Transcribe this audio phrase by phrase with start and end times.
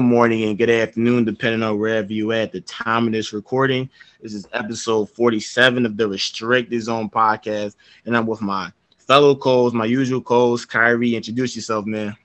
[0.00, 3.34] good morning and good afternoon, depending on wherever you are at the time of this
[3.34, 3.86] recording.
[4.22, 9.64] This is episode 47 of the Restricted Zone podcast, and I'm with my fellow co
[9.64, 11.12] host, my usual co-host, Khairi.
[11.12, 12.16] Introduce yourself, man.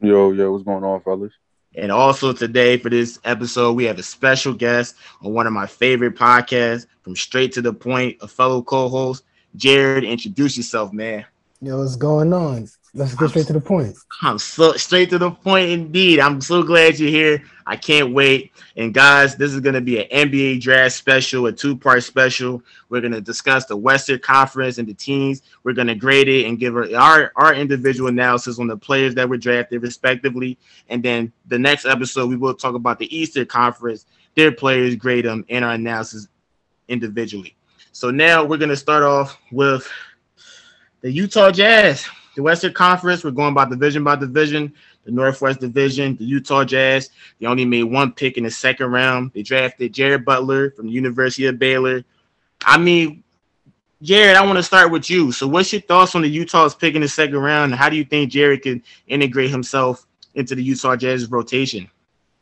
[0.00, 1.32] Yo, yo, what's going on, fellas?
[1.74, 5.66] And also today for this episode, we have a special guest on one of my
[5.66, 9.24] favorite podcasts, from Straight to the Point, a fellow co-host,
[9.56, 10.04] Jared.
[10.04, 11.24] Introduce yourself, man.
[11.60, 12.68] Yo, what's going on?
[12.94, 13.96] Let's get straight to the point.
[14.20, 16.20] I'm so straight to the point indeed.
[16.20, 17.42] I'm so glad you're here.
[17.66, 18.52] I can't wait.
[18.76, 22.62] And guys, this is going to be an NBA draft special, a two-part special.
[22.90, 25.40] We're going to discuss the Western Conference and the teams.
[25.64, 29.26] We're going to grade it and give our our individual analysis on the players that
[29.26, 30.58] were drafted respectively.
[30.90, 34.04] And then the next episode, we will talk about the Eastern Conference,
[34.34, 36.28] their players, grade them, and our analysis
[36.88, 37.56] individually.
[37.92, 39.90] So now we're going to start off with
[41.00, 44.72] the Utah Jazz the Western Conference, we're going by division by division.
[45.04, 49.32] The Northwest Division, the Utah Jazz, they only made one pick in the second round.
[49.34, 52.04] They drafted Jared Butler from the University of Baylor.
[52.64, 53.24] I mean,
[54.00, 55.32] Jared, I want to start with you.
[55.32, 57.74] So, what's your thoughts on the Utah's pick in the second round?
[57.74, 61.90] How do you think Jared can integrate himself into the Utah Jazz rotation?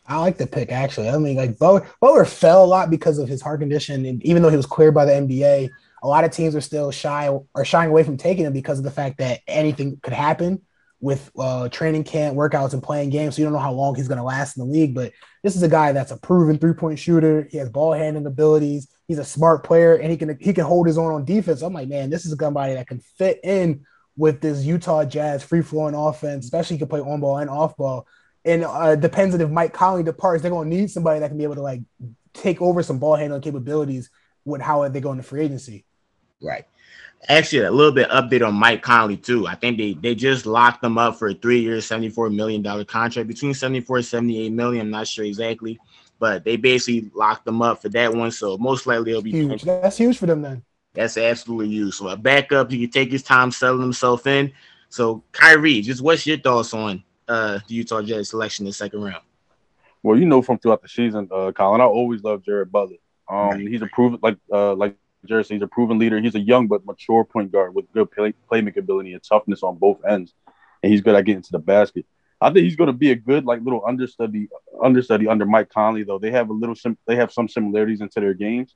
[0.07, 1.09] I like the pick actually.
[1.09, 4.43] I mean, like Butler, Butler fell a lot because of his heart condition, and even
[4.43, 5.71] though he was cleared by the NBA,
[6.03, 8.85] a lot of teams are still shy or shying away from taking him because of
[8.85, 10.63] the fact that anything could happen
[11.01, 13.35] with uh, training camp, workouts, and playing games.
[13.35, 14.95] So you don't know how long he's going to last in the league.
[14.95, 15.13] But
[15.43, 17.49] this is a guy that's a proven three point shooter.
[17.51, 18.89] He has ball handling abilities.
[19.09, 21.63] He's a smart player, and he can he can hold his own on defense.
[21.63, 23.85] I'm like, man, this is a somebody that can fit in
[24.17, 27.77] with this Utah Jazz free flowing offense, especially he can play on ball and off
[27.77, 28.07] ball.
[28.45, 31.39] And uh, depends on if Mike Conley departs, they're going to need somebody that can
[31.39, 31.81] be able to like
[32.33, 34.11] take over some ball handling capabilities
[34.45, 35.85] with how they go into free agency.
[36.41, 36.67] Right.
[37.29, 39.47] Actually, a little bit update on Mike Conley too.
[39.47, 43.53] I think they they just locked him up for a three-year, $74 million contract between
[43.53, 44.87] 74 and 78 million.
[44.87, 45.79] I'm not sure exactly,
[46.19, 48.31] but they basically locked them up for that one.
[48.31, 49.63] So most likely it'll be huge.
[49.63, 50.63] That's huge for them then.
[50.95, 51.95] That's absolutely huge.
[51.95, 54.53] So a backup, he can take his time selling himself in.
[54.89, 59.03] So Khairi, just what's your thoughts on uh the Utah Jazz selection in the second
[59.03, 59.23] round?
[60.03, 62.97] Well, you know from throughout the season, uh, Collin, I always loved Jared Butler.
[63.29, 63.61] Um, right.
[63.61, 65.55] he's a proven like uh like Jersey.
[65.55, 66.21] He's a proven leader.
[66.21, 69.77] He's a young but mature point guard with good play, playmaking ability and toughness on
[69.77, 70.35] both ends,
[70.83, 72.07] and he's good at getting to the basket.
[72.41, 74.49] I think he's going to be a good like little understudy
[74.83, 76.19] understudy under Mike Conley though.
[76.19, 78.75] They have a little sim- they have some similarities into their games.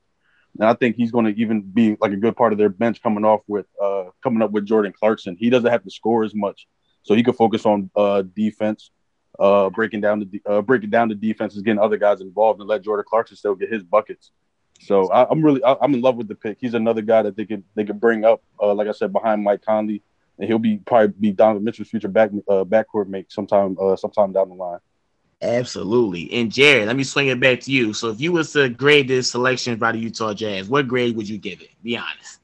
[0.59, 3.01] And I think he's going to even be like a good part of their bench
[3.01, 5.35] coming off with uh coming up with Jordan Clarkson.
[5.39, 6.67] He doesn't have to score as much,
[7.03, 8.91] so he could focus on uh defense,
[9.39, 12.83] uh breaking down the uh, breaking down the defenses, getting other guys involved, and let
[12.83, 14.31] Jordan Clarkson still get his buckets.
[14.81, 16.57] So I, am really I, am in love with the pick.
[16.59, 19.43] He's another guy that they could they could bring up, uh, like I said, behind
[19.43, 20.01] Mike Conley,
[20.37, 24.31] and he'll be probably be Donovan Mitchell's future back uh, backcourt mate sometime uh, sometime
[24.33, 24.79] down the line.
[25.41, 26.31] Absolutely.
[26.33, 27.93] And Jared, let me swing it back to you.
[27.93, 31.27] So if you was to grade this selection by the Utah Jazz, what grade would
[31.27, 31.69] you give it?
[31.83, 32.39] Be honest.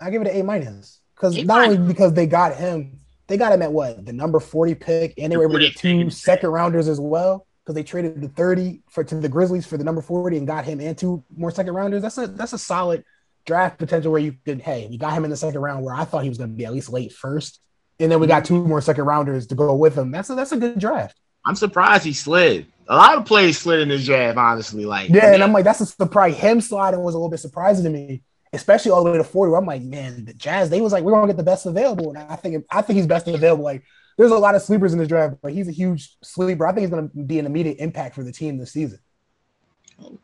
[0.00, 3.52] I give it an A minus because not only because they got him, they got
[3.52, 6.50] him at what the number forty pick, and they were able to get two second
[6.50, 10.00] rounders as well because they traded the 30 for to the Grizzlies for the number
[10.00, 12.00] 40 and got him and two more second rounders.
[12.00, 13.04] That's a that's a solid
[13.44, 16.04] draft potential where you could, hey, we got him in the second round where I
[16.04, 17.60] thought he was going to be at least late first.
[18.00, 20.10] And then we got two more second rounders to go with him.
[20.10, 21.20] That's a that's a good draft.
[21.44, 22.64] I'm surprised he slid.
[22.88, 24.86] A lot of players slid in this draft, honestly.
[24.86, 26.38] Like, yeah, and I'm like, that's a surprise.
[26.38, 28.22] Him sliding was a little bit surprising to me,
[28.54, 29.54] especially all the way to 40.
[29.54, 32.08] I'm like, man, the Jazz, they was like, we're gonna get the best available.
[32.08, 33.64] And I think I think he's best available.
[33.64, 33.84] Like
[34.18, 36.66] there's a lot of sleepers in this draft, but he's a huge sleeper.
[36.66, 38.98] I think he's going to be an immediate impact for the team this season.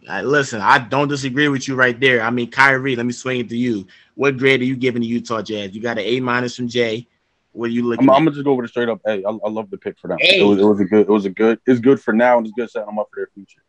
[0.04, 2.20] listen, I don't disagree with you right there.
[2.20, 3.86] I mean, Khairi, let me swing it to you.
[4.16, 5.74] What grade are you giving the Utah Jazz?
[5.74, 7.06] You got an A minus from Jay.
[7.52, 8.08] What are you looking?
[8.10, 9.24] I'm, I'm, gonna just go with a straight up A.
[9.24, 10.18] I, I love the pick for them.
[10.20, 11.02] It was, it was a good.
[11.02, 11.60] It was a good.
[11.66, 13.62] It's good for now, and it's good setting them up for their future.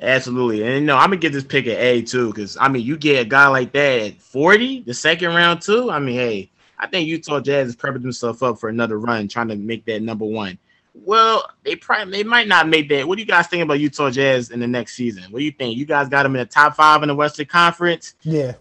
[0.00, 2.82] Absolutely, and you know I'm gonna give this pick an A too, because I mean
[2.82, 5.90] you get a guy like that at 40, the second round too.
[5.90, 6.50] I mean, hey,
[6.84, 10.02] I think Utah Jazz is prepping themselves up for another run, trying to make that
[10.02, 10.58] number one.
[10.92, 13.08] Well, they probably they might not make that.
[13.08, 15.24] What do you guys think about Utah Jazz in the next season?
[15.30, 15.78] What do you think?
[15.78, 18.14] You guys got them in the top five in the Western Conference?
[18.20, 18.52] Yeah.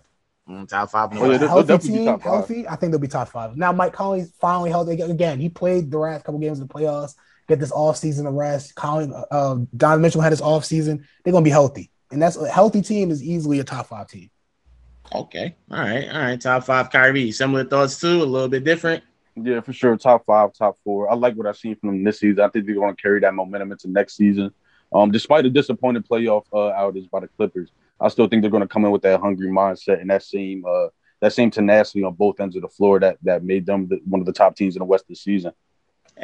[0.50, 1.12] Mm, top five.
[1.12, 1.50] In the Western.
[1.50, 2.66] healthy team, healthy.
[2.66, 3.58] I think they'll be top five.
[3.58, 5.42] Now, Mike Conley's finally healthy again.
[5.42, 7.16] He played the last couple games in the playoffs.
[7.50, 8.74] Get this off season of rest.
[8.76, 11.06] Collin, uh, Don Mitchell had his off season.
[11.24, 14.30] They're gonna be healthy, and that's a healthy team is easily a top five team.
[15.12, 15.56] Okay.
[15.72, 16.10] All right.
[16.10, 16.40] All right.
[16.40, 17.34] Top five Khairi.
[17.34, 19.04] Similar thoughts too, a little bit different.
[19.36, 19.98] Yeah, for sure.
[19.98, 21.12] Top five, top four.
[21.12, 22.42] I like what I've seen from them this season.
[22.42, 24.54] I think they're going to carry that momentum into next season.
[24.94, 28.62] Um, despite a disappointed playoff uh, outage by the Clippers, I still think they're going
[28.62, 30.88] to come in with that hungry mindset and that same uh,
[31.20, 34.20] that same tenacity on both ends of the floor that that made them the, one
[34.20, 35.52] of the top teams in the West this season.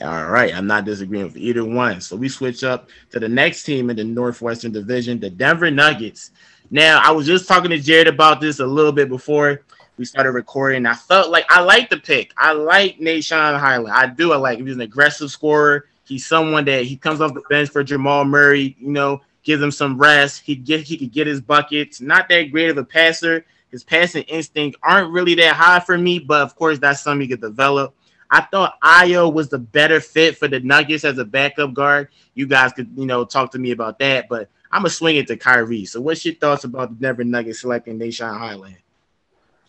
[0.01, 2.00] All right, I'm not disagreeing with either one.
[2.00, 6.31] So we switch up to the next team in the Northwestern Division, the Denver Nuggets.
[6.71, 9.62] Now, I was just talking to Jared about this a little bit before
[9.97, 10.86] we started recording.
[10.86, 12.33] I felt like I like the pick.
[12.38, 13.94] I like Nah'Shon Hyland.
[13.94, 14.31] I do.
[14.31, 14.68] I like him.
[14.68, 15.88] He's an aggressive scorer.
[16.06, 18.77] He's someone that he comes off the bench for Jamal Murray.
[18.80, 20.41] You know, gives him some rest.
[20.41, 22.00] He get he could get his buckets.
[22.00, 23.45] Not that great of a passer.
[23.71, 27.27] His passing instinct aren't really that high for me, but of course that's something he
[27.27, 27.94] could develop.
[28.31, 32.10] I thought Ayo was the better fit for the Nuggets as a backup guard.
[32.36, 35.28] You guys could, you know, talk to me about that, but I'm gonna swing it
[35.28, 35.88] to Khairi.
[35.88, 38.78] So, what's your thoughts about the Denver Nuggets selecting Nah'Shon Hyland?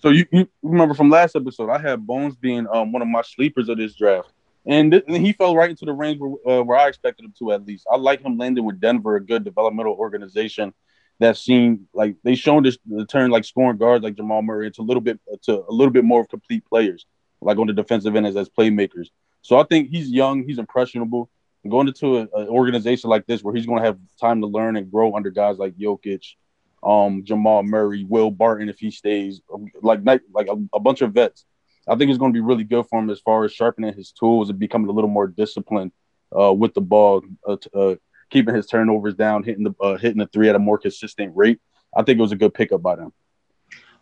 [0.00, 3.20] So you, you remember from last episode, I had Bones being um, one of my
[3.22, 4.30] sleepers of this draft,
[4.66, 7.34] and, th- and he fell right into the range where, uh, where I expected him
[7.38, 7.52] to.
[7.52, 10.72] At least I like him landing with Denver, a good developmental organization
[11.18, 14.80] that's seen like they shown this the turn like scoring guards like Jamal Murray into
[14.80, 17.04] a little bit to a little bit more of complete players
[17.40, 19.08] like on the defensive end as, as playmakers.
[19.42, 21.30] So I think he's young, he's impressionable.
[21.68, 24.90] going into an organization like this where he's going to have time to learn and
[24.90, 26.24] grow under guys like Jokic,
[26.82, 31.12] um, Jamal Murray, Will Barton if he stays, um, like like a, a bunch of
[31.12, 31.44] vets.
[31.88, 34.12] I think it's going to be really good for him as far as sharpening his
[34.12, 35.92] tools and becoming a little more disciplined
[36.38, 37.96] uh, with the ball, uh, uh,
[38.30, 41.60] keeping his turnovers down, hitting the uh, hitting the three at a more consistent rate.
[41.96, 43.12] I think it was a good pickup by them.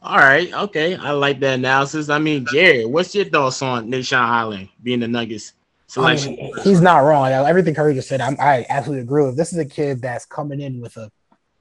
[0.00, 2.08] All right, okay, I like that analysis.
[2.08, 5.54] I mean, Jared, what's your thoughts on Nah'Shon Hyland being the Nuggets
[5.88, 6.34] selection?
[6.34, 7.32] I mean, he's not wrong.
[7.32, 9.36] Everything Curry just said, I'm, i absolutely agree with.
[9.36, 11.10] This is a kid that's coming in with a,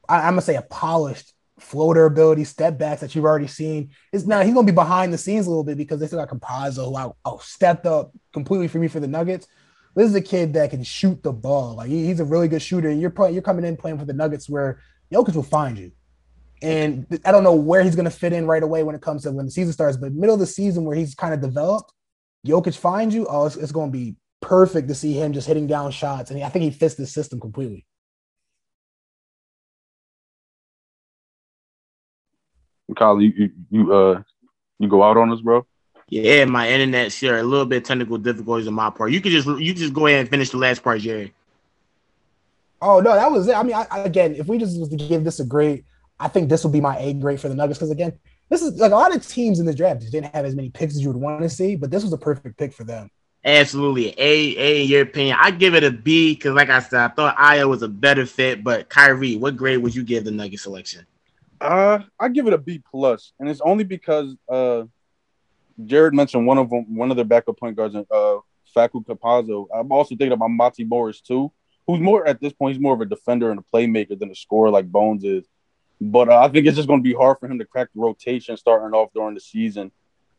[0.07, 3.89] I, I'm gonna say, a polished floater ability, step backs that you've already seen.
[4.11, 6.29] Is now he's gonna be behind the scenes a little bit because they still got
[6.29, 9.47] Campazzo, who I, oh, stepped up completely for me for the Nuggets.
[9.95, 11.77] This is a kid that can shoot the ball.
[11.77, 14.05] Like he, he's a really good shooter, and you're playing, you're coming in playing for
[14.05, 14.79] the Nuggets where
[15.11, 15.91] Jokic will find you.
[16.61, 19.23] And I don't know where he's going to fit in right away when it comes
[19.23, 21.93] to when the season starts, but middle of the season where he's kind of developed,
[22.45, 23.27] Jokic finds you.
[23.29, 26.31] Oh, it's, it's going to be perfect to see him just hitting down shots.
[26.31, 27.85] And I think he fits the system completely.
[32.95, 34.21] Kyle, you, you, you uh
[34.79, 35.65] you go out on us, bro.
[36.09, 39.11] Yeah, my internet share a little bit technical difficulties on my part.
[39.11, 41.33] You could just you just go ahead and finish the last part, Jerry.
[42.81, 43.55] Oh no, that was it.
[43.55, 45.83] I mean, I, again, if we just was to give this a grade,
[46.19, 48.17] I think this will be my A grade for the Nuggets because again,
[48.49, 50.95] this is like a lot of teams in the draft didn't have as many picks
[50.95, 53.09] as you would want to see, but this was a perfect pick for them.
[53.43, 55.37] Absolutely, A A in your opinion.
[55.39, 58.25] I give it a B because, like I said, I thought Ayo was a better
[58.25, 58.63] fit.
[58.63, 61.05] But Khairi, what grade would you give the Nugget selection?
[61.61, 64.83] Uh, I give it a B plus, and it's only because uh,
[65.85, 68.37] Jared mentioned one of them, one of their backup point guards, uh,
[68.75, 69.67] Facu Campazzo.
[69.73, 71.51] I'm also thinking about Monte Morris too,
[71.85, 72.75] who's more at this point.
[72.75, 75.45] He's more of a defender and a playmaker than a scorer like Bones is.
[75.99, 78.01] But uh, I think it's just going to be hard for him to crack the
[78.01, 79.91] rotation starting off during the season.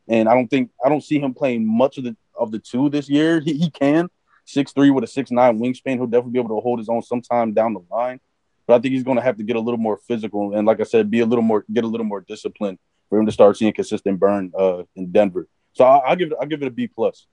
[0.06, 2.88] And I don't think I don't see him playing much of the of the two
[2.88, 3.40] this year.
[3.40, 4.08] He, he can
[4.44, 5.96] six three with a six nine wingspan.
[5.96, 8.20] He'll definitely be able to hold his own sometime down the line.
[8.66, 10.80] But I think he's going to have to get a little more physical and, like
[10.80, 12.78] I said, be a little more get a little more disciplined
[13.08, 15.48] for him to start seeing consistent burn uh, in Denver.
[15.72, 17.26] So I, I'll give it I'll give it a B plus.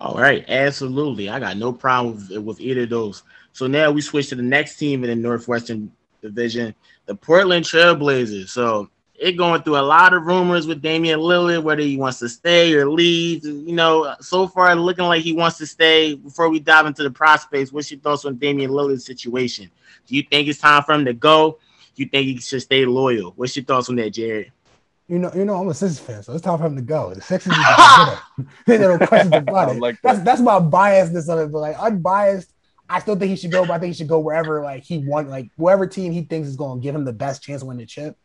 [0.00, 1.30] All right, absolutely.
[1.30, 3.22] I got no problem with, with either of those.
[3.52, 5.90] So now we switch to the next team in the Northwestern
[6.22, 6.74] Division,
[7.06, 8.48] the Portland Trailblazers.
[8.48, 12.28] So it going through a lot of rumors with Damian Lillard, whether he wants to
[12.28, 13.44] stay or leave.
[13.44, 16.14] You know, so far looking like he wants to stay.
[16.14, 19.70] Before we dive into the prospects, what's your thoughts on Damian Lillard's situation?
[20.06, 21.58] Do you think it's time for him to go?
[21.94, 23.32] Do you think he should stay loyal?
[23.36, 24.50] What's your thoughts on that, Jared?
[25.08, 27.12] You know, you know, I'm a Sixers fan, so it's time for him to go.
[27.12, 27.52] The Sixers,
[28.66, 29.80] There's no questions about it.
[29.80, 30.14] Like that.
[30.14, 32.52] That's that's my biasness on it, but like unbiased,
[32.92, 34.98] I still think he should go, but I think he should go wherever like he
[34.98, 37.66] want, like whoever team he thinks is going to give him the best chance to
[37.66, 38.18] win the chip.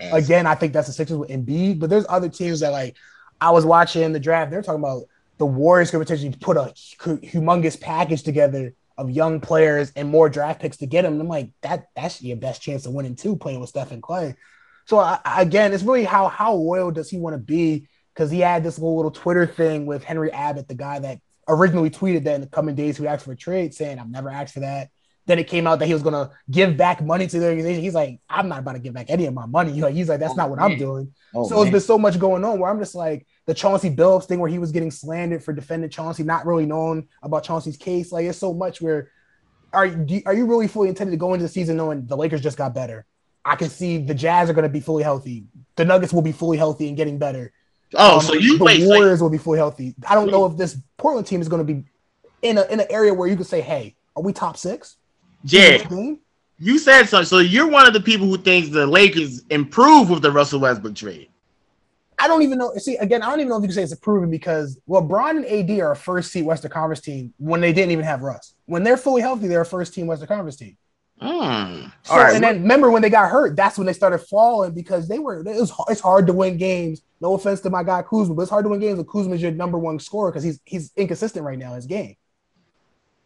[0.00, 0.24] Yes.
[0.24, 2.96] Again, I think that's the Sixers with Embiid, but there's other teams that like
[3.40, 4.50] I was watching the draft.
[4.50, 5.02] They're talking about
[5.36, 10.60] the Warriors could potentially put a humongous package together of young players and more draft
[10.60, 11.12] picks to get him.
[11.12, 14.34] And I'm like, that that's your best chance of winning too, playing with Stephen Klay.
[14.86, 17.86] So I, again, it's really how how loyal does he want to be?
[18.14, 21.90] Because he had this little, little Twitter thing with Henry Abbott, the guy that originally
[21.90, 24.54] tweeted that in the coming days who asked for a trade, saying, I've never asked
[24.54, 24.90] for that.
[25.26, 27.82] Then it came out that he was gonna give back money to the organization.
[27.82, 29.72] He's like, I'm not about to give back any of my money.
[29.92, 30.72] He's like, that's oh, not what man.
[30.72, 31.12] I'm doing.
[31.34, 31.64] Oh, so man.
[31.64, 34.50] it's been so much going on where I'm just like the Chauncey Billups thing where
[34.50, 38.12] he was getting slandered for defending Chauncey, not really knowing about Chauncey's case.
[38.12, 39.10] Like it's so much where
[39.72, 42.40] are you, are you really fully intended to go into the season knowing the Lakers
[42.40, 43.04] just got better?
[43.44, 45.44] I can see the Jazz are going to be fully healthy.
[45.76, 47.52] The Nuggets will be fully healthy and getting better.
[47.94, 49.94] Oh, um, so you the wait, Warriors will be fully healthy.
[50.08, 51.84] I don't know if this Portland team is going to be
[52.42, 54.96] in a in an area where you could say, "Hey, are we top six?
[55.44, 55.88] Jared,
[56.58, 57.22] you said so.
[57.22, 60.94] So you're one of the people who thinks the Lakers improve with the Russell Westbrook
[60.94, 61.28] trade.
[62.18, 62.72] I don't even know.
[62.76, 65.46] See, again, I don't even know if you can say it's proven because LeBron and
[65.46, 68.54] AD are a first seed Western Conference team when they didn't even have Russ.
[68.64, 70.78] When they're fully healthy, they're a first team Western Conference team.
[71.20, 71.92] Mm.
[72.02, 75.18] So, and then remember when they got hurt, that's when they started falling because they
[75.18, 75.40] were.
[75.40, 77.02] It was, it's hard to win games.
[77.20, 79.50] No offense to my guy Kuzma, but it's hard to win games when Kuzma's your
[79.50, 82.16] number one scorer because he's he's inconsistent right now in his game.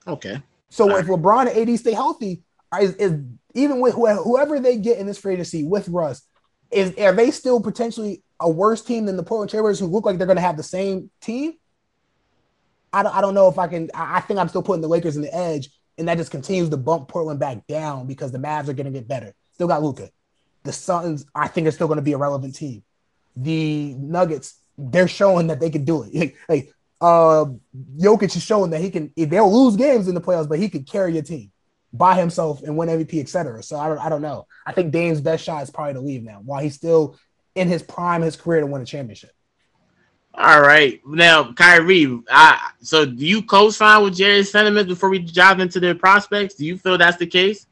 [0.06, 0.40] Okay.
[0.68, 1.18] So All if right.
[1.18, 2.42] LeBron and AD stay healthy,
[2.80, 3.20] is, is
[3.54, 6.22] even with whoever they get in this free agency with Russ,
[6.70, 10.18] is are they still potentially a worse team than the Portland Trailblazers who look like
[10.18, 11.54] they're going to have the same team?
[12.92, 13.90] I don't, I don't know if I can.
[13.94, 15.70] I think I'm still putting the Lakers in the edge,
[16.00, 18.90] and that just continues to bump Portland back down because the Mavs are going to
[18.90, 19.34] get better.
[19.52, 20.10] Still got Luka.
[20.64, 22.82] The Suns, I think, are still going to be a relevant team.
[23.36, 26.12] The Nuggets, they're showing that they can do it.
[26.14, 27.46] Like, like uh,
[27.98, 29.12] Jokic is showing that he can.
[29.16, 31.52] They'll lose games in the playoffs, but he can carry a team
[31.92, 33.62] by himself and win MVP, etc.
[33.62, 34.46] So I don't, I don't know.
[34.66, 37.16] I think Dame's best shot is probably to leave now, while he's still
[37.54, 39.32] in his prime, his career to win a championship.
[40.34, 42.22] All right, now Khairi.
[42.30, 46.54] I, so do you co-sign with Jerry's sentiment before we dive into their prospects?
[46.54, 47.66] Do you feel that's the case?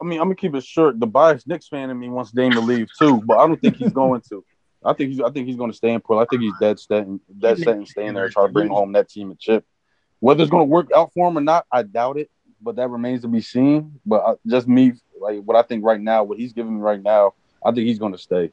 [0.00, 0.98] I mean, I'm gonna keep it short.
[0.98, 3.76] The biased Knicks fan in me wants Dame to leave too, but I don't think
[3.76, 4.44] he's going to.
[4.84, 5.20] I think he's.
[5.20, 6.26] I think he's to stay in Portland.
[6.26, 8.68] I think he's dead set and dead set and staying there, and try to bring
[8.68, 9.64] home that team a chip.
[10.18, 12.30] Whether it's to work out for him or not, I doubt it
[12.62, 13.98] but that remains to be seen.
[14.06, 17.02] But uh, just me, like what I think right now, what he's giving me right
[17.02, 18.50] now, I think he's to stay.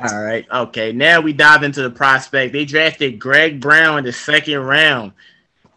[0.00, 0.46] All right.
[0.50, 0.92] Okay.
[0.92, 2.52] Now we dive into the prospect.
[2.52, 5.12] They drafted Greg Brown in the second round.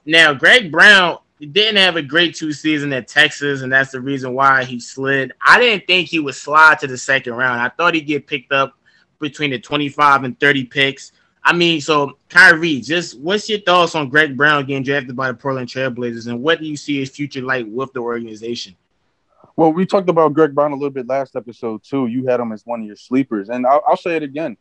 [0.05, 4.33] Now, Greg Brown didn't have a great two season at Texas, and that's the reason
[4.33, 5.31] why he slid.
[5.45, 7.61] I didn't think he would slide to the second round.
[7.61, 8.75] I thought he'd get picked up
[9.19, 11.11] between the 25 and 30 picks.
[11.43, 15.33] I mean, so Khairi, just what's your thoughts on Greg Brown getting drafted by the
[15.33, 18.75] Portland Trailblazers, and what do you see his future like with the organization?
[19.61, 22.07] Well, we talked about Greg Brown a little bit last episode too.
[22.07, 24.57] You had him as one of your sleepers, and I'll, I'll say it again.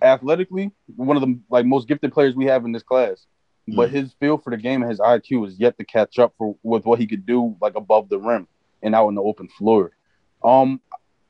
[0.00, 3.26] Athletically, one of the like most gifted players we have in this class,
[3.68, 3.76] mm.
[3.76, 6.56] but his feel for the game and his IQ is yet to catch up for
[6.62, 8.48] with what he could do like above the rim
[8.82, 9.90] and out in the open floor.
[10.42, 10.80] Um,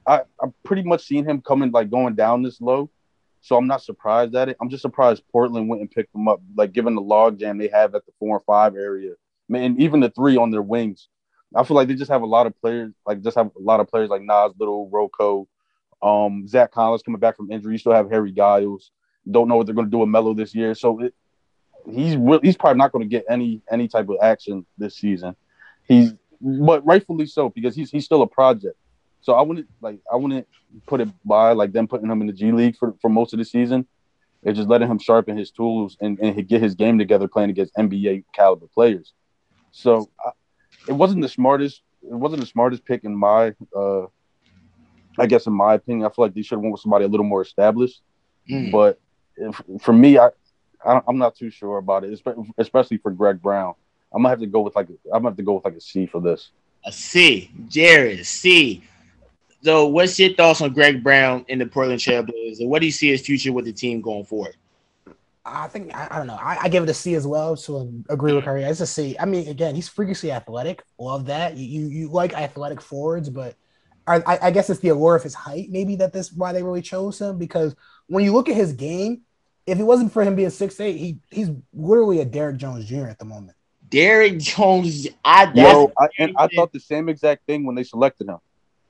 [0.06, 2.88] I I pretty much seen him coming like going down this low
[3.40, 4.56] so I'm not surprised at it.
[4.60, 7.96] I'm just surprised Portland went and picked them up, like given the logjam they have
[7.96, 9.14] at the four and five area,
[9.48, 11.08] man, even the three on their wings.
[11.54, 13.80] I feel like they just have a lot of players, like just have a lot
[13.80, 15.46] of players like Nas Little, Rocco,
[16.02, 17.72] um, Zach Collins coming back from injury.
[17.72, 18.90] You still have Harry Giles.
[19.30, 20.74] Don't know what they're going to do with Melo this year.
[20.74, 21.14] So it,
[21.90, 25.36] he's he's probably not going to get any any type of action this season.
[25.86, 28.76] He's but rightfully so because he's he's still a project.
[29.20, 30.46] So I wouldn't like I wouldn't
[30.86, 33.38] put it by like them putting him in the G League for, for most of
[33.38, 33.86] the season.
[34.42, 37.76] It's just letting him sharpen his tools and, and get his game together playing against
[37.76, 39.12] NBA caliber players.
[39.70, 40.10] So
[40.88, 41.82] it wasn't the smartest.
[42.02, 44.06] It wasn't the smartest pick in my, uh,
[45.18, 46.06] I guess, in my opinion.
[46.06, 48.00] I feel like they should have went with somebody a little more established.
[48.50, 48.72] Mm.
[48.72, 49.00] But
[49.36, 50.30] if, for me, I,
[50.84, 52.20] I am not too sure about it,
[52.58, 53.74] especially for Greg Brown.
[54.12, 55.80] I'm gonna have to go with like I'm gonna have to go with like a
[55.80, 56.50] C for this.
[56.84, 58.26] A C, Jared.
[58.26, 58.82] C.
[59.62, 62.92] So, what's your thoughts on Greg Brown in the Portland Trailblazers, and what do you
[62.92, 64.56] see his future with the team going forward?
[65.44, 66.38] I think I, I don't know.
[66.40, 67.56] I, I, give it a C as well.
[67.56, 68.46] So agree with mm.
[68.46, 68.62] Curry.
[68.62, 69.16] It's a C.
[69.18, 70.84] I mean, again, he's freakishly athletic.
[70.98, 71.56] Love that.
[71.56, 73.56] You you, you like athletic forwards, but
[74.06, 75.70] I, I guess it's the allure of his height.
[75.70, 77.74] Maybe that this why they really chose him because
[78.06, 79.22] when you look at his game,
[79.66, 83.06] if it wasn't for him being six eight, he he's literally a Derrick Jones Jr.
[83.06, 83.56] at the moment.
[83.88, 88.28] Derrick Jones, I Yo, I, and I thought the same exact thing when they selected
[88.28, 88.38] him.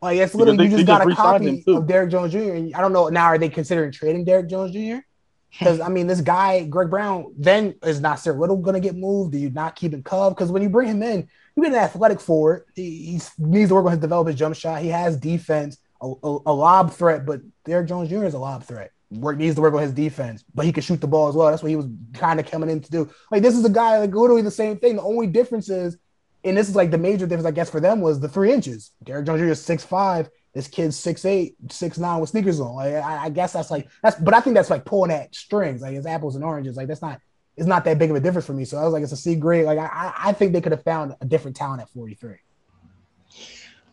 [0.00, 2.52] Like it's literally they, you just got a copy of Derrick Jones Jr.
[2.54, 3.24] And I don't know now.
[3.24, 5.04] Are they considering trading Derrick Jones Jr.?
[5.52, 8.96] Because I mean, this guy Greg Brown then is not Nassir Little going to get
[8.96, 9.32] moved?
[9.32, 10.34] Do you not keep him Cub?
[10.34, 12.64] Because when you bring him in, you get an athletic forward.
[12.74, 14.80] He, he needs to work on his develop his jump shot.
[14.80, 18.24] He has defense, a, a, a lob threat, but Derrick Jones Jr.
[18.24, 18.92] is a lob threat.
[19.10, 21.50] Work needs to work on his defense, but he can shoot the ball as well.
[21.50, 23.10] That's what he was kind of coming in to do.
[23.30, 24.96] Like this is a guy like literally the same thing.
[24.96, 25.98] The only difference is,
[26.44, 28.92] and this is like the major difference I guess for them was the three inches.
[29.04, 29.48] Derrick Jones Jr.
[29.48, 32.74] is six five this kid's six eight, six nine with sneakers on.
[32.74, 35.80] Like I, I, guess that's like that's, but I think that's like pulling at strings.
[35.80, 36.76] Like it's apples and oranges.
[36.76, 37.20] Like that's not,
[37.56, 38.64] it's not that big of a difference for me.
[38.64, 39.64] So I was like, it's a C grade.
[39.64, 42.36] Like I, I think they could have found a different talent at forty three.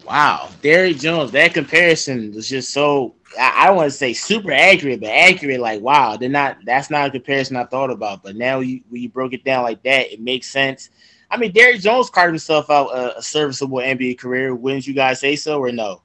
[0.06, 1.32] Wow, Derrick Jones.
[1.32, 3.16] That comparison was just so.
[3.39, 5.62] I, I don't want to say super accurate, but accurate.
[5.62, 6.58] Like wow, they're not.
[6.66, 8.24] That's not a comparison I thought about.
[8.24, 10.89] But now you, when you broke it down like that, it makes sense.
[11.32, 14.56] I mean, Derrick Jones carved himself out a, a serviceable NBA career.
[14.56, 16.01] Wouldn't you guys say so or no?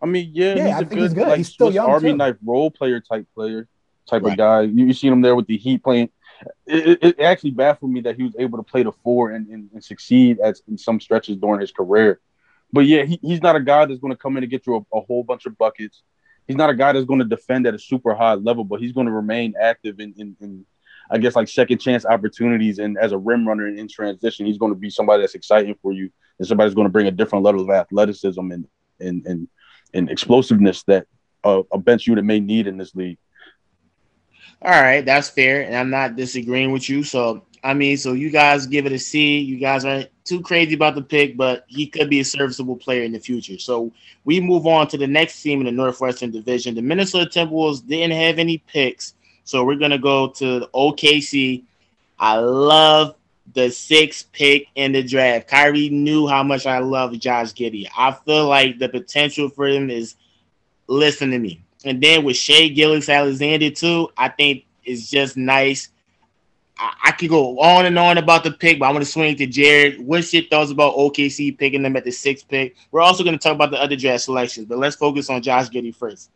[0.00, 1.28] I mean, yeah, yeah he's I a good, he's good.
[1.28, 2.16] Like, he's still young Army too.
[2.16, 3.68] knife role player type player,
[4.08, 4.32] type right.
[4.32, 4.60] of guy.
[4.62, 6.10] You, you seen him there with the Heat playing.
[6.66, 9.46] It, it, it, actually baffled me that he was able to play the four and,
[9.48, 12.20] and, and succeed as in some stretches during his career.
[12.72, 14.76] But yeah, he, he's not a guy that's going to come in and get you
[14.76, 16.02] a, a, whole bunch of buckets.
[16.46, 18.92] he's not a guy that's going to defend at a super high level, but he's
[18.92, 20.66] going to remain active in, in, in
[21.10, 24.58] I guess like second chance opportunities and as a rim runner in, in transition, he's
[24.58, 27.44] going to be somebody that's exciting for you and somebody's going to bring a different
[27.44, 28.66] level of athleticism and
[29.00, 29.48] and and,
[29.96, 31.06] and explosiveness that
[31.44, 33.18] a, a bench unit may need in this league.
[34.62, 37.02] All right, that's fair, and I'm not disagreeing with you.
[37.02, 39.38] So I mean, so you guys give it a C.
[39.38, 43.02] You guys aren't too crazy about the pick, but he could be a serviceable player
[43.02, 43.58] in the future.
[43.58, 43.92] So
[44.24, 46.76] we move on to the next team in the Northwestern Division.
[46.76, 51.64] The Minnesota Timberwolves didn't have any picks, so we're gonna go to OKC.
[52.18, 53.16] I love
[53.54, 55.48] the sixth pick in the draft.
[55.48, 57.86] Khairi knew how much I love Josh Giddey.
[57.96, 60.16] I feel like the potential for him is
[60.86, 61.64] listen to me.
[61.84, 65.90] And then with Shai Gilgeous-Alexander too, I think it's just nice.
[66.78, 69.36] I, I could go on and on about the pick, but I'm going to swing
[69.36, 70.00] to Jared.
[70.00, 72.76] What's your thoughts about OKC picking them at the sixth pick?
[72.90, 75.68] We're also going to talk about the other draft selections, but let's focus on Josh
[75.68, 76.30] Giddey first.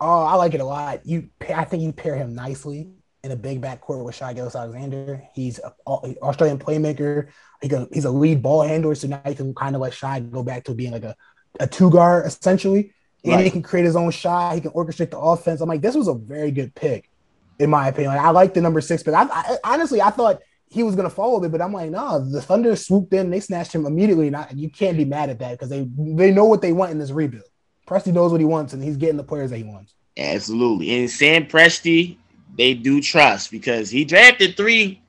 [0.00, 1.04] Oh, I like it a lot.
[1.04, 2.88] You, I think you pair him nicely
[3.22, 5.22] in a big backcourt with Shai Gilgeous-Alexander.
[5.34, 7.28] He's an Australian playmaker.
[7.60, 10.20] He can, he's a lead ball handler, so now you can kind of let Shai
[10.20, 11.14] go back to being like a,
[11.58, 12.94] a two guard essentially.
[13.22, 13.44] And right.
[13.44, 14.54] he can create his own shot.
[14.54, 15.60] He can orchestrate the offense.
[15.60, 17.10] I'm like, this was a very good pick,
[17.58, 18.14] in my opinion.
[18.14, 21.10] Like, I like the number six but I, I, honestly, I thought he was gonna
[21.10, 22.24] follow it, but I'm like, no.
[22.24, 24.28] The Thunder swooped in, they snatched him immediately.
[24.28, 26.98] And you can't be mad at that because they they know what they want in
[26.98, 27.44] this rebuild.
[27.86, 29.94] Presti knows what he wants, and he's getting the players that he wants.
[30.16, 32.16] Absolutely, and Sam Presti
[32.60, 35.00] they do trust because he drafted three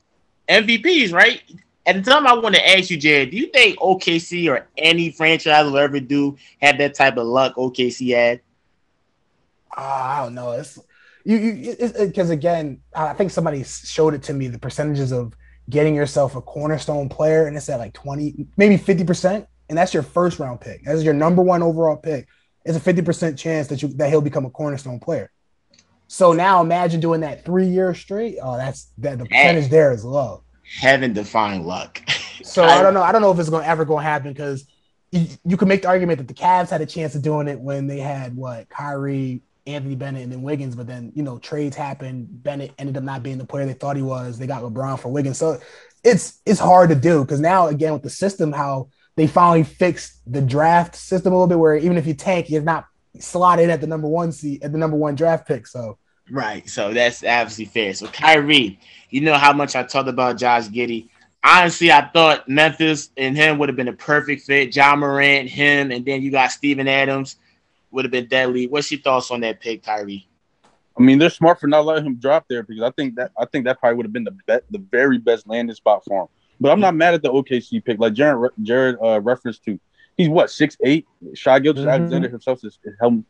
[0.47, 1.41] MVPs, right?
[1.85, 5.11] At the time, I want to ask you, Jared, do you think OKC or any
[5.11, 8.39] franchise will ever do have that type of luck OKC had?
[9.75, 10.51] Uh, I don't know.
[10.51, 10.79] It's
[11.25, 15.33] you, you, because again, I think somebody showed it to me the percentages of
[15.69, 19.93] getting yourself a cornerstone player, and it's at like twenty, maybe fifty percent, and that's
[19.93, 20.85] your first round pick.
[20.85, 22.29] That's your number one overall pick.
[22.63, 25.31] It's a fifty percent chance that you that he'll become a cornerstone player.
[26.11, 28.37] So now imagine doing that three years straight.
[28.43, 30.43] Oh, that's that the percentage there is low.
[30.61, 32.01] Heaven defying luck.
[32.43, 33.01] so I, I, don't know.
[33.01, 34.67] I don't know if it's going to ever to happen because
[35.13, 37.57] you, you can make the argument that the Cavs had a chance of doing it
[37.57, 40.75] when they had what Kyrie, Anthony Bennett, and then Wiggins.
[40.75, 42.43] But then you know trades happened.
[42.43, 44.37] Bennett ended up not being the player they thought he was.
[44.37, 45.37] They got LeBron for Wiggins.
[45.37, 45.61] So
[46.03, 50.19] it's it's hard to do because now again with the system how they finally fixed
[50.27, 52.85] the draft system a little bit where even if you tank, you're not
[53.17, 55.65] slotted at the number one seat at the number one draft pick.
[55.65, 55.97] So
[56.29, 56.67] Right.
[56.69, 57.93] So that's obviously fair.
[57.93, 58.77] So Khairi,
[59.09, 61.09] you know how much I talked about Josh Giddey.
[61.43, 64.75] Honestly, I thought Memphis and him would have been a perfect fit.
[64.75, 67.37] Ja Morant, him, and then you got Steven Adams
[67.89, 68.67] would have been deadly.
[68.67, 70.25] What's your thoughts on that pick, Khairi?
[70.97, 73.45] I mean, they're smart for not letting him drop there because I think that I
[73.45, 76.27] think that probably would have been the be- the very best landing spot for him.
[76.59, 77.99] But I'm not mad at the OKC pick.
[77.99, 79.79] Like Jared Jared uh, referenced to,
[80.17, 81.07] he's what six eight.
[81.33, 82.33] Shai Gilgeous Alexander mm-hmm.
[82.33, 82.77] himself is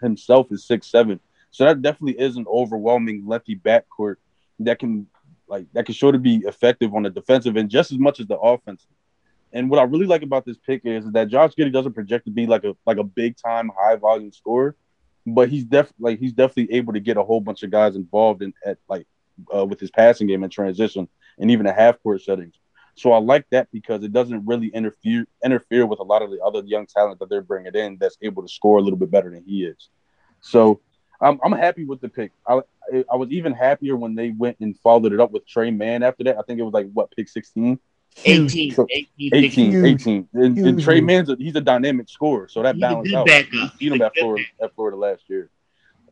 [0.01, 1.19] himself is six seven.
[1.51, 4.15] So that definitely is an overwhelming lefty backcourt
[4.59, 5.07] that can
[5.47, 8.27] like that can sure to be effective on the defensive end just as much as
[8.27, 8.89] the offensive.
[9.53, 12.31] And what I really like about this pick is that Josh Giddey doesn't project to
[12.31, 14.75] be like a like a big time high volume scorer,
[15.27, 18.41] but he's definitely like he's definitely able to get a whole bunch of guys involved
[18.41, 19.07] in at like
[19.53, 22.55] uh, with his passing game and transition and even the half court settings.
[22.95, 26.41] So I like that because it doesn't really interfere interfere with a lot of the
[26.41, 29.29] other young talent that they're bringing in that's able to score a little bit better
[29.29, 29.89] than he is.
[30.39, 30.81] So
[31.21, 32.31] I'm, I'm happy with the pick.
[32.47, 32.61] I,
[33.11, 36.23] I was even happier when they went and followed it up with Tre Mann after
[36.25, 36.37] that.
[36.37, 37.79] I think it was like what pick 16?
[38.25, 40.27] 18, so, 18, 18, 18.
[40.33, 43.27] And, and Tre Mann's a, he's a dynamic scorer, so that balanced out.
[43.79, 45.49] You know, at Florida, at Florida last year.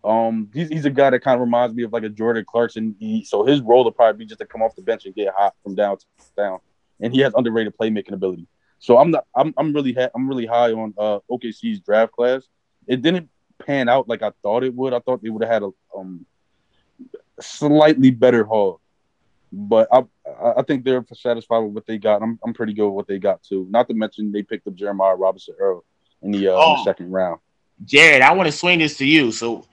[0.02, 2.95] Um, he's, he's a guy that kind of reminds me of like a Jordan Clarkson.
[3.00, 5.34] He, so his role will probably be just to come off the bench and get
[5.36, 6.06] hot from down to
[6.38, 6.60] down,
[7.02, 8.48] and he has underrated playmaking ability.
[8.80, 12.43] So I'm not, I'm, I'm really, ha- I'm really high on uh, OKC's draft class.
[12.88, 14.93] It didn't pan out like I thought it would.
[14.93, 16.26] I thought they would have had a um,
[17.39, 18.80] slightly better haul,
[19.52, 20.04] but I
[20.58, 22.22] I think they're satisfied with what they got.
[22.22, 23.67] I'm I'm pretty good with what they got too.
[23.69, 25.84] Not to mention they picked up Jeremiah Robinson Earl
[26.22, 26.84] in the, uh, oh, in the oh.
[26.84, 27.39] second round.
[27.86, 29.32] Jared, I want to swing this to you.
[29.32, 29.65] So,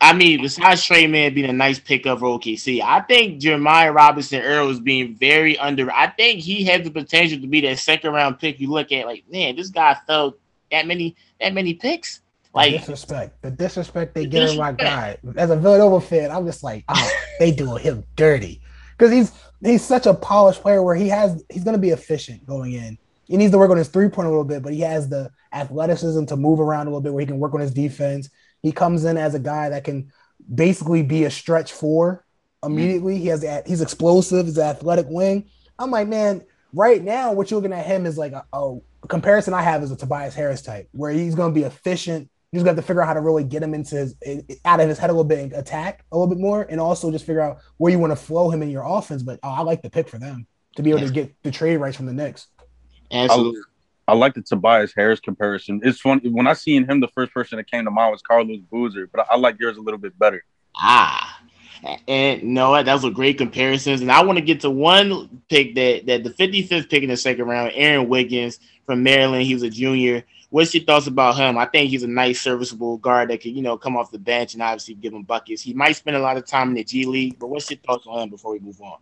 [0.00, 4.42] I mean, besides Tre Mann being a nice pickup for OKC, I think Jeremiah Robinson
[4.42, 5.90] Earl is being very under.
[5.90, 8.60] I think he has the potential to be that second round pick.
[8.60, 10.36] You look at like, man, this guy fell
[10.70, 12.20] that many that many picks.
[12.54, 15.18] Like the disrespect, the disrespect they get in my guy.
[15.36, 18.62] As a Villanova fan, I'm just like, oh, they doing him dirty
[18.96, 19.32] because he's
[19.62, 22.98] he's such a polished player where he has he's going to be efficient going in.
[23.26, 25.30] He needs to work on his three point a little bit, but he has the
[25.52, 28.30] athleticism to move around a little bit where he can work on his defense.
[28.62, 30.10] He comes in as a guy that can
[30.54, 32.24] basically be a stretch four
[32.64, 33.14] immediately.
[33.14, 33.22] Mm-hmm.
[33.22, 35.48] He has he's explosive, he's an athletic wing.
[35.78, 39.54] I'm like, man, right now what you're looking at him is like a, a comparison
[39.54, 42.64] I have is a Tobias Harris type, where he's going to be efficient You just
[42.64, 44.14] got to figure out how to really get him into his
[44.64, 47.10] out of his head a little bit and attack a little bit more, and also
[47.10, 49.22] just figure out where you want to flow him in your offense.
[49.22, 51.76] But oh, I like the pick for them to be able to get the trade
[51.76, 52.46] rights from the Knicks.
[53.10, 53.60] Absolutely.
[54.06, 55.80] I, I like the Tobias Harris comparison.
[55.84, 57.00] It's funny when I seen him.
[57.00, 59.76] The first person that came to mind was Carlos Boozer, but I, I like yours
[59.76, 60.42] a little bit better.
[60.74, 61.42] Ah,
[62.06, 64.00] and no, that was a great comparisons.
[64.00, 67.16] And I want to get to one pick that that the 55th pick in the
[67.16, 69.44] second round, Aaron Wiggins from Maryland.
[69.44, 70.24] He was a junior.
[70.50, 71.58] What's your thoughts about him?
[71.58, 74.54] I think he's a nice, serviceable guard that could, you know, come off the bench
[74.54, 75.60] and obviously give him buckets.
[75.60, 78.06] He might spend a lot of time in the G League, but what's your thoughts
[78.06, 78.98] on him before we move on?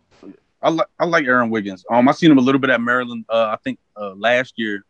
[0.61, 1.85] I like I like Aaron Wiggins.
[1.89, 3.25] Um, I seen him a little bit at Maryland.
[3.29, 4.83] Uh, I think uh, last year,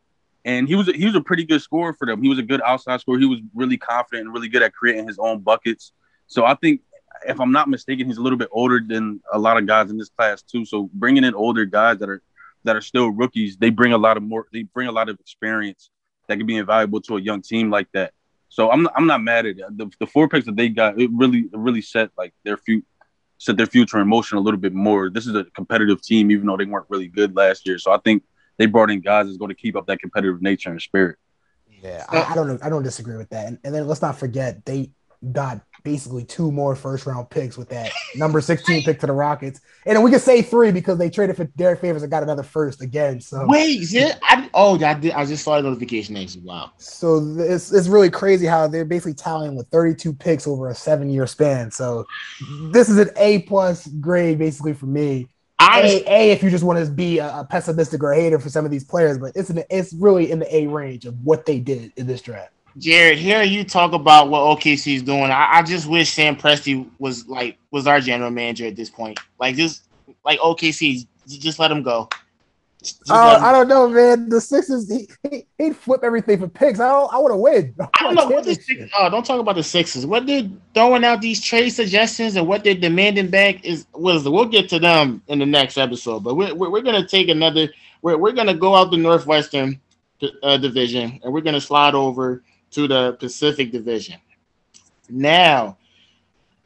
[0.45, 2.23] and he was a, he was a pretty good scorer for them.
[2.23, 3.19] He was a good outside scorer.
[3.19, 5.91] He was really confident and really good at creating his own buckets.
[6.25, 6.81] So I think,
[7.27, 9.97] if I'm not mistaken, he's a little bit older than a lot of guys in
[9.97, 10.65] this class too.
[10.65, 12.21] So bringing in older guys that are
[12.63, 14.47] that are still rookies, they bring a lot of more.
[14.51, 15.91] They bring a lot of experience
[16.27, 18.13] that can be invaluable to a young team like that.
[18.49, 19.77] So I'm I'm not mad at it.
[19.77, 22.83] The, the four picks that they got, it really it really set like their few
[23.37, 25.09] set their future in motion a little bit more.
[25.09, 27.77] This is a competitive team, even though they weren't really good last year.
[27.77, 28.23] So I think
[28.57, 31.17] they brought in guys that's going to keep up that competitive nature and spirit.
[31.81, 32.57] Yeah, I, I don't know.
[32.61, 33.47] I don't disagree with that.
[33.47, 34.89] And, and, then let's not forget they
[35.31, 39.61] got basically two more first round picks with that number 16 pick to the Rockets.
[39.85, 42.81] And we can say three because they traded for Derrick Favors and got another first
[42.81, 43.21] again.
[43.21, 44.17] So wait, is it?
[44.23, 45.13] I, oh, I did.
[45.13, 46.17] I just saw a notification.
[46.17, 46.71] Actually, wow.
[46.77, 51.09] So it's it's really crazy how they're basically tallying with 32 picks over a seven
[51.09, 51.71] year span.
[51.71, 52.05] So
[52.71, 55.27] this is an A plus grade basically for me.
[55.59, 58.39] I, a, a, if you just want to be a, a, pessimistic or a hater
[58.39, 61.19] for some of these players, but it's an, it's really in the A range of
[61.25, 62.51] what they did in this draft.
[62.77, 65.31] Jared, here you talk about what OKC is doing.
[65.31, 69.19] I, I, just wish Sam Presti was like was our general manager at this point.
[69.39, 69.87] Like just
[70.23, 72.07] like OKC, just let him go.
[73.09, 74.29] Oh, uh, I don't know, man.
[74.29, 76.79] The Sixers, he, he would flip everything for picks.
[76.79, 77.73] I don't, I want to win.
[77.79, 78.91] I, I don't know what the Sixers.
[78.95, 80.05] Oh, don't talk about the Sixers.
[80.05, 84.29] What they're throwing out these trade suggestions and what they're demanding back is was.
[84.29, 87.69] We'll get to them in the next episode, but we're we're, we're gonna take another.
[88.03, 89.81] We're we're gonna go out the Northwestern
[90.43, 94.15] uh, division and we're gonna slide over to the Pacific Division.
[95.09, 95.77] Now,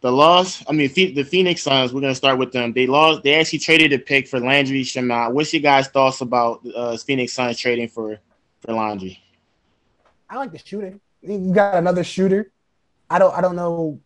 [0.02, 2.74] the loss, I mean, the Phoenix Suns, we're going to start with them.
[2.74, 5.32] They lost, they actually traded a pick for Landry Shamet.
[5.32, 8.18] What's your guys' thoughts about uh, Phoenix Suns trading for,
[8.62, 9.22] for Landry?
[10.30, 11.00] I like the shooting.
[11.22, 12.52] You got another shooter.
[13.10, 14.00] I don't, I don't know.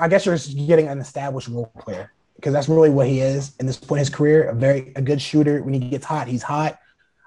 [0.00, 3.66] I guess you're getting an established role player because that's really what he is in
[3.66, 4.48] this point in his career.
[4.48, 5.62] A very, a good shooter.
[5.62, 6.78] When he gets hot, he's hot.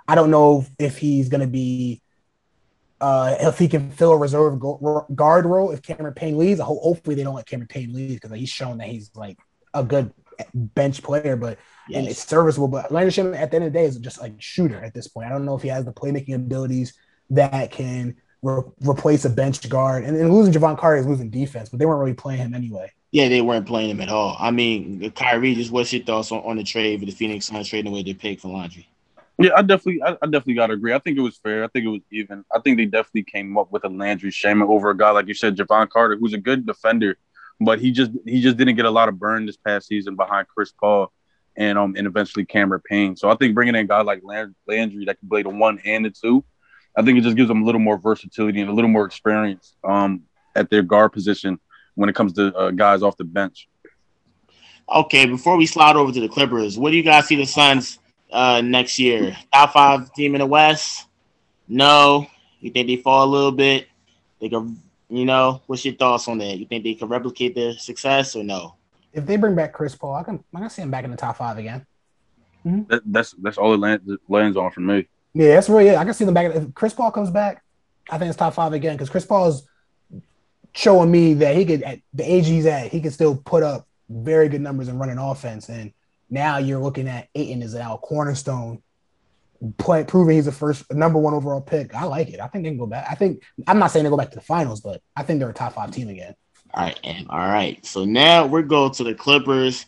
[0.07, 2.01] I don't know if he's going to be
[3.01, 4.59] uh, if he can fill a reserve
[5.15, 6.59] guard role if Cameron Payne leaves.
[6.59, 9.37] Hopefully they don't let Cameron Payne leave because he's shown that he's like
[9.73, 10.13] a good
[10.53, 11.99] bench player, but yes.
[11.99, 12.67] and it's serviceable.
[12.67, 15.07] But Landry Shamet at the end of the day is just like shooter at this
[15.07, 15.27] point.
[15.27, 16.93] I don't know if he has the playmaking abilities
[17.31, 20.03] that can re- replace a bench guard.
[20.03, 22.91] And, and losing Jevon Carter is losing defense, but they weren't really playing him anyway.
[23.11, 24.35] Yeah, they weren't playing him at all.
[24.39, 27.67] I mean, Khairi, just what's your thoughts on, on the trade for the Phoenix Suns
[27.67, 28.87] trading away their pick for Landry?
[29.43, 30.93] Yeah, I definitely, I, I, definitely got to agree.
[30.93, 31.65] I think it was fair.
[31.65, 32.45] I think it was even.
[32.55, 35.33] I think they definitely came up with a Landry Shamet over a guy like you
[35.33, 37.17] said, Jevon Carter, who's a good defender,
[37.59, 40.47] but he just he just didn't get a lot of burn this past season behind
[40.47, 41.11] Chris Paul
[41.57, 43.17] and um and eventually Cameron Payne.
[43.17, 46.05] So I think bringing in a guy like Landry that can play the one and
[46.05, 46.45] the two,
[46.97, 49.75] I think it just gives them a little more versatility and a little more experience
[49.83, 50.21] um
[50.55, 51.59] at their guard position
[51.95, 53.67] when it comes to uh, guys off the bench.
[54.87, 57.99] Okay, before we slide over to the Clippers, what do you guys see the Suns?
[58.33, 59.37] Uh, next year?
[59.53, 61.05] Top five team in the West?
[61.67, 62.27] No.
[62.59, 63.87] You think they fall a little bit?
[64.41, 64.77] They can,
[65.09, 66.57] you know, what's your thoughts on that?
[66.57, 68.75] You think they can replicate their success or no?
[69.13, 71.17] If they bring back Chris Paul, I can I can see him back in the
[71.17, 71.85] top five again.
[72.65, 72.89] Mm-hmm.
[72.89, 75.07] That, that's that's all it lands, lands on for me.
[75.33, 75.97] Yeah, that's really it.
[75.97, 76.53] I can see them back.
[76.53, 77.63] If Chris Paul comes back,
[78.09, 79.67] I think it's top five again because Chris Paul is
[80.73, 83.87] showing me that he could, at the age he's at, he can still put up
[84.09, 85.69] very good numbers and run an offense.
[85.69, 85.93] And
[86.29, 88.81] now you're looking at Ayton as now cornerstone,
[89.77, 91.93] play, proving he's the first number one overall pick.
[91.95, 92.39] I like it.
[92.39, 93.07] I think they can go back.
[93.09, 95.49] I think I'm not saying they go back to the finals, but I think they're
[95.49, 96.35] a top five team again.
[96.73, 97.83] All right, and all right.
[97.85, 99.85] So now we're going to the Clippers,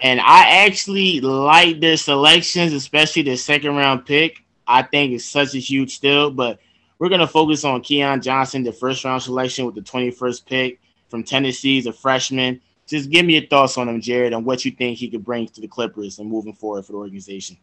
[0.00, 4.44] and I actually like their selections, especially their second round pick.
[4.66, 6.60] I think it's such a huge steal, but
[6.98, 11.24] we're gonna focus on Keon Johnson, the first round selection with the 21st pick from
[11.24, 14.98] Tennessee, a freshman just give me your thoughts on him, Jared, and what you think
[14.98, 17.56] he could bring to the Clippers and moving forward for the organization.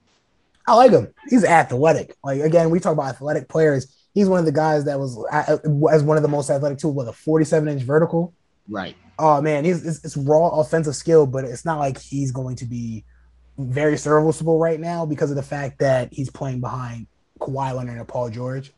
[0.68, 1.14] I like him.
[1.30, 2.16] He's athletic.
[2.24, 3.96] Like again, we talk about athletic players.
[4.14, 5.18] He's one of the guys that was
[5.92, 8.34] as one of the most athletic too, with a 47 inch vertical.
[8.70, 8.96] Right.
[9.20, 12.66] Oh man, he's it's, it's raw offensive skill, but it's not like he's going to
[12.66, 13.04] be
[13.58, 17.08] very serviceable right now because of the fact that he's playing behind
[17.40, 18.74] Kawhi Leonard and Paul George.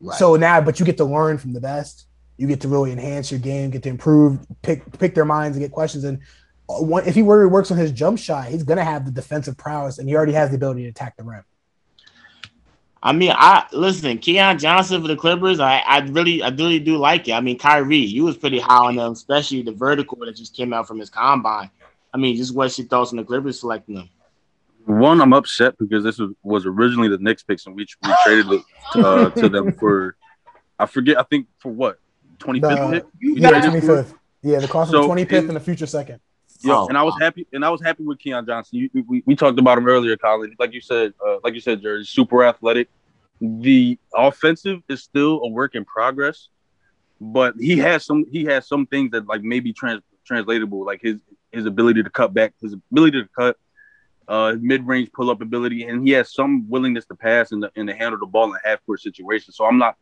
[0.00, 0.18] Right.
[0.18, 2.06] So now, but you get to learn from the best.
[2.36, 5.64] You get to really enhance your game, get to improve, pick pick their minds, and
[5.64, 6.04] get questions.
[6.04, 6.18] And
[6.68, 9.56] uh, one, if he really works on his jump shot, he's gonna have the defensive
[9.56, 11.44] prowess, and he already has the ability to attack the rim.
[13.02, 15.60] I mean, I listen, Keon Johnson for the Clippers.
[15.60, 17.32] I, I really, I really do like it.
[17.32, 20.72] I mean, Khairi, you was pretty high on them, especially the vertical that just came
[20.72, 21.70] out from his combine.
[22.14, 24.08] I mean, just what's your thoughts on the Clippers selecting them?
[24.86, 28.52] One, I'm upset because this was, was originally the Knicks picks, and we, we traded
[28.52, 28.62] it
[28.94, 30.16] uh, to them for,
[30.78, 31.98] I forget, I think for what,
[32.38, 33.04] 25th pick?
[33.20, 34.14] Yeah, 25th.
[34.42, 36.20] Yeah, the cost so, of the 25th and the future second.
[36.62, 38.78] Yeah, oh, and I was happy, and I was happy with Keon Johnson.
[38.78, 40.54] You, we, we talked about him earlier, Collin.
[40.58, 42.88] Like you said, uh, like you said, Jerry, super athletic.
[43.40, 46.48] The offensive is still a work in progress,
[47.20, 51.16] but he has some he has some things that like maybe trans translatable, like his
[51.52, 53.56] his ability to cut back, his ability to cut,
[54.28, 57.88] uh, mid range pull up ability, and he has some willingness to pass and and
[57.88, 59.56] to handle the ball in half court situations.
[59.56, 59.96] So I'm not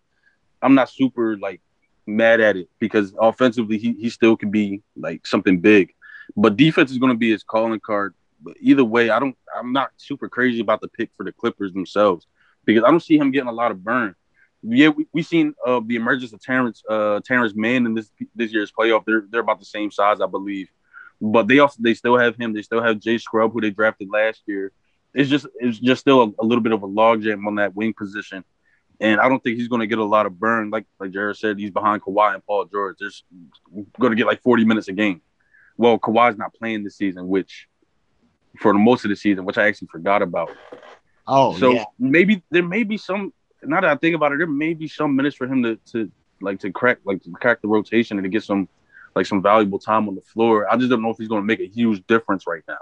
[0.61, 1.61] I'm not super like
[2.07, 5.95] mad at it because offensively he he still can be like something big.
[6.37, 8.15] But defense is going to be his calling card.
[8.41, 9.37] But either way, I don't.
[9.57, 12.27] I'm not super crazy about the pick for the Clippers themselves
[12.65, 14.15] because I don't see him getting a lot of burn.
[14.63, 18.53] Yeah, we we seen uh, the emergence of Terrence uh, Terrence Mann in this this
[18.53, 19.05] year's playoff.
[19.05, 20.69] They're they're about the same size, I believe.
[21.21, 22.53] But they also they still have him.
[22.53, 24.73] They still have Jay Scrubb, who they drafted last year.
[25.15, 27.93] It's just it's just still a, a little bit of a logjam on that wing
[27.93, 28.45] position.
[29.01, 30.71] And I don't think he's going to get a lot of burn.
[30.71, 32.97] Like like Jared said, he's behind Kawhi and Paul George.
[33.01, 33.25] There's
[33.99, 35.21] going to get like 40 minutes a game
[35.77, 37.69] well, Kawhi's not playing this season, which
[38.61, 40.51] for the most of the season, which I actually forgot about.
[41.27, 41.85] Oh, so yeah.
[41.99, 43.33] maybe there may be some.
[43.63, 46.11] Now that I think about it, there may be some minutes for him to to
[46.41, 48.69] like to crack like to crack the rotation and to get some
[49.15, 50.71] like some valuable time on the floor.
[50.71, 52.79] I just don't know if he's going to make a huge difference right now.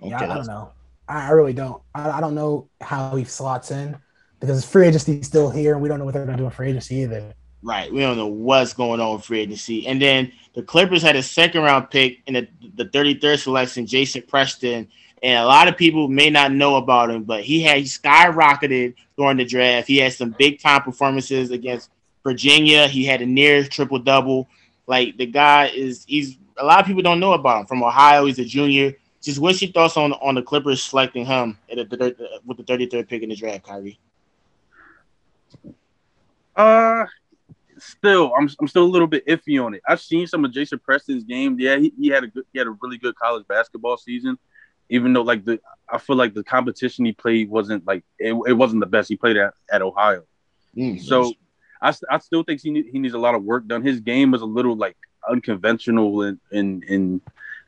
[0.00, 0.72] Yeah, I don't know.
[1.08, 1.82] I really don't.
[1.94, 3.96] I, I don't know how he slots in
[4.42, 6.46] because free agency is still here, and we don't know what they're going to do
[6.46, 7.32] in free agency either.
[7.62, 7.92] Right.
[7.92, 9.86] We don't know what's going on with free agency.
[9.86, 14.22] And then the Clippers had a second round pick in the, the 33rd selection, Jason
[14.22, 14.88] Preston.
[15.22, 18.94] And a lot of people may not know about him, but he had he skyrocketed
[19.16, 19.86] during the draft.
[19.86, 21.90] He had some big time performances against
[22.24, 22.88] Virginia.
[22.88, 24.48] He had a near triple double.
[24.88, 28.24] Like the guy is he's a lot of people don't know about him from Ohio.
[28.24, 28.94] He's a junior.
[29.22, 33.08] Just what's your thoughts on on the Clippers selecting him at the, with the 33rd
[33.08, 33.98] pick in the draft, Khairi?
[36.56, 37.06] Uh,
[37.78, 39.82] still, I'm I'm still a little bit iffy on it.
[39.86, 41.58] I've seen some of Jason Preston's games.
[41.60, 44.38] Yeah, he, he had a good, he had a really good college basketball season.
[44.88, 48.52] Even though like the I feel like the competition he played wasn't like it, it
[48.52, 50.24] wasn't the best he played at, at Ohio.
[50.76, 51.32] Mm, so
[51.80, 53.82] I, I still think he need, he needs a lot of work done.
[53.82, 54.96] His game was a little like
[55.28, 57.20] unconventional and and and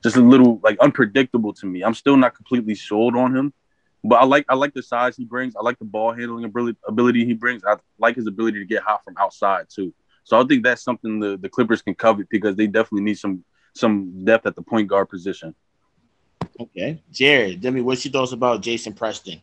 [0.03, 1.83] just a little like unpredictable to me.
[1.83, 3.53] I'm still not completely sold on him.
[4.05, 5.57] But I like I like the size he brings.
[5.57, 7.64] I like the ball handling ability, ability he brings.
[7.64, 9.95] I like his ability to get hot from outside too.
[10.25, 13.45] So I think that's something the, the Clippers can covet because they definitely need some
[13.75, 15.55] some depth at the point guard position.
[16.61, 19.40] Okay, Jared, tell me what's your thoughts about Jason Preston?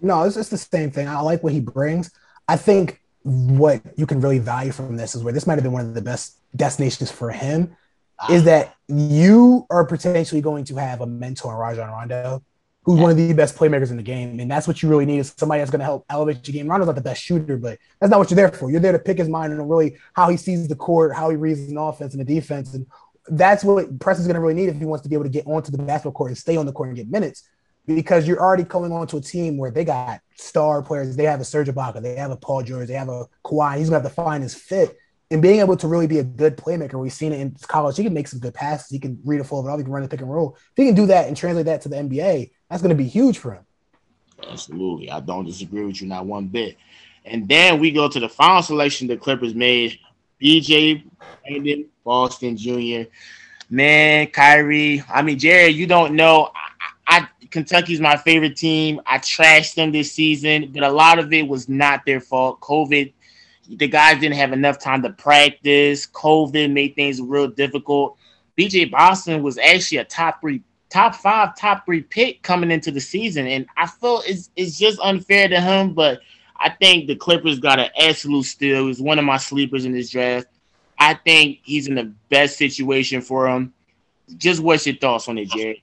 [0.00, 1.08] No, it's, it's the same thing.
[1.08, 2.10] I like what he brings.
[2.48, 5.72] I think what you can really value from this is where this might have been
[5.72, 7.76] one of the best destinations for him
[8.20, 8.32] ah.
[8.32, 12.42] is that you are potentially going to have a mentor in Rajon Rondo
[12.84, 14.40] who's one of the best playmakers in the game.
[14.40, 16.66] And that's what you really need is somebody that's going to help elevate your game.
[16.66, 18.70] Rondo's not the best shooter, but that's not what you're there for.
[18.70, 21.36] You're there to pick his mind and really how he sees the court, how he
[21.36, 22.74] reads an offense and the defense.
[22.74, 22.86] And
[23.28, 25.46] that's what Preston's going to really need if he wants to be able to get
[25.46, 27.48] onto the basketball court and stay on the court and get minutes.
[27.86, 31.16] Because you're already coming onto a team where they got star players.
[31.16, 33.78] They have a Serge Ibaka, they have a Paul George, they have a Kawhi.
[33.78, 34.96] He's gonna have to find his fit
[35.32, 37.00] and being able to really be a good playmaker.
[37.00, 37.96] We've seen it in college.
[37.96, 38.90] He can make some good passes.
[38.90, 39.78] He can read a full of it.
[39.78, 40.56] He can run the pick and roll.
[40.56, 43.06] If he can do that and translate that to the NBA, that's going to be
[43.06, 43.66] huge for him.
[44.50, 45.10] Absolutely.
[45.10, 46.78] I don't disagree with you, not one bit.
[47.26, 49.98] And then we go to the final selection the Clippers made
[50.40, 51.04] BJ
[51.46, 53.10] Brandon Boston Jr.
[53.68, 55.04] Man, Khairi.
[55.12, 56.50] I mean, Jared, you don't know.
[57.06, 59.02] I, I Kentucky's my favorite team.
[59.04, 62.60] I trashed them this season, but a lot of it was not their fault.
[62.60, 63.12] COVID,
[63.68, 66.06] the guys didn't have enough time to practice.
[66.06, 68.16] COVID made things real difficult.
[68.58, 73.00] BJ Boston was actually a top three top five, top three pick coming into the
[73.00, 73.46] season.
[73.46, 76.20] And I feel it's it's just unfair to him, but
[76.56, 78.86] I think the Clippers got an absolute steal.
[78.86, 80.46] He's one of my sleepers in this draft.
[80.98, 83.72] I think he's in the best situation for him.
[84.36, 85.82] Just what's your thoughts on it, Jerry?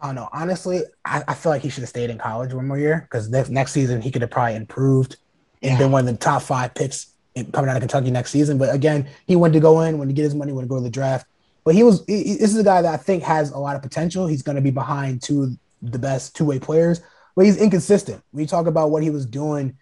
[0.00, 0.28] I don't know.
[0.32, 3.28] Honestly, I, I feel like he should have stayed in college one more year because
[3.28, 5.16] next next season he could have probably improved
[5.62, 5.78] and yeah.
[5.78, 7.12] been one of the top five picks
[7.52, 8.58] coming out of Kentucky next season.
[8.58, 10.76] But again, he wanted to go in, when to get his money, wanted to go
[10.76, 11.26] to the draft.
[11.64, 13.82] But he was he, this is a guy that I think has a lot of
[13.82, 14.26] potential.
[14.26, 17.00] He's going to be behind two the best two way players,
[17.34, 18.22] but he's inconsistent.
[18.30, 19.76] When you talk about what he was doing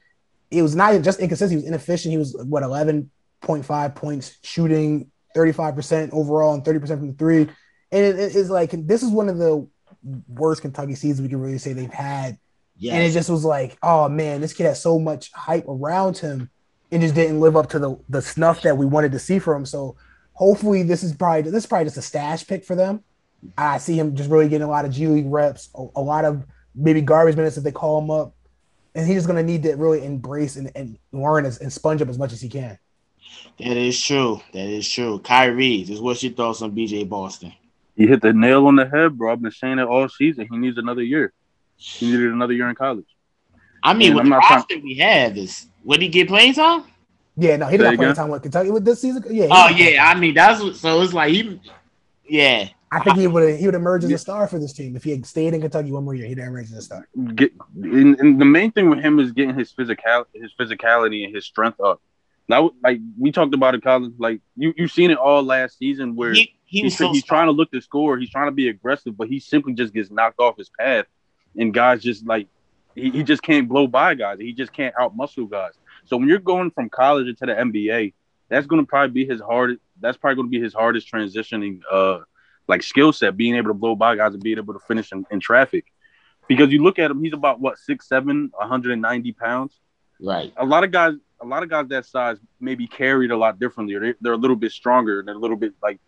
[0.52, 1.50] it was not just inconsistent.
[1.50, 2.12] He was inefficient.
[2.12, 7.00] He was what eleven point five points shooting, thirty five percent overall, and thirty percent
[7.00, 7.48] from the three.
[7.90, 9.66] And it, it's like this is one of the
[10.28, 12.38] worst Kentucky seasons we can really say they've had.
[12.76, 12.94] Yes.
[12.94, 16.50] And it just was like, oh man, this kid has so much hype around him,
[16.90, 19.62] and just didn't live up to the the snuff that we wanted to see from
[19.62, 19.66] him.
[19.66, 19.96] So
[20.34, 23.02] hopefully, this is probably this is probably just a stash pick for them.
[23.58, 26.24] I see him just really getting a lot of G League reps, a, a lot
[26.24, 28.34] of maybe garbage minutes if they call him up,
[28.94, 32.00] and he's just going to need to really embrace and, and learn as, and sponge
[32.02, 32.78] up as much as he can.
[33.58, 34.40] That is true.
[34.52, 35.20] That is true.
[35.20, 37.52] Khairi, just what's your thoughts on BJ Boston?
[37.96, 39.32] He hit the nail on the head, bro.
[39.32, 40.48] I've been saying it all season.
[40.50, 41.32] He needs another year.
[41.76, 43.06] He needed another year in college.
[43.82, 44.84] I mean, with the roster trying...
[44.84, 46.84] we have, is would he get playing time?
[47.36, 49.24] Yeah, no, he didn't play in time with Kentucky with this season.
[49.30, 49.48] Yeah.
[49.50, 51.60] Oh yeah, I mean that's what, so it's like he,
[52.28, 52.68] yeah.
[52.90, 55.12] I think he would he would emerge as a star for this team if he
[55.12, 56.26] had stayed in Kentucky one more year.
[56.26, 57.08] He'd emerge as a star.
[57.34, 61.34] Get, and, and the main thing with him is getting his physical his physicality and
[61.34, 62.02] his strength up.
[62.48, 66.16] Now, like we talked about it, college, like you you've seen it all last season
[66.16, 68.68] where he, he he's, so he's trying to look to score, he's trying to be
[68.68, 71.06] aggressive, but he simply just gets knocked off his path,
[71.56, 72.48] and guys just like
[72.94, 74.38] he, he just can't blow by guys.
[74.38, 75.72] He just can't out muscle guys.
[76.04, 78.14] So when you're going from college into the NBA,
[78.48, 79.80] that's going to probably be his hardest.
[80.00, 82.18] That's probably going to be his hardest transitioning, uh,
[82.68, 85.24] like skill set, being able to blow by guys and being able to finish in,
[85.30, 85.86] in traffic.
[86.48, 89.78] Because you look at him, he's about what six seven, 190 pounds.
[90.20, 90.52] Right.
[90.56, 93.94] A lot of guys, a lot of guys that size maybe carried a lot differently,
[93.94, 95.98] or they, they're a little bit stronger they're a little bit like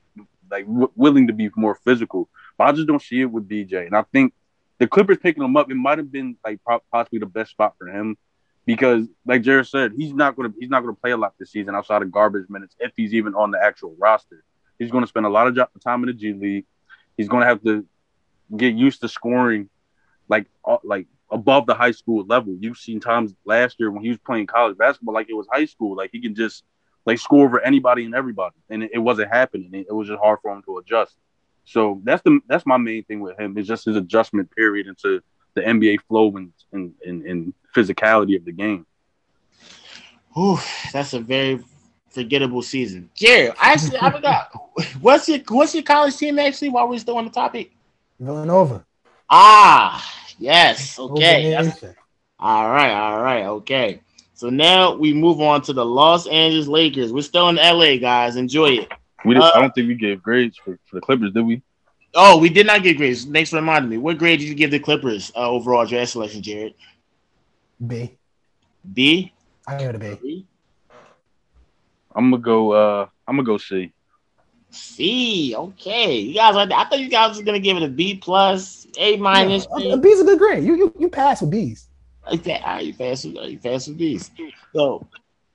[0.51, 2.29] like w- willing to be more physical.
[2.59, 4.35] But I just don't see it with BJ, and I think
[4.79, 6.61] the Clippers picking him up, it might have been like
[6.93, 8.17] possibly the best spot for him
[8.67, 11.75] because, like Jared said, he's not gonna he's not gonna play a lot this season
[11.75, 14.45] outside of garbage minutes if he's even on the actual roster.
[14.79, 16.67] He's to spend a lot of time in the G League.
[17.17, 17.87] He's to have to
[18.57, 19.69] get used to scoring
[20.29, 20.47] like
[20.83, 22.57] like above the high school level.
[22.59, 25.67] You've seen times last year when he was playing college basketball like it was high
[25.67, 25.97] school.
[25.97, 26.65] Like he can just
[27.07, 29.71] like score over anybody and everybody, and it, it wasn't happening.
[29.73, 31.17] It, it was just hard for him to adjust.
[31.65, 35.23] So that's the that's my main thing with him is just his adjustment period into
[35.55, 38.87] the NBA flow and and, and, and physicality of the game.
[40.37, 40.59] Ooh,
[40.93, 41.61] that's a very
[42.11, 43.11] forgettable season.
[43.15, 44.51] Jared, actually, I forgot.
[45.01, 46.71] What's your what's your college team actually?
[46.71, 47.71] While we're still on the topic,
[48.19, 48.85] Villanova.
[49.31, 50.05] Ah,
[50.39, 50.99] yes.
[50.99, 51.55] Okay.
[52.39, 52.93] All right.
[52.93, 53.45] All right.
[53.47, 54.01] Okay.
[54.35, 57.13] So now we move on to the Los Angeles Lakers.
[57.13, 58.37] We're still in LA, guys.
[58.37, 58.89] Enjoy it.
[59.25, 61.63] We did, uh, I don't think we gave grades for, for the Clippers, did we?
[62.15, 63.25] Oh, we did not get grades.
[63.25, 63.99] Thanks for reminding me.
[63.99, 66.75] What grade did you give the Clippers uh, overall draft selection, Jared?
[67.85, 68.17] B.
[68.93, 69.33] B.
[69.67, 70.19] I give it a B.
[70.23, 70.47] B.
[72.15, 72.73] I'm gonna go.
[72.73, 73.93] Uh, I'm gonna go C.
[74.71, 75.55] C.
[75.57, 76.57] Okay, you guys.
[76.57, 79.67] I thought you guys were gonna give it a B plus, A minus.
[79.77, 80.65] Yeah, a B's a good grade.
[80.65, 81.89] You you you pass with B's.
[82.33, 84.31] Okay, all right, you pass with you pass with B's.
[84.73, 85.07] So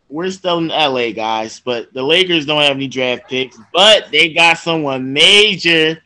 [0.10, 4.34] we're still in LA, guys, but the Lakers don't have any draft picks, but they
[4.34, 6.02] got someone major.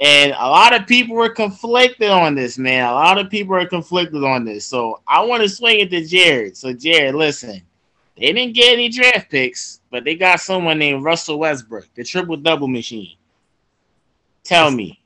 [0.00, 2.88] And a lot of people were conflicted on this, man.
[2.88, 4.64] A lot of people are conflicted on this.
[4.64, 6.56] So I want to swing it to Jared.
[6.56, 7.62] So, Jared, listen,
[8.16, 12.36] they didn't get any draft picks, but they got someone named Russell Westbrook, the triple
[12.36, 13.16] double machine.
[14.44, 15.00] Tell me.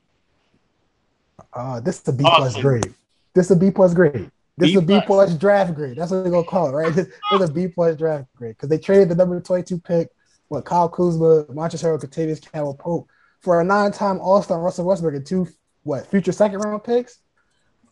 [1.51, 2.93] Uh, this is a B plus grade.
[3.33, 4.31] This is a B plus grade.
[4.57, 5.97] This B is a B plus draft grade.
[5.97, 6.93] That's what they're gonna call it, right?
[6.93, 10.09] This, this is a B plus draft grade because they traded the number 22 pick,
[10.49, 13.09] what Kyle Kuzma, Montrezl Harrell, Kentavious Caldwell Pope
[13.43, 15.47] for a nine-time All-Star Russell Westbrook and two
[15.83, 17.19] what future second-round picks.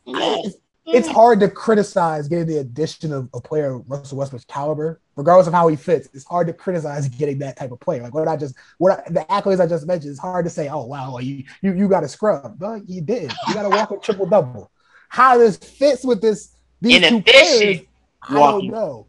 [0.07, 0.55] It's,
[0.87, 5.45] it's, hard to criticize getting the addition of a player of Russell Westbrook's caliber, regardless
[5.45, 6.09] of how he fits.
[6.13, 8.01] It's hard to criticize getting that type of player.
[8.01, 10.69] Like what I just, what I, the accolades I just mentioned, it's hard to say,
[10.69, 13.31] oh wow, you you you got a scrub, but you did.
[13.47, 14.71] You got to walk a triple double
[15.11, 17.81] how this fits with this these two players,
[18.21, 19.07] I don't know.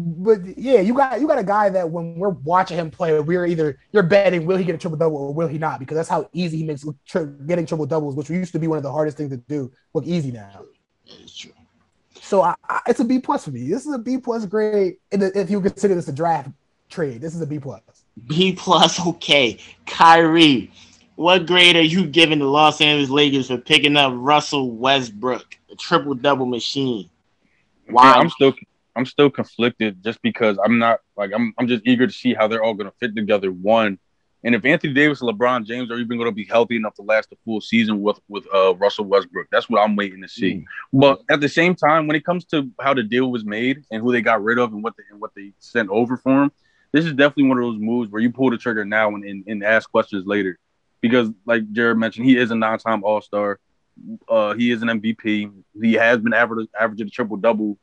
[0.00, 3.46] But yeah, you got you got a guy that when we're watching him play, we're
[3.46, 6.08] either you're betting will he get a triple double or will he not because that's
[6.08, 8.92] how easy he makes tri- getting triple doubles, which used to be one of the
[8.92, 10.64] hardest things to do, look easy now.
[12.20, 13.68] So I, I, it's a B plus for me.
[13.68, 16.50] This is a B plus grade if you consider this a draft
[16.88, 17.20] trade.
[17.20, 17.82] This is a B plus.
[18.26, 19.58] B plus, okay.
[19.86, 20.70] Khairi,
[21.16, 25.76] what grade are you giving the Los Angeles Lakers for picking up Russell Westbrook, a
[25.76, 27.08] triple double machine?
[27.88, 28.12] Why?
[28.12, 28.54] I'm still
[28.98, 32.48] I'm still conflicted just because I'm not like I'm I'm just eager to see how
[32.48, 33.52] they're all gonna fit together.
[33.52, 33.98] One,
[34.42, 37.30] and if Anthony Davis and LeBron James are even gonna be healthy enough to last
[37.30, 40.54] the full season with with uh, Russell Westbrook, that's what I'm waiting to see.
[40.54, 40.64] Mm.
[40.92, 44.02] But at the same time, when it comes to how the deal was made and
[44.02, 46.52] who they got rid of and what they and what they sent over for him,
[46.90, 49.44] this is definitely one of those moves where you pull the trigger now and, and,
[49.46, 50.58] and ask questions later
[51.00, 53.60] because, like Jared mentioned, he is a nine-time All-Star.
[54.28, 55.52] Uh, he is an MVP.
[55.80, 57.78] He has been average, averaging a triple double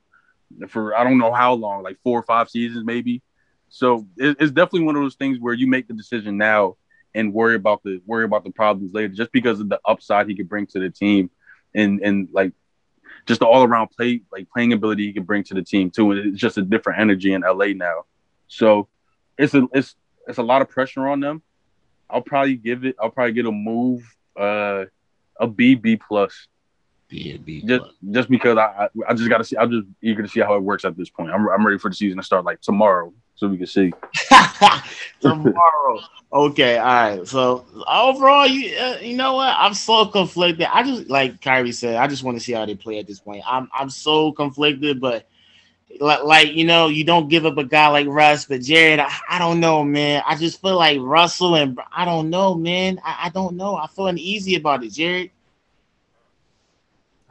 [0.67, 3.21] for I don't know how long, like four or five seasons maybe.
[3.69, 6.77] So it, it's definitely one of those things where you make the decision now
[7.13, 10.35] and worry about the worry about the problems later, just because of the upside he
[10.35, 11.29] could bring to the team,
[11.73, 12.53] and and like
[13.25, 16.11] just the all around play like playing ability he can bring to the team too.
[16.11, 18.05] And it's just a different energy in LA now.
[18.47, 18.87] So
[19.37, 19.95] it's a it's
[20.27, 21.41] it's a lot of pressure on them.
[22.09, 22.95] I'll probably give it.
[23.01, 24.03] I'll probably get a move,
[24.37, 24.85] uh,
[25.39, 26.47] a B B plus.
[27.07, 29.57] B B just just because I I just got to see.
[29.57, 31.31] I'm just eager to see how it works at this point.
[31.31, 33.93] I'm I'm ready for the season to start like tomorrow, so we can see.
[35.21, 35.99] tomorrow.
[36.33, 37.27] Okay, all right.
[37.27, 39.55] So overall, you uh, you know what?
[39.57, 40.67] I'm so conflicted.
[40.71, 41.95] I just like Khairi said.
[41.95, 43.43] I just want to see how they play at this point.
[43.45, 45.27] I'm I'm so conflicted, but
[45.99, 49.11] like, like you know, you don't give up a guy like Russ, but Jared, I,
[49.29, 50.23] I don't know, man.
[50.25, 52.99] I just feel like Russell and I don't know, man.
[53.03, 53.75] I, I don't know.
[53.75, 55.31] I feel uneasy about it, Jared.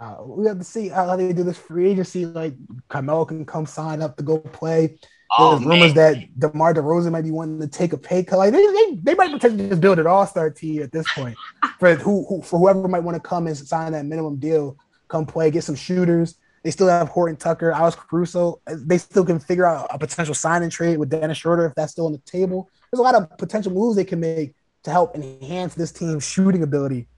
[0.05, 2.27] Uh, we have to see how they do this free agency.
[2.27, 2.55] Like
[2.89, 4.99] Carmelo can come sign up to go play.
[5.39, 6.29] Oh, There's rumors man.
[6.39, 8.39] that DeMar DeRozan might be wanting to take a pay cut.
[8.39, 11.37] Like they, they, they might potentially just build an all star team at this point
[11.79, 14.77] for who, who for whoever might want to come and sign that minimum deal,
[15.09, 16.37] come play, get some shooters.
[16.63, 18.61] They still have Horton Tucker, Alex Caruso.
[18.67, 21.93] They still can figure out a potential sign and trade with Dennis Schroeder if that's
[21.93, 22.71] still on the table.
[22.91, 26.63] There's a lot of potential moves they can make to help enhance this team's shooting
[26.63, 27.09] ability.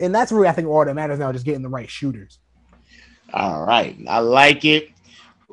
[0.00, 2.38] And that's really, I think, all that matters now, just getting the right shooters.
[3.32, 3.96] All right.
[4.08, 4.90] I like it.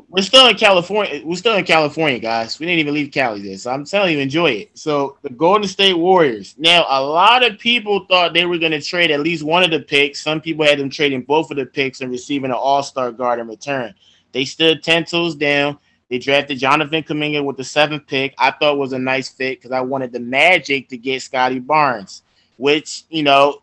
[0.09, 1.21] We're still in California.
[1.25, 2.57] We're still in California, guys.
[2.59, 3.57] We didn't even leave Cali there.
[3.57, 4.77] So I'm telling you, enjoy it.
[4.77, 6.55] So the Golden State Warriors.
[6.57, 9.71] Now, a lot of people thought they were going to trade at least one of
[9.71, 10.21] the picks.
[10.21, 13.47] Some people had them trading both of the picks and receiving an all-star guard in
[13.49, 13.93] return.
[14.31, 15.77] They stood 10 toes down.
[16.09, 18.33] They drafted Jonathan Kuminga with the seventh pick.
[18.37, 22.23] I thought was a nice fit because I wanted the Magic to get Scottie Barnes,
[22.55, 23.61] which, you know,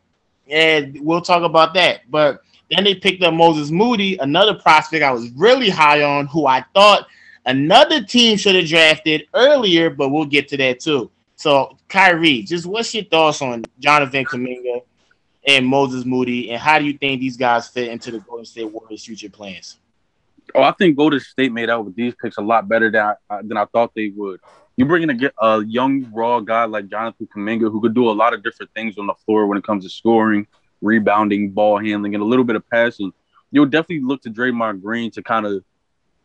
[0.48, 2.02] and we'll talk about that.
[2.10, 2.40] But
[2.70, 6.64] then they picked up Moses Moody, another prospect I was really high on, who I
[6.74, 7.06] thought
[7.46, 11.10] another team should have drafted earlier, but we'll get to that too.
[11.36, 14.82] So, Khairi, just what's your thoughts on Jonathan Kuminga
[15.46, 18.64] and Moses Moody, and how do you think these guys fit into the Golden State
[18.64, 19.78] Warriors' future plans?
[20.54, 23.42] Oh, I think Golden State made out with these picks a lot better than I,
[23.42, 24.40] than I thought they would.
[24.76, 28.12] You bring in a, a young, raw guy like Jonathan Kuminga who could do a
[28.12, 30.46] lot of different things on the floor when it comes to scoring–
[30.84, 33.12] rebounding, ball handling, and a little bit of passing,
[33.50, 35.64] you'll definitely look to Draymond Green to kind of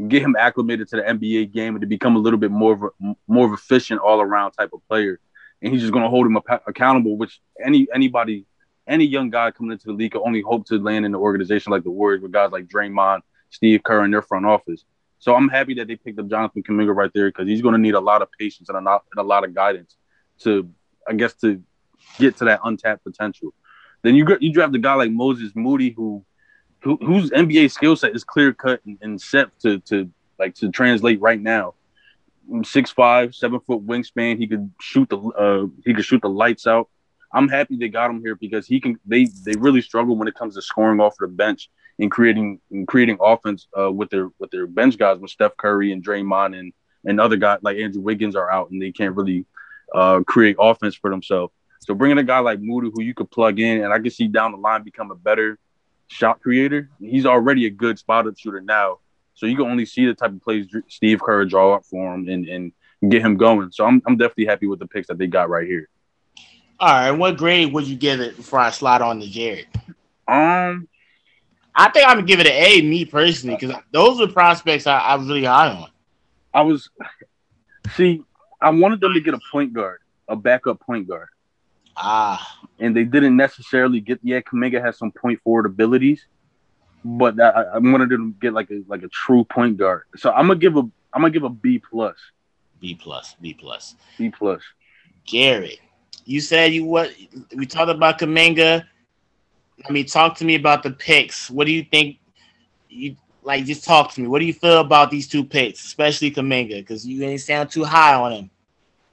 [0.08, 2.84] get him acclimated to the NBA game and to become a little bit more of
[2.84, 5.20] a more of efficient all around type of player.
[5.62, 6.38] And he's just going to hold him
[6.68, 8.46] accountable, which any anybody,
[8.88, 11.72] any young guy coming into the league can only hope to land in an organization
[11.72, 14.86] like the Warriors with guys like Draymond, Steve Kerr, in their front office.
[15.20, 17.80] So I'm happy that they picked up Jonathan Kuminga right there because he's going to
[17.80, 19.98] need a lot of patience and a lot, and a lot of guidance
[20.40, 20.70] to,
[21.08, 21.62] I guess, to
[22.18, 23.54] get to that untapped potential.
[24.02, 26.24] Then you you draft a guy like Moses Moody, who,
[26.82, 30.72] who whose NBA skill set is clear cut and, and, set to to like to
[30.72, 31.74] translate right now.
[32.64, 34.38] Six five, seven foot wingspan.
[34.38, 36.90] He could shoot the uh, he could shoot the lights out.
[37.34, 38.98] I'm happy they got him here because he can.
[39.06, 42.88] They they really struggle when it comes to scoring off the bench and creating and
[42.88, 46.74] creating offense uh, with their with their bench guys, with Steph Curry and Draymond and
[47.06, 49.46] and other guys like Andrew Wiggins are out and they can't really
[49.94, 51.54] uh, create offense for themselves.
[51.80, 54.28] So bringing a guy like Moody who you could plug in, and I can see
[54.28, 55.58] down the line become a better
[56.08, 56.90] shot creator.
[57.00, 59.00] He's already a good spot up shooter now,
[59.34, 62.28] so you can only see the type of plays Steve Kerr draw up for him
[62.28, 62.72] and and
[63.10, 63.72] get him going.
[63.72, 65.88] So I'm I'm definitely happy with the picks that they got right here.
[66.82, 69.68] All right, what grade would you give it before I slide on to Jared?
[70.28, 70.88] Um,
[71.76, 75.00] I think I'm gonna give it an A, me personally, because those are prospects I,
[75.00, 75.90] I was really high on.
[76.54, 76.90] I was,
[77.96, 78.24] see,
[78.62, 81.28] I wanted them to get a point guard, a backup point guard.
[81.96, 82.60] Ah.
[82.80, 84.20] And they didn't necessarily get.
[84.24, 86.26] Yeah, Kuminga has some point forward abilities,
[87.04, 90.04] but I, I wanted them to get like a like a true point guard.
[90.16, 90.82] So I'm gonna give a
[91.14, 92.16] I'm gonna give a B plus.
[92.80, 93.36] B plus.
[93.42, 93.96] B plus.
[94.18, 94.62] B plus.
[95.28, 95.80] Garrett,
[96.26, 97.14] you said you what?
[97.54, 98.86] We talked about Kuminga.
[99.88, 101.50] I mean, talk to me about the picks.
[101.50, 102.18] What do you think?
[102.90, 104.28] You like just talk to me.
[104.28, 106.80] What do you feel about these two picks, especially Kuminga?
[106.80, 108.50] Because you ain't sound too high on him.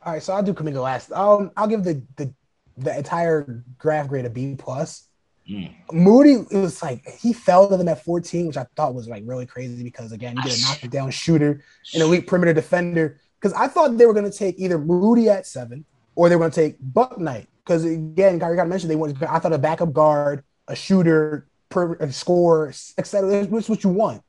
[0.03, 1.12] All right, so I'll do Kuminga last.
[1.12, 2.33] Um, I'll give the the
[2.79, 5.09] the entire draft grade a B plus.
[5.49, 5.73] Mm.
[5.93, 9.23] Moody, it was like he fell to them at 14, which I thought was like
[9.27, 11.62] really crazy because again, you get a knockdown shooter,
[11.95, 13.21] an elite perimeter defender.
[13.41, 16.41] Because I thought they were going to take either Moody at seven or they were
[16.41, 17.47] going to take Bouknight.
[17.64, 19.23] Because again, Gary got mentioned they want.
[19.23, 23.45] I thought a backup guard, a shooter, per, a scorer, etc.
[23.47, 24.23] Which what you want.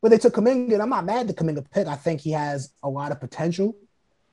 [0.00, 1.86] But they took Kuminga, and I'm not mad at the Kuminga pick.
[1.86, 3.76] I think he has a lot of potential.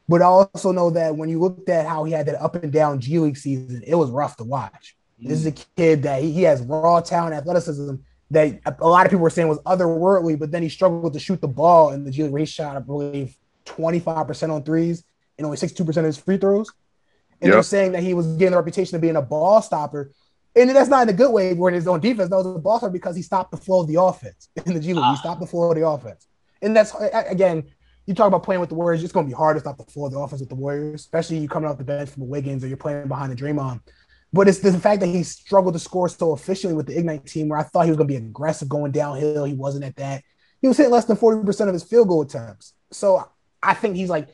[0.07, 2.73] But I also know that when you looked at how he had that up and
[2.73, 4.95] down G League season, it was rough to watch.
[5.21, 5.27] Mm.
[5.27, 7.95] This is a kid that he, he has raw talent, athleticism,
[8.31, 11.41] that a lot of people were saying was otherworldly, but then he struggled to shoot
[11.41, 13.35] the ball in the G League he shot, I believe,
[13.65, 15.03] 25% on threes
[15.37, 16.71] and only 62% of his free throws.
[17.41, 17.53] And Yep.
[17.53, 20.11] they're saying that he was getting the reputation of being a ball stopper.
[20.59, 22.29] And that's not in a good way where his own defense.
[22.29, 24.87] That was a ball because he stopped the flow of the offense in the G
[24.87, 24.97] League.
[24.97, 25.15] He ah.
[25.15, 26.27] stopped the flow of the offense.
[26.61, 26.93] And that's
[27.29, 27.63] again,
[28.05, 30.07] you talk about playing with the Warriors, it's gonna be hard to stop the flow
[30.07, 32.67] of the offense with the Warriors, especially you coming off the bench from Wiggins or
[32.67, 33.81] you're playing behind the Draymond.
[34.33, 37.47] But it's the fact that he struggled to score so efficiently with the Ignite team
[37.47, 39.45] where I thought he was gonna be aggressive going downhill.
[39.45, 40.23] He wasn't at that.
[40.61, 42.73] He was hitting less than 40% of his field goal attempts.
[42.91, 43.29] So
[43.63, 44.27] I think he's like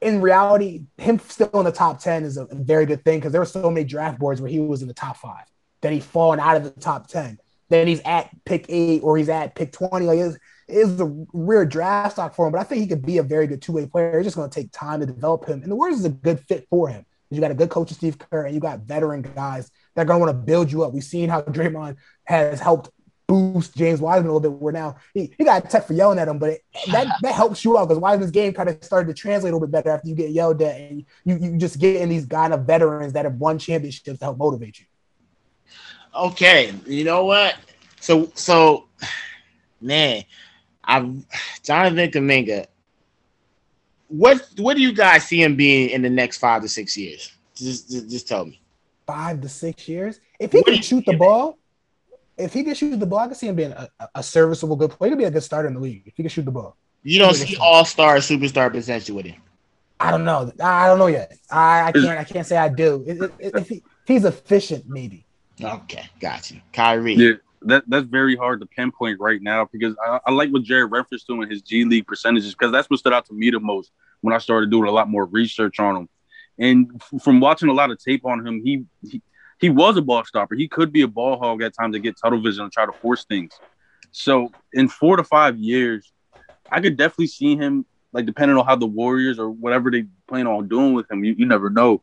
[0.00, 3.40] in reality, him still in the top 10 is a very good thing because there
[3.40, 5.44] were so many draft boards where he was in the top five.
[5.80, 7.38] Then he's fallen out of the top 10.
[7.68, 10.06] Then he's at pick eight or he's at pick 20.
[10.06, 10.38] Like it's,
[10.68, 13.46] it's a weird draft stock for him, but I think he could be a very
[13.46, 14.18] good two-way player.
[14.18, 15.62] It's just going to take time to develop him.
[15.62, 17.04] And the Warriors is a good fit for him.
[17.30, 20.20] You got a good coach, Steve Kerr, and you got veteran guys that are going
[20.20, 20.92] to want to build you up.
[20.92, 22.90] We've seen how Draymond has helped
[23.26, 24.60] boost James Wiseman a little bit.
[24.60, 27.64] Where now he, he got tech for yelling at him, but it, that that helps
[27.64, 30.08] you out because Wiseman's game kind of started to translate a little bit better after
[30.08, 33.24] you get yelled at, and you you just get in these kind of veterans that
[33.24, 34.86] have won championships to help motivate you.
[36.14, 37.56] Okay, you know what?
[38.00, 38.88] So so
[39.80, 40.24] man,
[40.84, 41.00] I
[41.62, 42.66] Jonathan Kuminga.
[44.08, 47.32] What what do you guys see him being in the next five to six years?
[47.56, 48.60] Just just, just tell me.
[49.06, 51.58] Five to six years, if he What can shoot the ball,
[52.38, 54.90] if he can shoot the ball, I can see him being a, a serviceable good
[54.90, 55.08] player.
[55.10, 56.76] He could be a good starter in the league if he can shoot the ball.
[57.02, 59.40] You don't What do you see all star superstar potential with him.
[59.98, 60.52] I don't know.
[60.62, 61.32] I don't know yet.
[61.50, 62.18] I, I can't.
[62.18, 63.02] I can't say I do.
[63.06, 65.24] If, if- if he, if he's efficient, maybe.
[65.62, 66.60] Okay, got you.
[66.74, 67.16] Khairi.
[67.16, 67.32] Yeah,
[67.62, 71.26] that that's very hard to pinpoint right now because I, I like what Jared referenced
[71.28, 73.90] to in his G League percentages because that's what stood out to me the most
[74.20, 76.08] when I started doing a lot more research on him.
[76.58, 79.22] And f- from watching a lot of tape on him, he, he
[79.58, 80.54] he was a ball stopper.
[80.54, 82.92] He could be a ball hog at times to get tunnel vision and try to
[82.92, 83.52] force things.
[84.12, 86.12] So in four to five years,
[86.70, 90.46] I could definitely see him like depending on how the Warriors or whatever they plan
[90.46, 91.24] on doing with him.
[91.24, 92.02] You, you never know.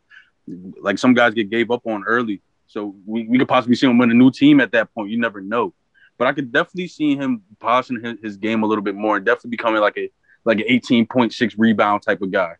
[0.80, 2.42] Like some guys get gave up on early.
[2.68, 5.12] So we, we could possibly see him win a new team at that point.
[5.12, 5.74] You never know.
[6.18, 9.26] But I could definitely see him polishing his, his game a little bit more and
[9.26, 10.12] definitely becoming like a
[10.46, 12.56] like an 18.6 rebound type of guy.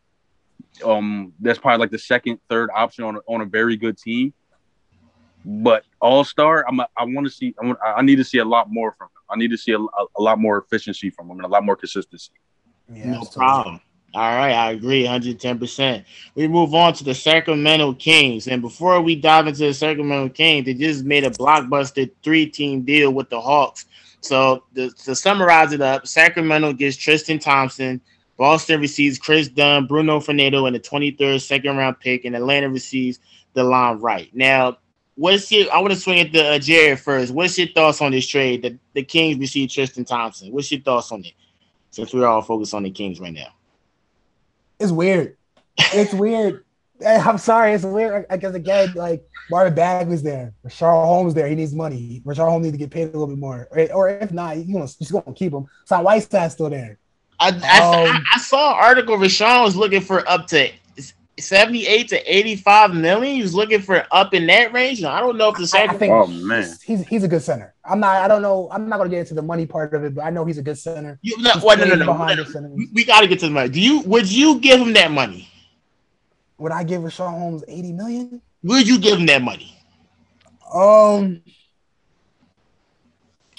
[0.84, 4.34] Um, that's probably like the second, third option on a, on a very good team.
[5.46, 7.54] But all star, I'm a, I want to see.
[7.62, 9.24] I, want, I need to see a lot more from him.
[9.30, 11.64] I need to see a, a, a lot more efficiency from him and a lot
[11.64, 12.32] more consistency.
[12.92, 13.82] Yeah, no problem.
[14.16, 16.06] All right, I agree 110%.
[16.36, 18.48] We move on to the Sacramento Kings.
[18.48, 22.84] And before we dive into the Sacramento Kings, they just made a blockbuster three team
[22.84, 23.88] deal with the Hawks.
[24.22, 28.00] So, the, to summarize it up, Sacramento gets Tristan Thompson,
[28.38, 33.20] Boston receives Kris Dunn, Bruno Fernando, and the 23rd second round pick, and Atlanta receives
[33.56, 34.30] Delon Wright.
[34.34, 34.78] Now,
[35.16, 37.34] what's your, I want to swing it to uh, Jared first.
[37.34, 38.64] What's your thoughts on this trade?
[38.64, 40.52] that the Kings receive Tristan Thompson.
[40.52, 41.34] What's your thoughts on it?
[41.92, 43.54] Since we're all focused on the Kings right now.
[44.80, 45.38] It's weird.
[45.78, 46.66] It's weird.
[47.08, 48.28] I'm sorry, it's weird.
[48.30, 51.48] Because again, like Marvin Bagley's there, Richaun Holmes there.
[51.48, 52.22] He needs money.
[52.26, 54.78] Richaun Holmes needs to get paid a little bit more, or, or if not, you
[54.78, 55.66] know, he's going to keep him.
[55.86, 56.98] Son Whiteside's still there.
[57.40, 59.18] I, I, Um, I saw an article.
[59.18, 60.70] Richaun was looking for up to
[61.40, 63.36] seventy-eight to eighty-five million.
[63.36, 65.02] He's looking for up in that range.
[65.02, 66.00] Now, I don't know if the I, I second.
[66.00, 67.74] think Oh man, he's he's a good center.
[67.86, 68.18] I'm not.
[68.18, 68.70] I don't know.
[68.72, 70.58] I'm not going to get into the money part of it, but I know he's
[70.58, 71.20] a good center.
[71.22, 72.14] You, no, He's wait, no, no, no.
[72.14, 72.70] no.
[72.70, 73.70] We, we got to get to the money.
[73.70, 74.02] Do you?
[74.02, 75.50] Would you give him that money?
[76.60, 78.42] Would I give Richaun Holmes 80 million?
[78.64, 79.76] Would you give him that money?
[80.74, 81.42] Um,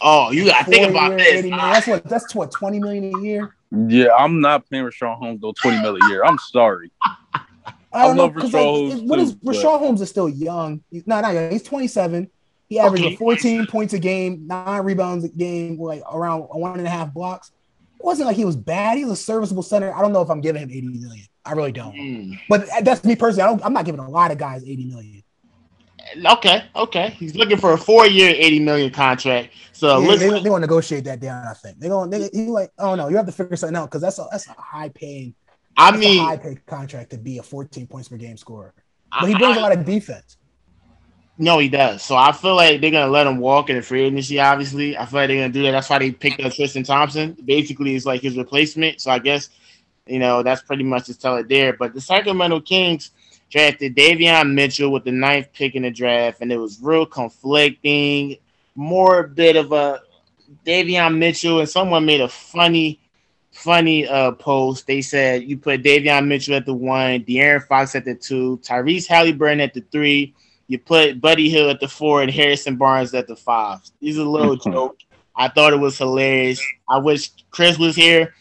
[0.00, 1.28] Oh, you got to think about year, this.
[1.28, 1.70] 80 million.
[1.70, 2.04] That's what.
[2.04, 3.56] That's what 20 million a year.
[3.88, 6.24] yeah, I'm not paying Richaun Holmes though 20 million a year.
[6.24, 6.90] I'm sorry.
[7.94, 10.82] I I don't know love because like, what is but- Richaun Holmes is still young.
[10.90, 11.50] He's not not young.
[11.50, 12.30] He's 27.
[12.68, 13.16] He averaged Okay.
[13.16, 17.52] 14 points a game, nine rebounds a game, like around one and a half blocks.
[17.98, 18.98] It wasn't like he was bad.
[18.98, 19.94] He was a serviceable center.
[19.94, 21.26] I don't know if I'm giving him 80 million.
[21.44, 21.94] I really don't.
[21.94, 22.32] Hmm.
[22.48, 23.42] But that's me personally.
[23.42, 25.22] I don't, I'm not giving a lot of guys 80 million.
[26.26, 27.10] Okay, okay.
[27.18, 29.54] He's looking for a four-year, eighty million contract.
[29.72, 31.46] So Yeah, they, like- they want to negotiate that down.
[31.46, 32.10] I think they're going.
[32.10, 34.46] They, he like, oh no, you have to figure something out because that's a that's
[34.48, 35.34] a high paying.
[35.76, 38.74] I That's a mean, high paid contract to be a 14 points per game scorer.
[39.20, 40.36] But he brings I- a lot of defense.
[41.36, 42.02] No, he does.
[42.04, 44.38] So I feel like they're gonna let him walk in the free agency.
[44.38, 45.72] Obviously, I feel like they're gonna do that.
[45.72, 47.36] That's why they picked up Tristan Thompson.
[47.44, 49.00] Basically, it's like his replacement.
[49.00, 49.48] So I guess
[50.06, 51.72] you know that's pretty much just tell it there.
[51.72, 53.10] But the Sacramento Kings
[53.50, 58.36] drafted Davion Mitchell with the ninth pick in the draft, and it was real conflicting.
[58.76, 60.02] More bit of a
[60.64, 63.00] Davion Mitchell, and someone made a funny,
[63.54, 64.86] funny uh post.
[64.86, 69.06] They said you put Davion Mitchell at the one, De'Aaron Fox at the two, Tyrese
[69.06, 70.34] Halliburton at the three.
[70.66, 73.80] You put Buddy Hield at the four and Harrison Barnes at the five.
[74.00, 74.98] These a little joke.
[75.36, 76.60] I thought it was hilarious.
[76.88, 78.34] I wish Chris was here.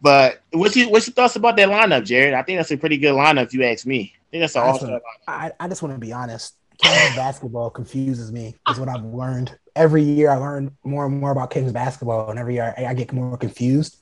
[0.00, 2.34] But what's your what's your thoughts about that lineup, Jared?
[2.34, 3.44] I think that's a pretty good lineup.
[3.44, 5.00] If you ask me, I think that's an all-star lineup.
[5.28, 6.56] I, I just want to be honest.
[6.78, 8.56] Kings basketball confuses me.
[8.68, 9.56] Is what I've learned.
[9.76, 12.94] Every year, I learn more and more about Kings basketball, and every year I, I
[12.94, 14.01] get more confused.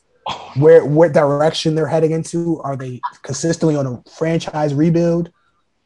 [0.57, 2.61] Where what direction they're heading into?
[2.63, 5.31] Are they consistently on a franchise rebuild?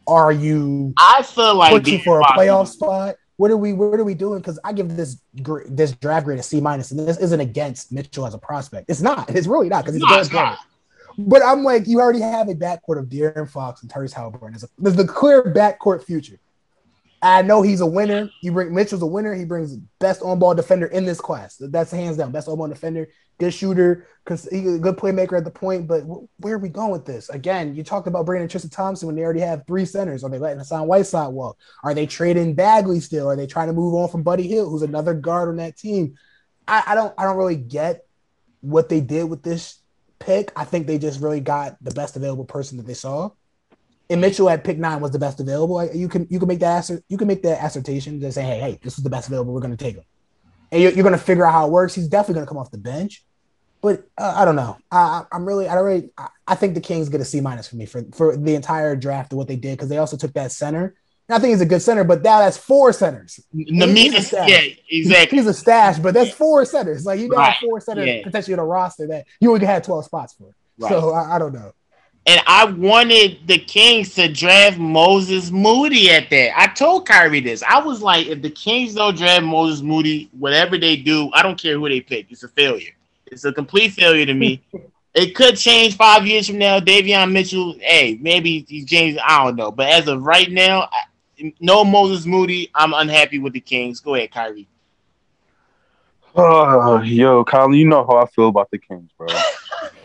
[0.07, 3.17] Are you I feel like pushing for a playoff spot?
[3.37, 3.73] What are we?
[3.73, 4.39] What are we doing?
[4.39, 7.91] Because I give this gr- this draft grade a C minus, and this isn't against
[7.91, 8.89] Mitchell as a prospect.
[8.89, 9.31] It's not.
[9.31, 10.57] It's really not because he's No, a good.
[11.17, 14.53] But I'm like, you already have a backcourt of De'Aaron Fox and Tyrese Halliburton.
[14.53, 16.39] There's, a, there's the clear backcourt future.
[17.23, 18.31] I know he's a winner.
[18.43, 19.35] You bring Mitchell's a winner.
[19.35, 21.57] He brings best on ball defender in this class.
[21.59, 23.09] That's hands down best on ball defender.
[23.39, 24.07] Good shooter.
[24.25, 25.87] Cause he's a good playmaker at the point.
[25.87, 27.29] But wh- where are we going with this?
[27.29, 30.25] Again, you talked about bringing in Tristan Thompson when they already have three centers.
[30.25, 31.59] Are they letting Hassan Whiteside walk?
[31.83, 33.29] Are they trading Bagley still?
[33.29, 36.17] Are they trying to move on from Buddy Hield, who's another guard on that team?
[36.67, 37.13] I, I don't.
[37.19, 38.07] I don't really get
[38.63, 39.81] what they did with this
[40.19, 40.53] pick.
[40.57, 43.31] I think they just really got the best available person that they saw.
[44.11, 45.85] And Mitchell at pick nine was the best available.
[45.93, 48.79] You can you can make that you can make that assertion to say, hey, hey,
[48.83, 49.53] this is the best available.
[49.53, 50.05] We're going to take him,
[50.75, 51.95] and you're, you're going to figure out how it works.
[51.95, 53.25] He's definitely going to come off the bench,
[53.81, 54.77] but uh, I don't know.
[54.91, 57.69] I, I'm really, I don't really, I, I think the Kings get a C minus
[57.69, 60.33] for me for for the entire draft of what they did because they also took
[60.35, 60.95] that center.
[61.29, 63.41] And I think he's a good center, but now that's four centers.
[63.55, 64.49] The He's mean, stash.
[64.51, 64.61] yeah,
[64.91, 65.39] exactly.
[65.39, 67.07] He's a stash, but that's four centers.
[67.07, 67.57] Like you got Right.
[67.63, 68.23] four centers Yeah.
[68.25, 70.55] potentially in a roster that you only had 12 spots for.
[70.79, 70.89] Right.
[70.91, 71.73] So I, I don't know.
[72.27, 76.59] And I wanted the Kings to draft Moses Moody at that.
[76.59, 77.63] I told Khairi this.
[77.63, 81.61] I was like, if the Kings don't draft Moses Moody, whatever they do, I don't
[81.61, 82.27] care who they pick.
[82.31, 82.93] It's a failure.
[83.27, 84.63] It's a complete failure to me.
[85.15, 86.81] it could change five years from now.
[86.81, 89.19] Davion Mitchell, hey, maybe he's James.
[89.23, 89.71] I don't know.
[89.71, 92.71] But as of right now, I, no Moses Moody.
[92.75, 94.01] I'm unhappy with the Kings.
[94.01, 94.67] Go ahead, Khairi.
[96.37, 99.29] Oh, yo, Collin, you know how I feel about the Kings, bro.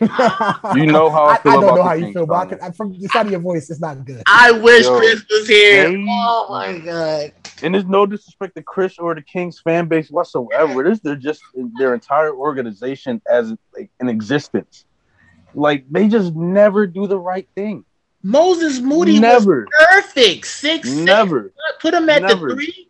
[0.01, 2.37] You know how I I, feel I don't know how you Kings, feel, but I
[2.45, 2.49] Collin.
[2.59, 4.23] could, I, from the sound of your voice, it's not good.
[4.27, 5.89] I wish Yo, Chris was here.
[5.89, 7.33] they- oh my god.
[7.61, 10.83] And there's no disrespect to Chris or the Kings fan base whatsoever.
[10.83, 11.41] This they're just
[11.77, 14.85] their entire organization as like an existence.
[15.53, 17.83] Like they just never do the right thing.
[18.23, 20.45] Moses Moody never, was perfect.
[20.45, 20.89] Six, six.
[20.89, 21.51] never.
[21.81, 22.49] Put him at Never.
[22.49, 22.89] the three.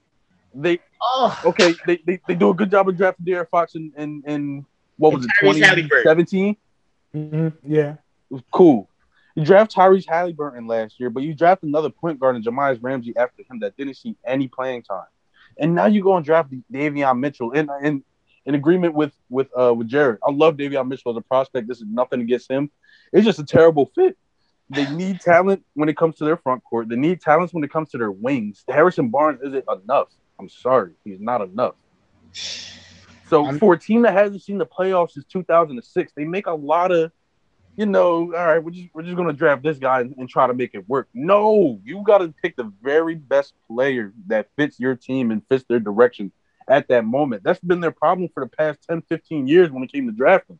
[0.54, 1.76] They Oh, okay.
[1.86, 4.66] They, they they do a good job of drafting De'Aaron Fox in in, in
[4.98, 5.90] what was it And Tyrese Halliburton.
[6.26, 6.58] 2017?
[7.16, 7.92] Mhm, Yeah.
[8.30, 8.90] It was cool.
[9.36, 13.16] You draft Tyrese Halliburton last year, but you draft another point guard in Jahmi'us Ramsey
[13.16, 15.06] after him that didn't see any playing time.
[15.58, 18.04] And now you go and draft Davion Mitchell in in,
[18.46, 20.20] in agreement with with uh with Jared.
[20.28, 21.68] I love Davion Mitchell as a prospect.
[21.68, 22.70] This is nothing against him.
[23.14, 24.18] It's just a terrible fit.
[24.70, 26.90] They need talent when it comes to their front court.
[26.90, 28.64] They need talents when it comes to their wings.
[28.68, 30.10] Harrison Barnes isn't enough.
[30.40, 31.76] I'm sorry, he's not enough.
[33.28, 36.54] So I'm- for a team that hasn't seen the playoffs since 2006, they make a
[36.54, 37.12] lot of,
[37.76, 40.48] you know, all right, we're just we're just gonna draft this guy and, and try
[40.48, 41.08] to make it work.
[41.14, 45.66] No, you got to pick the very best player that fits your team and fits
[45.66, 46.32] their direction
[46.68, 47.44] at that moment.
[47.44, 50.60] That's been their problem for the past 10, 15 years when it came to drafting.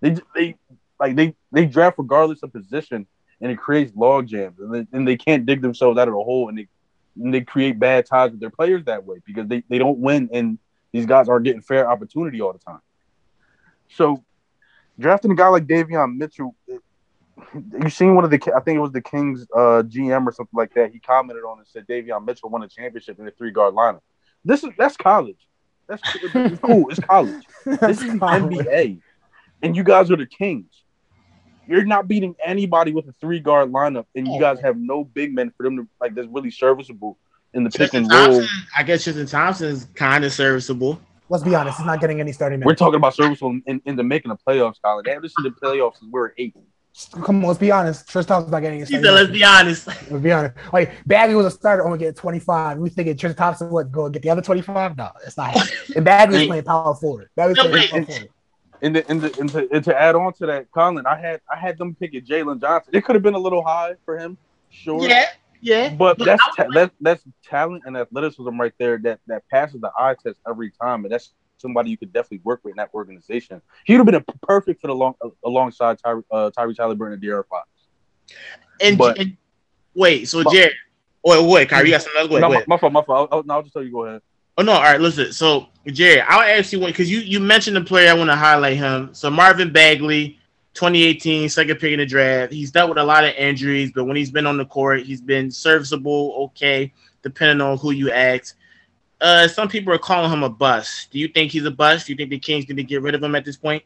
[0.00, 0.56] They they
[1.00, 3.06] like they they draft regardless of position,
[3.40, 6.22] and it creates log jams, and they, and they can't dig themselves out of the
[6.22, 6.68] hole, and they
[7.16, 10.58] they create bad ties with their players that way because they, they don't win and
[10.92, 12.80] these guys aren't getting fair opportunity all the time.
[13.90, 14.24] So
[14.98, 16.82] drafting a guy like Davion Mitchell, it-
[17.82, 20.56] you seen one of the I think it was the Kings uh, GM or something
[20.56, 20.90] like that.
[20.90, 23.74] He commented on it and said Davion Mitchell won a championship in a three guard
[23.74, 24.00] lineup.
[24.44, 25.46] This is that's college.
[25.86, 26.88] That's it's cool.
[26.88, 27.44] It's college.
[27.66, 29.00] This is the NBA,
[29.62, 30.82] and you guys are the Kings.
[31.68, 34.40] You're not beating anybody with a three guard lineup, and you oh.
[34.40, 36.14] guys have no big men for them to like.
[36.14, 37.18] That's really serviceable
[37.54, 38.26] in the pick and roll.
[38.26, 41.00] Thompson, I guess Tristan Thompson is kind of serviceable.
[41.28, 42.66] Let's be honest, he's not getting any starting men.
[42.66, 45.02] We're talking about serviceable in, in the making of playoffs, Collin.
[45.04, 46.54] They haven't seen the playoffs since we were eight.
[47.24, 48.08] Come on, let's be honest.
[48.08, 49.86] Tristan Thompson's not getting any He starting said, let's be honest.
[49.86, 50.56] Let's be honest.
[50.72, 52.78] Like Bagley was a starter, only getting 25.
[52.78, 54.96] We thinking Tristan Thompson would go get the other 25?
[54.96, 55.56] No, it's not.
[55.94, 57.28] And Bagley's playing power forward.
[57.34, 58.28] Bagley's No, playing power forward.
[58.82, 61.40] And, the, and, the, and, to, and to add on to that, Collin, I had
[61.50, 62.94] I had them picking Jalen Johnson.
[62.94, 64.36] It could have been a little high for him,
[64.70, 65.06] sure.
[65.08, 65.26] Yeah,
[65.60, 65.94] yeah.
[65.94, 68.98] But Look, that's ta- that's that's talent and athleticism right there.
[68.98, 72.60] That that passes the eye test every time, and that's somebody you could definitely work
[72.64, 73.62] with in that organization.
[73.84, 75.14] He would have been a perfect for the long
[75.44, 77.68] alongside Ty, uh, Tyrese Halliburton and De'Aaron Fox.
[78.80, 79.36] And, But- and-
[79.94, 80.74] wait, so But- Jared,
[81.24, 82.28] wait, wait, Khairi, you got something else?
[82.28, 83.28] Go ahead, No, my, my fault, my fault.
[83.32, 83.90] I'll, I'll just tell you.
[83.90, 84.22] Go ahead.
[84.58, 85.32] Oh no, all right, listen.
[85.32, 88.36] So Jared, I'll ask you one because you you mentioned the player I want to
[88.36, 89.10] highlight him.
[89.12, 90.38] So Marvin Bagley,
[90.74, 92.52] 2018, second pick in the draft.
[92.52, 95.20] He's dealt with a lot of injuries, but when he's been on the court, he's
[95.20, 96.92] been serviceable, okay.
[97.22, 98.56] depending on who you ask.
[99.20, 101.10] Uh, some people are calling him a bust.
[101.10, 102.06] Do you think he's a bust?
[102.06, 103.82] Do you think the Kings need to get rid of him at this point?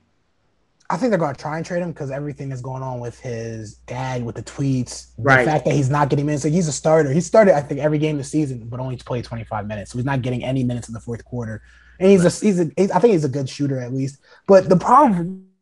[0.91, 3.19] I think they're going to try and trade him because everything that's going on with
[3.21, 5.45] his dad, with the tweets, Right.
[5.45, 6.43] the fact that he's not getting minutes.
[6.45, 7.13] Like he's a starter.
[7.13, 9.93] He started, I think, every game this season, but only played 25 minutes.
[9.93, 11.63] So he's not getting any minutes in the fourth quarter.
[12.01, 14.19] And he's a, he's a, he's, I think he's a good shooter at least.
[14.49, 15.15] But the problem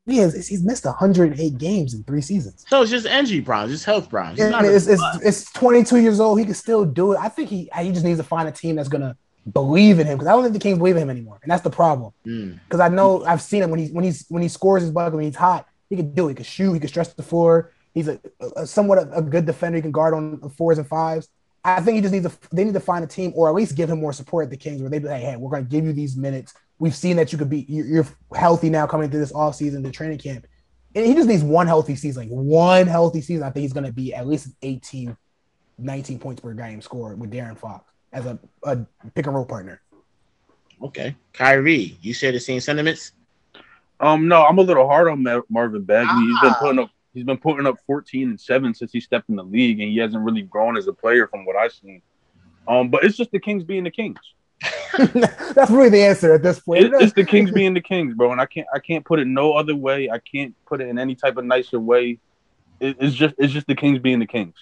[0.07, 2.65] for me is, is he's missed 108 games in three seasons.
[2.69, 4.39] So it's just injury problems, just health problems.
[4.39, 6.39] He's I not mean, a it's, it's, it's 22 years old.
[6.39, 7.19] He can still do it.
[7.19, 9.15] I think he he just needs to find a team that's gonna
[9.53, 11.63] believe in him because I don't think the Kings believe in him anymore, and that's
[11.63, 12.13] the problem.
[12.27, 12.61] Mm.
[12.65, 15.15] Because I know I've seen him when he's when he's when he scores his bucket
[15.15, 16.31] when he's hot, he can do it.
[16.31, 16.73] He can shoot.
[16.73, 17.73] He can stretch the floor.
[17.95, 18.21] He's a,
[18.57, 19.77] a somewhat a, a good defender.
[19.77, 21.29] He can guard on fours and fives.
[21.65, 23.77] I think he just needs to they need to find a team or at least
[23.77, 25.85] give him more support at the Kings where they be like, hey, we're gonna give
[25.85, 26.55] you these minutes.
[26.79, 29.83] We've seen that you could be you're, you're healthy now coming into this off season,
[29.83, 30.47] the training camp.
[30.95, 33.43] And he just needs one healthy season, like one healthy season.
[33.43, 35.17] I think he's gonna be at least 18,
[35.79, 38.79] 19 points per game score with De'Aaron Fox as a, a
[39.15, 39.81] pick and roll partner.
[40.83, 43.13] Okay, Khairi, you share the same sentiments.
[44.01, 46.13] Um, no, I'm a little hard on Ma- Marvin Bagley.
[46.27, 46.59] He's been Ah.
[46.61, 46.91] putting up.
[47.15, 49.97] He's been putting up 14 and seven since he stepped in the league, and he
[49.99, 52.01] hasn't really grown as a player from what I've seen.
[52.69, 54.19] Um, but it's just the Kings being the Kings.
[54.99, 56.85] That's really the answer at this point.
[56.85, 58.31] It, it's the Kings being the Kings, bro.
[58.31, 58.69] And I can't.
[58.73, 60.11] I can't put it no other way.
[60.11, 62.21] I can't put it in any type of nicer way.
[62.79, 63.35] It, it's just.
[63.39, 64.55] It's just the Kings being the Kings.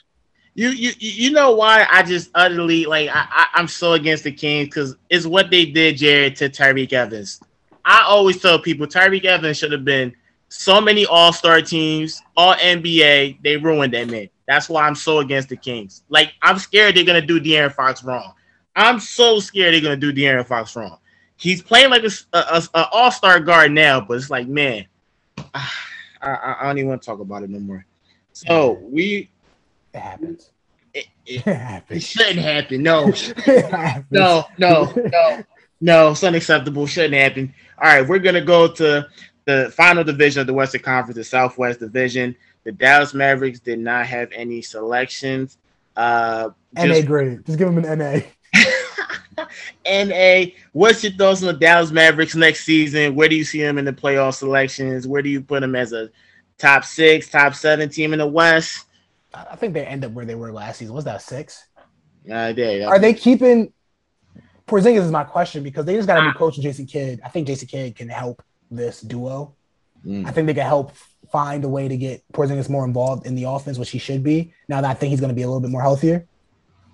[0.57, 4.33] You you you know why I just utterly like I, I I'm so against the
[4.33, 7.43] Kings because it's what they did, Jared, to Tyreke Evans.
[7.85, 10.17] I always tell people Tyreke Evans should have been
[10.49, 13.43] so many All Star teams, All NBA.
[13.43, 14.31] They ruined that man.
[14.49, 16.05] That's why I'm so against the Kings.
[16.09, 18.33] Like I'm scared they're gonna do De'Aaron Fox wrong.
[18.75, 20.97] I'm so scared they're gonna do De'Aaron Fox wrong.
[21.37, 24.87] He's playing like a, a, a All Star guard now, but it's like man,
[25.55, 25.69] I,
[26.23, 27.85] I don't even want to talk about it no more.
[28.33, 29.31] So we
[29.97, 30.51] It happens.
[30.95, 32.83] it, It it, it shouldn't happen.
[32.83, 33.07] No,
[34.11, 35.43] no, no, no,
[35.81, 36.11] no.
[36.11, 36.87] It's unacceptable.
[36.87, 37.55] Shouldn't happen.
[37.83, 39.07] All right, we're gonna go to
[39.47, 42.37] the final division of the Western Conference, the Southwest Division.
[42.65, 45.59] The Dallas Mavericks did not have any selections.
[45.97, 47.47] Uh, NA just grade.
[47.47, 48.21] Just give them an NA.
[49.87, 50.51] NA.
[50.73, 53.15] What's your thoughts on the Dallas Mavericks next season?
[53.15, 55.07] Where do you see them in the playoff selections?
[55.07, 56.11] Where do you put them as a
[56.59, 58.85] top six, top seven team in the West?
[59.51, 60.95] I think they end up where they were last season.
[60.95, 61.67] Was that six?
[62.31, 63.73] Uh, there, Are they keeping
[64.67, 67.21] Porzingis is my question because they just got a new coach, Jason Kidd.
[67.25, 69.55] I think Jason Kidd can help this duo.
[70.05, 70.27] Mm.
[70.27, 70.93] I think they can help
[71.31, 74.53] find a way to get Porzingis more involved in the offense, which he should be.
[74.69, 76.27] Now that I think he's going to be a little bit more healthier.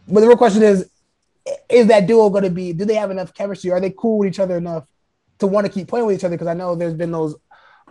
[0.07, 0.91] But the real question is,
[1.69, 2.73] is that duo going to be?
[2.73, 3.71] Do they have enough chemistry?
[3.71, 4.87] Are they cool with each other enough
[5.39, 6.35] to want to keep playing with each other?
[6.35, 7.35] Because I know there's been those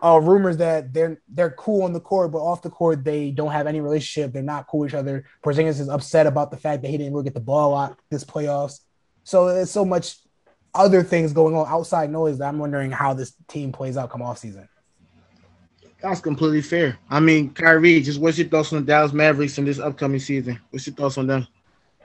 [0.04, 3.52] uh, rumors that they're they're cool on the court, but off the court they don't
[3.52, 4.34] have any relationship.
[4.34, 5.26] They're not cool with each other.
[5.44, 8.00] Porzingis is upset about the fact that he didn't really get the ball a lot
[8.10, 8.80] this playoffs.
[9.24, 10.18] So there's so much
[10.74, 14.22] other things going on outside noise that I'm wondering how this team plays out come
[14.22, 14.68] off season.
[16.02, 16.98] That's completely fair.
[17.10, 20.60] I mean, Khairi, just what's your thoughts on the Dallas Mavericks in this upcoming season?
[20.72, 21.48] What's your thoughts on them?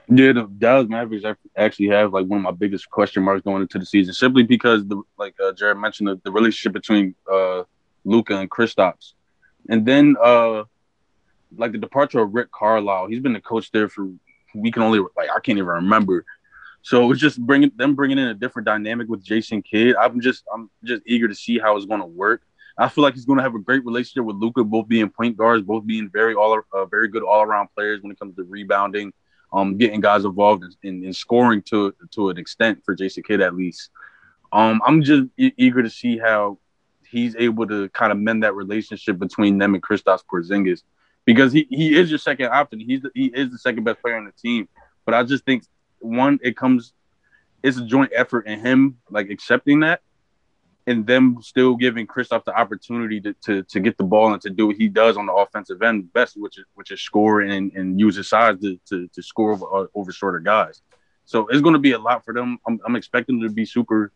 [0.09, 1.25] Yeah, the Dallas Mavericks
[1.55, 4.85] actually have like one of my biggest question marks going into the season, simply because
[4.87, 7.63] the like uh, Jared mentioned the, the relationship between uh,
[8.07, 9.13] Luka and Kristaps,
[9.69, 10.63] and then uh,
[11.55, 13.07] like the departure of Rick Carlisle.
[13.07, 14.09] He's been the coach there for
[14.55, 16.25] we can only like I can't even remember.
[16.81, 19.95] So it's just bringing them bringing in a different dynamic with Jason Kidd.
[19.95, 22.43] I'm just I'm just eager to see how it's going to work.
[22.79, 25.35] I feel like he's going to have a great relationship with Luka, both being point
[25.35, 28.43] guards, both being very all uh, very good all around players when it comes to
[28.43, 29.11] rebounding
[29.53, 33.41] um, getting guys involved in, in, in scoring to to an extent for Jason Kidd
[33.41, 33.89] at least.
[34.51, 36.57] Um, I'm just e- eager to see how
[37.09, 40.83] he's able to kind of mend that relationship between them and Kristaps Porzingis
[41.25, 42.79] because he, he is your second option.
[42.79, 44.67] He's the, he is the second best player on the team.
[45.05, 45.63] But I just think
[45.99, 46.93] one, it comes,
[47.63, 50.01] it's a joint effort in him like accepting that,
[50.85, 54.49] and them still giving Kristaps the opportunity to, to to get the ball and to
[54.49, 57.73] do what he does on the offensive end best, which is which is score and,
[57.73, 60.81] and use his size to, to, to score over, over shorter guys.
[61.25, 62.57] So it's going to be a lot for them.
[62.65, 64.13] I'm, I'm expecting them to be super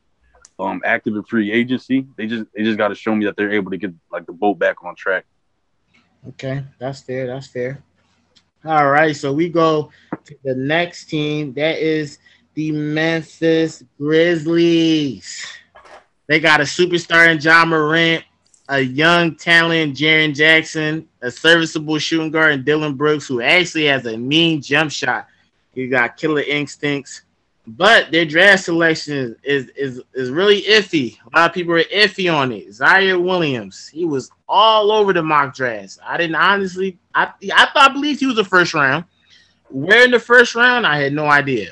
[0.61, 2.07] um, active in free agency.
[2.15, 4.33] They just they just got to show me that they're able to get like the
[4.33, 5.25] boat back on track.
[6.29, 7.27] Okay, that's fair.
[7.27, 7.83] That's fair.
[8.63, 9.89] All right, so we go
[10.23, 11.51] to the next team.
[11.53, 12.19] That is
[12.53, 15.43] the Memphis Grizzlies.
[16.27, 18.23] They got a superstar in Ja Morant,
[18.69, 24.05] a young talent, Jaren Jackson, a serviceable shooting guard in Dillon Brooks, who actually has
[24.05, 25.27] a mean jump shot.
[25.73, 27.23] He got killer instincts.
[27.67, 31.17] But their draft selection is is is really iffy.
[31.31, 32.69] A lot of people are iffy on it.
[32.69, 35.99] Ziaire Williams, he was all over the mock drafts.
[36.03, 39.05] I didn't honestly, I I thought I believed he was a first round.
[39.69, 41.69] Where in the first round, I had no idea.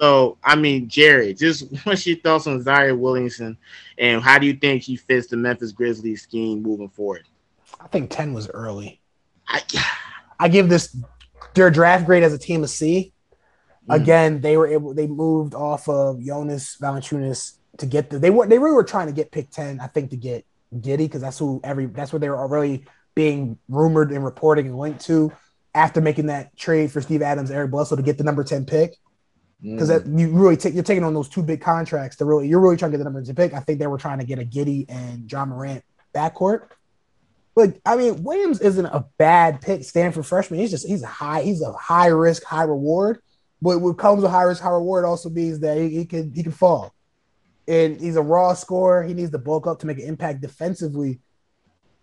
[0.00, 3.56] So, I mean, Jared, just what's your thoughts on Ziaire Williamson,
[3.96, 7.26] and how do you think he fits the Memphis Grizzlies scheme moving forward?
[7.80, 9.00] I think ten was early.
[9.46, 9.62] I,
[10.40, 10.96] I give this
[11.54, 13.12] their draft grade as a team a C.
[13.88, 13.94] Mm.
[13.94, 18.46] Again, they were able they moved off of Jonas Valanciunas to get the they were
[18.46, 21.38] they really were trying to get pick 10, I think, to get Giddey, because that's
[21.38, 22.84] who every that's what they were already
[23.14, 25.32] being rumored and reporting and linked to
[25.74, 28.96] after making that trade for Steve Adams, Eric Bledsoe to get the number 10 pick.
[29.60, 30.18] Because mm.
[30.18, 32.92] you really take you're taking on those two big contracts to really you're really trying
[32.92, 33.54] to get the number 10 pick.
[33.54, 35.82] I think they were trying to get a Giddey and Ja Morant
[36.14, 36.68] backcourt.
[37.56, 40.60] But I mean, Williams isn't a bad pick, Stanford freshman.
[40.60, 43.20] He's just he's a high, he's a high risk, high reward.
[43.60, 46.42] But what comes with high risk, high reward also means that he, he can he
[46.42, 46.94] can fall.
[47.66, 49.02] And he's a raw scorer.
[49.02, 51.20] He needs to bulk up to make an impact defensively.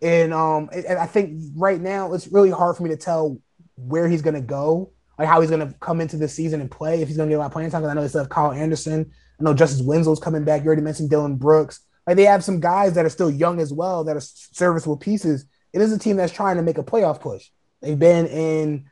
[0.01, 3.39] And um, and I think right now it's really hard for me to tell
[3.75, 7.01] where he's gonna go, like how he's gonna come into the season and play.
[7.01, 8.29] If he's gonna get a lot of playing time, because I know they still have
[8.29, 9.11] Kyle Anderson.
[9.39, 10.61] I know Justice Winslow's coming back.
[10.61, 11.81] You already mentioned Dillon Brooks.
[12.05, 15.45] Like they have some guys that are still young as well that are serviceable pieces.
[15.73, 17.49] It is a team that's trying to make a playoff push.
[17.81, 18.85] They've been in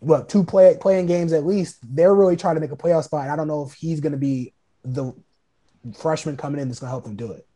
[0.00, 1.78] what two play playing games at least.
[1.82, 3.28] They're really trying to make a playoff spot.
[3.28, 4.52] I don't know if he's going to be
[4.84, 5.12] the
[5.96, 7.46] freshman coming in that's going to help them do it.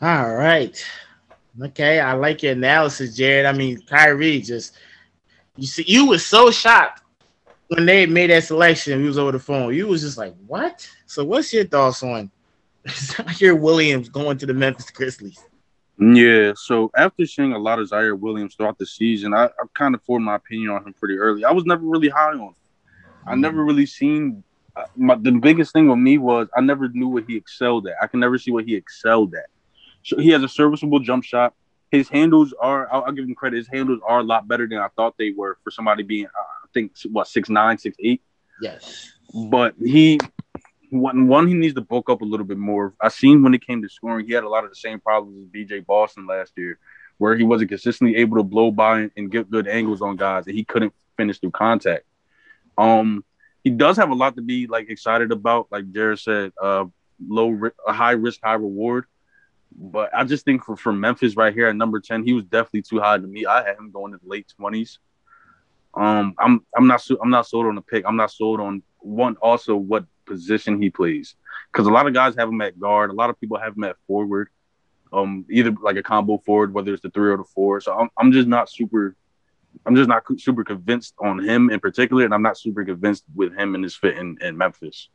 [0.00, 0.82] All right.
[1.60, 3.44] Okay, I like your analysis, Jared.
[3.44, 4.76] I mean, Khairi just
[5.56, 7.02] you see, you was so shocked
[7.68, 9.00] when they made that selection.
[9.00, 9.74] He was over the phone.
[9.74, 12.30] You was just like, "What?" So, what's your thoughts on
[12.86, 15.44] Ziaire Williams going to the Memphis Grizzlies?
[16.00, 19.94] Yeah, so after seeing a lot of Ziaire Williams throughout the season, I, I kind
[19.94, 21.44] of formed my opinion on him pretty early.
[21.44, 22.54] I was never really high on him.
[23.26, 24.42] I never really seen
[24.74, 27.96] uh, my, the biggest thing with me was I never knew what he excelled at.
[28.00, 29.46] I can never see what he excelled at.
[30.02, 31.52] So he has a serviceable jump shot.
[31.90, 33.58] His handles are, I'll, I'll give him credit.
[33.58, 36.28] His handles are a lot better than I thought they were for somebody being, uh,
[36.64, 38.22] I think, what six nine, six eight.
[38.62, 39.12] Yes.
[39.50, 40.18] But he
[40.90, 42.94] one one he needs to bulk up a little bit more.
[43.00, 45.38] I seen when it came to scoring, he had a lot of the same problems
[45.38, 46.78] as BJ Boston last year,
[47.18, 50.56] where he wasn't consistently able to blow by and get good angles on guys, and
[50.56, 52.04] he couldn't finish through contact.
[52.76, 53.24] Um,
[53.62, 56.86] he does have a lot to be like excited about, like Jared said, uh,
[57.26, 59.04] low, a high risk, high reward.
[59.72, 62.82] But I just think for, for Memphis right here at number ten, he was definitely
[62.82, 63.46] too high to me.
[63.46, 64.98] I had him going to the late twenties.
[65.94, 68.04] Um, I'm I'm not I'm not sold on the pick.
[68.06, 71.34] I'm not sold on one also what position he plays.
[71.72, 73.84] Because a lot of guys have him at guard, a lot of people have him
[73.84, 74.48] at forward,
[75.12, 77.80] um, either like a combo forward, whether it's the three or the four.
[77.80, 79.16] So I'm, I'm just not super,
[79.86, 83.56] I'm just not super convinced on him in particular, and I'm not super convinced with
[83.56, 85.08] him and his fit in, in Memphis.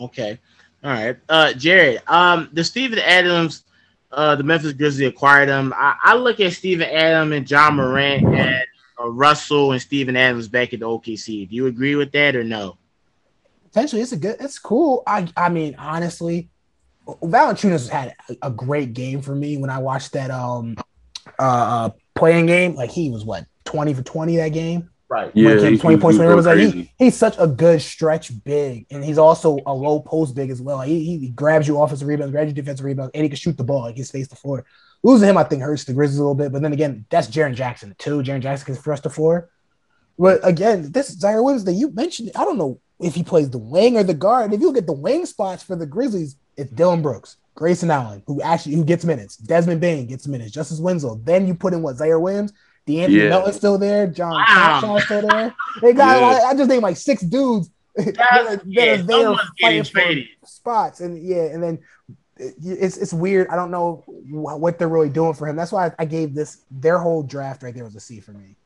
[0.00, 0.38] Okay,
[0.84, 2.02] all right, uh, Jared.
[2.06, 3.64] Um, the Steven Adams,
[4.12, 5.72] uh, the Memphis Grizzlies acquired him.
[5.74, 8.64] I, I look at Steven Adams and Ja Morant and
[9.00, 11.48] uh, Russell and Steven Adams back at the OKC.
[11.48, 12.78] Do you agree with that or no?
[13.68, 15.02] Potentially it's a good it's cool.
[15.06, 16.50] I I mean honestly,
[17.06, 20.76] Valanciunas had a, a great game for me when I watched that um
[21.38, 22.74] uh, uh playing game.
[22.74, 24.90] Like he was what 20 for 20 that game.
[25.08, 25.30] Right.
[25.34, 25.56] Yeah.
[25.56, 26.18] When he 20 he, points.
[26.18, 30.00] He was like he, he's such a good stretch big, and he's also a low
[30.00, 30.76] post big as well.
[30.78, 33.56] Like he, he grabs you offensive rebounds, grabs you defensive rebounds, and he can shoot
[33.56, 33.82] the ball.
[33.82, 34.66] Like he's face the floor.
[35.02, 36.52] Losing him, I think, hurts the Grizzlies a little bit.
[36.52, 38.22] But then again, that's Jaren Jackson too.
[38.22, 39.48] Jaren Jackson can thrust the floor.
[40.18, 43.58] But again, this Ziaire Williams that you mentioned, I don't know if he plays the
[43.58, 44.52] wing or the guard.
[44.52, 48.22] If you look at the wing spots for the Grizzlies, it's Dillon Brooks, Grayson Allen,
[48.26, 49.36] who actually who gets minutes.
[49.36, 50.52] Desmond Bane gets minutes.
[50.52, 51.20] Justice Winslow.
[51.22, 52.52] Then you put in what Ziaire Williams,
[52.86, 53.28] DeAnthony yeah.
[53.28, 54.06] Melton's still there.
[54.06, 54.98] John wow.
[54.98, 55.54] still there.
[55.80, 56.48] They got yeah.
[56.48, 59.84] I just named like six dudes that are, that yeah, are there fighting
[60.40, 61.00] for spots.
[61.00, 61.78] And yeah, and then
[62.38, 63.48] it's it's weird.
[63.48, 65.56] I don't know what they're really doing for him.
[65.56, 68.56] That's why I gave this their whole draft right there was a C for me.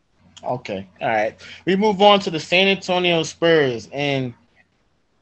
[0.44, 0.86] Okay.
[1.00, 1.40] All right.
[1.66, 4.34] We move on to the San Antonio Spurs and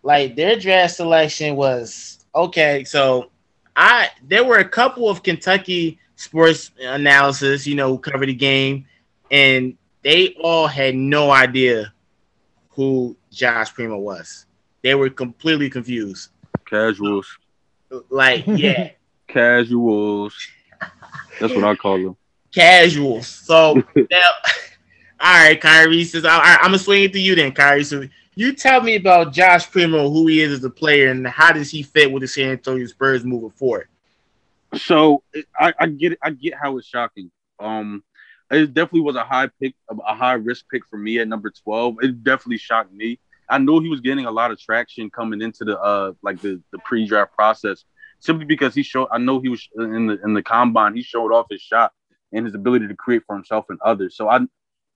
[0.03, 2.85] like their draft selection was okay.
[2.85, 3.31] So
[3.77, 8.87] I there were a couple of Kentucky sports analysis, you know, cover the game,
[9.31, 11.93] and they all had no idea
[12.71, 14.47] who Josh Primo was.
[14.83, 16.31] They were completely confused.
[16.65, 17.27] Casuals.
[18.09, 18.91] Like, yeah.
[19.29, 20.35] Casuals.
[21.41, 22.17] That's what I call them.
[22.53, 23.27] Casuals.
[23.27, 24.31] So now
[25.21, 27.85] all right, Khairi says, all right, I'm gonna swing it to you then, Khairi.
[27.85, 31.53] So you tell me about Josh Primo, who he is as a player, and how
[31.53, 33.89] does he fit with the San Antonio Spurs moving forward?
[34.77, 35.23] So
[35.59, 36.19] I, I get it.
[36.23, 37.31] I get how it's shocking.
[37.59, 38.03] Um,
[38.51, 41.97] it definitely was a high pick, a high risk pick for me at number 12.
[42.03, 43.19] It definitely shocked me.
[43.49, 46.63] I knew he was getting a lot of traction coming into the uh like the,
[46.73, 47.85] the pre-draft process
[48.21, 51.33] simply because he showed I know he was in the in the combine, he showed
[51.33, 51.93] off his shot
[52.33, 54.17] and his ability to create for himself and others.
[54.17, 54.41] So I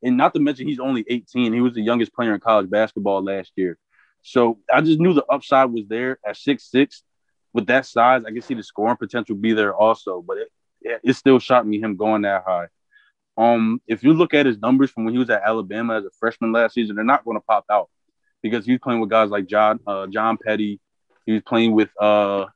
[0.05, 1.53] and not to mention he's only 18.
[1.53, 3.79] He was the youngest player in college basketball last year.
[4.23, 7.03] So I just knew the upside was there at six six.
[7.53, 10.23] With that size, I can see the scoring potential be there also.
[10.27, 12.67] But it, it still shocked me him going that high.
[13.37, 16.11] Um, if you look at his numbers from when he was at Alabama as a
[16.19, 17.91] freshman last season, they're not going to pop out
[18.43, 20.81] because he's playing with guys like John uh, John Petty.
[21.27, 22.47] He was playing with uh,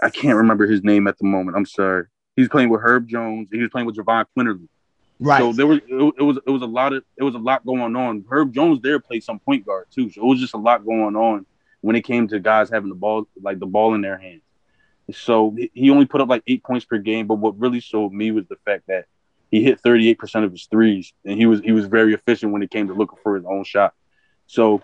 [0.00, 1.56] I can't remember his name at the moment.
[1.56, 2.06] I'm sorry.
[2.36, 3.48] He's playing with Herb Jones.
[3.52, 4.68] he was playing with Jahvon Quinerly.
[5.22, 5.40] Right.
[5.40, 7.64] So there was it, it, was it was a lot of it was a lot
[7.64, 8.24] going on.
[8.28, 10.10] Herb Jones there played some point guard too.
[10.10, 11.46] So it was just a lot going on
[11.80, 14.42] when it came to guys having the ball like the ball in their hands.
[15.12, 17.26] So he only put up like eight points per game.
[17.26, 19.06] But what really showed me was the fact that
[19.52, 22.70] he hit 38% of his threes, and he was he was very efficient when it
[22.70, 23.92] came to looking for his own shot.
[24.46, 24.82] So,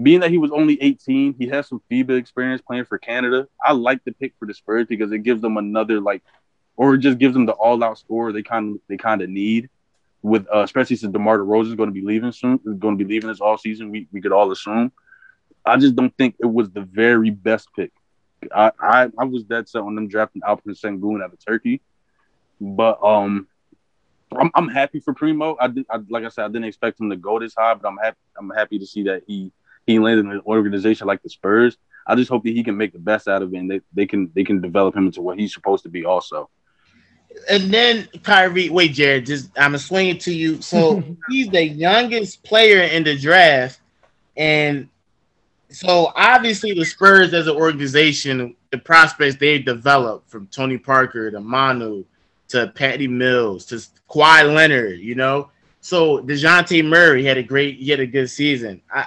[0.00, 3.48] being that he was only 18, he has some FIBA experience playing for Canada.
[3.62, 6.22] I like the pick for the Spurs because it gives them another like,
[6.76, 9.70] or just gives them the all-out score they kind of they kind of need.
[10.22, 13.04] With uh, especially since DeMar DeRozan is going to be leaving soon, is going to
[13.04, 13.90] be leaving this all season.
[13.90, 14.90] We we could all assume.
[15.66, 17.92] I just don't think it was the very best pick.
[18.54, 21.82] I I, I was dead set on them drafting Alperen Sengun out of Turkey,
[22.58, 23.48] but um,
[24.32, 25.56] I'm, I'm happy for Primo.
[25.60, 27.86] I, did, I like I said, I didn't expect him to go this high, but
[27.86, 28.18] I'm happy.
[28.38, 29.52] I'm happy to see that he
[29.86, 31.76] he landed in an organization like the Spurs.
[32.06, 34.06] I just hope that he can make the best out of it, and they, they
[34.06, 36.50] can they can develop him into what he's supposed to be also.
[37.50, 40.62] And then Khairi, wait, Jared, just I'm gonna swing it to you.
[40.62, 43.80] So he's the youngest player in the draft,
[44.36, 44.88] and
[45.74, 51.40] so obviously the Spurs as an organization, the prospects they've developed from Tony Parker to
[51.40, 52.04] Manu
[52.48, 55.50] to Patty Mills to Kawhi Leonard, you know.
[55.80, 58.80] So Dejounte Murray had a great, he had a good season.
[58.90, 59.06] I,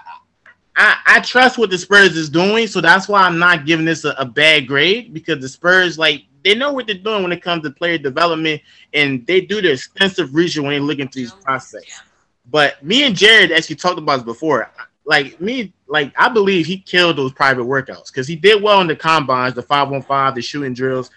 [0.76, 4.06] I, I trust what the Spurs is doing, so that's why I'm not giving this
[4.06, 7.42] a, a bad grade because the Spurs like they know what they're doing when it
[7.42, 8.62] comes to player development,
[8.94, 12.02] and they do their extensive research when they look into these prospects.
[12.50, 14.72] But me and Jared actually talked about this before.
[15.06, 18.88] Like me, like I believe he killed those private workouts because he did well in
[18.88, 21.10] the combines, the five on five, the shooting drills.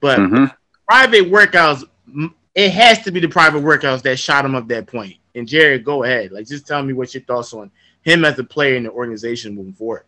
[0.00, 0.44] But mm-hmm.
[0.86, 1.84] private workouts
[2.54, 5.16] it has to be the private workouts that shot him up that point.
[5.34, 6.32] And Jared, go ahead.
[6.32, 7.70] Like, just tell me what your thoughts on
[8.02, 10.04] him as a player in the organization moving forward.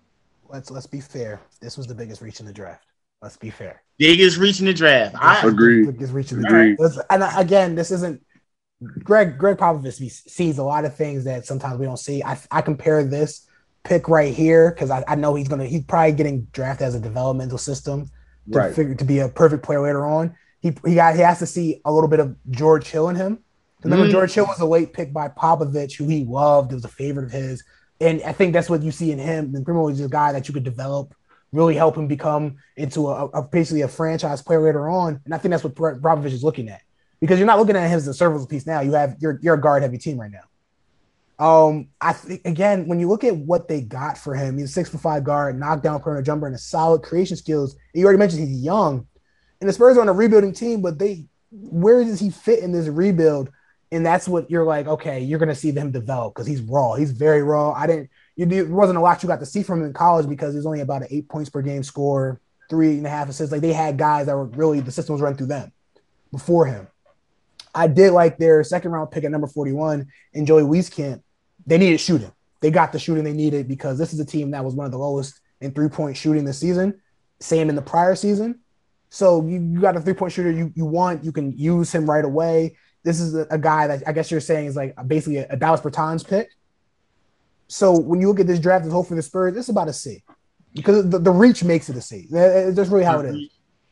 [0.49, 1.41] Let's let's be fair.
[1.61, 2.85] This was the biggest reach in the draft.
[3.23, 3.83] Let's be fair.
[3.99, 5.15] Biggest reach in the draft.
[5.19, 5.85] I agree.
[5.85, 6.77] Biggest reach in the agree.
[6.77, 6.99] draft.
[7.11, 8.23] And again, this isn't
[9.03, 9.37] Gregg.
[9.37, 12.23] Gregg Popovich sees a lot of things that sometimes we don't see.
[12.23, 13.47] I, I compare this
[13.85, 17.01] pick right here because I, I know he's gonna he's probably getting drafted as a
[17.01, 18.07] developmental system
[18.53, 18.75] to right.
[18.75, 21.81] figure to be a perfect player later on he he got he has to see
[21.85, 23.39] a little bit of George Hill in him.
[23.83, 24.11] Remember, mm.
[24.11, 26.73] George Hill was a late pick by Popovich, who he loved.
[26.73, 27.65] It was a favorite of his,
[28.01, 29.55] and I think that's what you see in him.
[29.55, 31.15] And Primo is a guy that you could develop,
[31.53, 35.21] really help him become into a, a basically a franchise player later on.
[35.25, 36.83] And I think that's what Popovich is looking at
[37.21, 38.81] because you're not looking at him as a serviceable piece now.
[38.81, 40.45] You have you're you're a guard heavy team right now.
[41.39, 44.73] Um, I think again when you look at what they got for him, he's a
[44.73, 47.77] six foot five guard, knockdown perimeter jumper, and a solid creation skills.
[47.95, 49.07] You already mentioned he's young
[49.61, 52.73] and the Spurs are on a rebuilding team, but they where does he fit in
[52.73, 53.51] this rebuild?
[53.93, 56.95] And that's what you're like, okay, you're gonna see them develop because he's raw.
[56.95, 57.73] He's very raw.
[57.73, 58.11] I didn't
[58.49, 60.67] you it wasn't a lot you got to see from him in college because he's
[60.67, 63.53] only about an eight points per game score, three and a half assists.
[63.53, 65.73] Like they had guys that were really the system was run through them
[66.33, 66.89] before him.
[67.75, 71.23] I did like their second round pick at number 41 in Joey Wieskamp.
[71.67, 72.33] They needed shooting.
[72.61, 74.93] They got the shooting they needed because this is a team that was one of
[74.93, 77.01] the lowest in three point shooting this season.
[77.41, 78.61] Same in the prior season.
[79.11, 82.09] So you, you got a three point shooter you, you want, you can use him
[82.09, 82.77] right away.
[83.03, 85.57] This is a, a guy that I guess you're saying is like basically a, a,
[85.57, 86.51] Davis Bertans pick.
[87.71, 89.93] So when you look at this draft as hope for the Spurs, it's about a
[89.93, 90.25] C
[90.75, 92.27] because the, the reach makes it a C.
[92.29, 93.37] That's really how it is.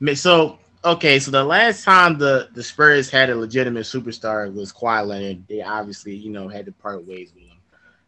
[0.03, 0.15] Mm-hmm.
[0.15, 5.07] So okay, so the last time the the Spurs had a legitimate superstar was Kawhi
[5.07, 5.47] Leonard.
[5.47, 7.57] They obviously you know had to part ways with him.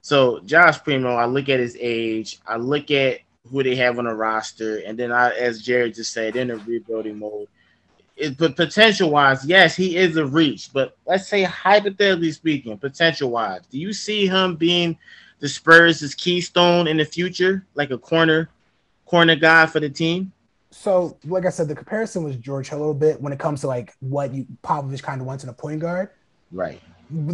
[0.02, 4.06] So Josh Primo, I look at his age, I look at who they have on
[4.06, 7.46] the roster, and then I, as Jared just said, in a rebuilding mode.
[8.16, 10.72] It, but potential wise, yes, he is a reach.
[10.72, 14.98] But let's say hypothetically speaking, potential wise, do you see him being
[15.40, 18.48] the Spurs' is keystone in the future, like a corner
[19.06, 20.32] corner guy for the team?
[20.70, 23.62] So, like I said, the comparison was George Hill a little bit when it comes
[23.62, 26.10] to like what you Popovich kind of wants in a point guard.
[26.52, 26.80] Right.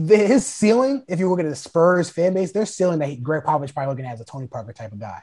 [0.09, 3.43] His ceiling, if you look at the Spurs fan base, their ceiling that he, Gregg
[3.43, 5.23] Popovich probably looking at as a Tony Parker type of guy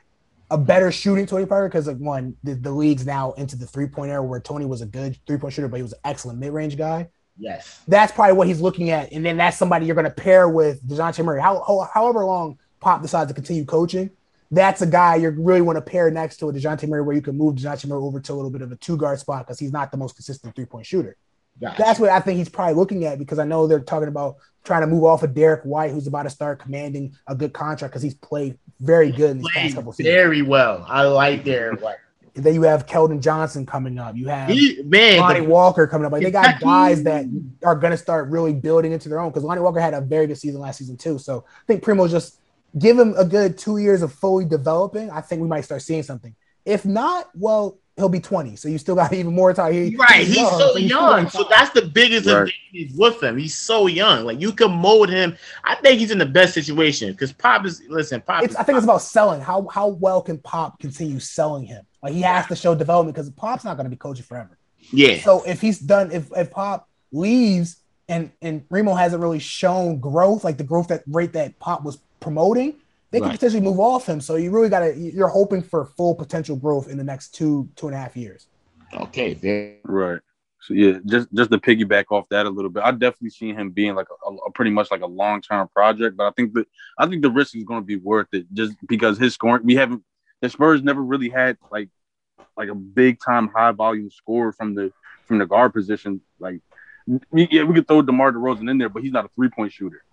[0.53, 3.87] a better shooting Tony Parker because like one, the, the league's now into the three
[3.87, 6.39] point era where Tony was a good three point shooter, but he was an excellent
[6.39, 7.09] mid range guy.
[7.37, 10.47] Yes, that's probably what he's looking at, and then that's somebody you're going to pair
[10.47, 11.41] with Dejounte Murray.
[11.41, 14.11] How, how, however long Pop decides to continue coaching,
[14.51, 17.21] that's a guy you really want to pair next to a Dejounte Murray, where you
[17.21, 19.57] can move Dejounte Murray over to a little bit of a two guard spot because
[19.57, 21.15] he's not the most consistent three point shooter.
[21.61, 21.81] Gotcha.
[21.81, 24.81] That's what I think he's probably looking at because I know they're talking about trying
[24.81, 28.01] to move off of Derrick White, who's about to start commanding a good contract because
[28.03, 30.13] he's played very good in these past couple seasons.
[30.13, 30.85] Very well.
[30.87, 31.97] I like Derrick White.
[32.35, 34.15] And then you have Keldon Johnson coming up.
[34.15, 36.11] You have He, man, Lonnie the- Walker coming up.
[36.11, 37.25] Like they got guys that
[37.63, 40.27] are going to start really building into their own because Lonnie Walker had a very
[40.27, 41.17] good season last season too.
[41.19, 42.39] So I think Primo just
[42.77, 45.09] give him a good two years of fully developing.
[45.11, 46.35] I think we might start seeing something.
[46.65, 48.55] If not, well, he'll be 20.
[48.55, 49.73] So you still got even more time.
[49.73, 51.17] He- Right, he's so he's young.
[51.23, 51.29] young.
[51.29, 52.51] So that's the biggest Right.
[52.73, 53.37] advantage with him.
[53.37, 54.25] He's so young.
[54.25, 55.35] Like you can mold him.
[55.63, 58.21] I think he's in the best situation because Pop is listen.
[58.21, 58.43] Pop.
[58.43, 59.41] it's is, I think it's about selling.
[59.41, 61.85] How how well can Pop continue selling him?
[62.01, 64.57] Like he has to show development because Pop's not going to be coaching forever.
[64.91, 65.21] yeah.
[65.21, 67.77] So if he's done, if if Pop leaves
[68.09, 71.99] and and Remo hasn't really shown growth, like the growth that rate that Pop was
[72.23, 72.75] promoting,
[73.11, 74.19] they could potentially move off him.
[74.21, 77.69] So you really got to you're hoping for full potential growth in the next two
[77.75, 78.47] two and a half years.
[78.93, 79.33] Okay.
[79.33, 80.19] Very, Right.
[80.61, 83.71] So yeah, just just to piggyback off that a little bit, I definitely see him
[83.71, 86.15] being like a, a pretty much like a long term project.
[86.15, 86.67] But I think that
[86.97, 89.65] I think the risk is going to be worth it just because his scoring.
[89.65, 90.03] We haven't
[90.41, 91.89] the Spurs never really had like
[92.55, 94.93] like a big time high volume score from the
[95.25, 96.21] from the guard position.
[96.39, 96.61] Like
[97.29, 99.73] we- yeah, we could throw DeMar DeRozan in there, but he's not a three point
[99.73, 100.03] shooter.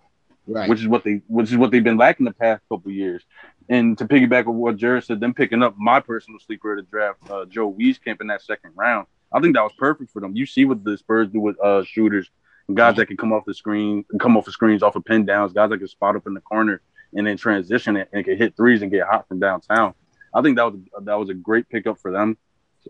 [0.47, 0.69] Right.
[0.69, 3.23] which is what they which is what they've been lacking the past couple years.
[3.69, 7.29] And to piggyback on what Jared said, them picking up my personal sleeper the draft,
[7.29, 10.35] uh, Joe Wieskamp in that second round, I think that was perfect for them.
[10.35, 12.29] You see what the Spurs do with uh, shooters
[12.73, 15.53] guys that can come off the screen, come off the screens, off of pin downs,
[15.53, 16.81] guys that can spot up in the corner
[17.13, 19.93] and then transition it and can hit threes and get hot from downtown.
[20.33, 22.37] I think that was that was a great pickup for them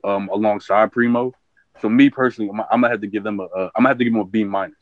[0.03, 1.33] um, alongside Primo.
[1.81, 3.97] So me personally, I'm, I'm gonna have to give them a, a I'm gonna have
[3.97, 4.75] to give them a B minus.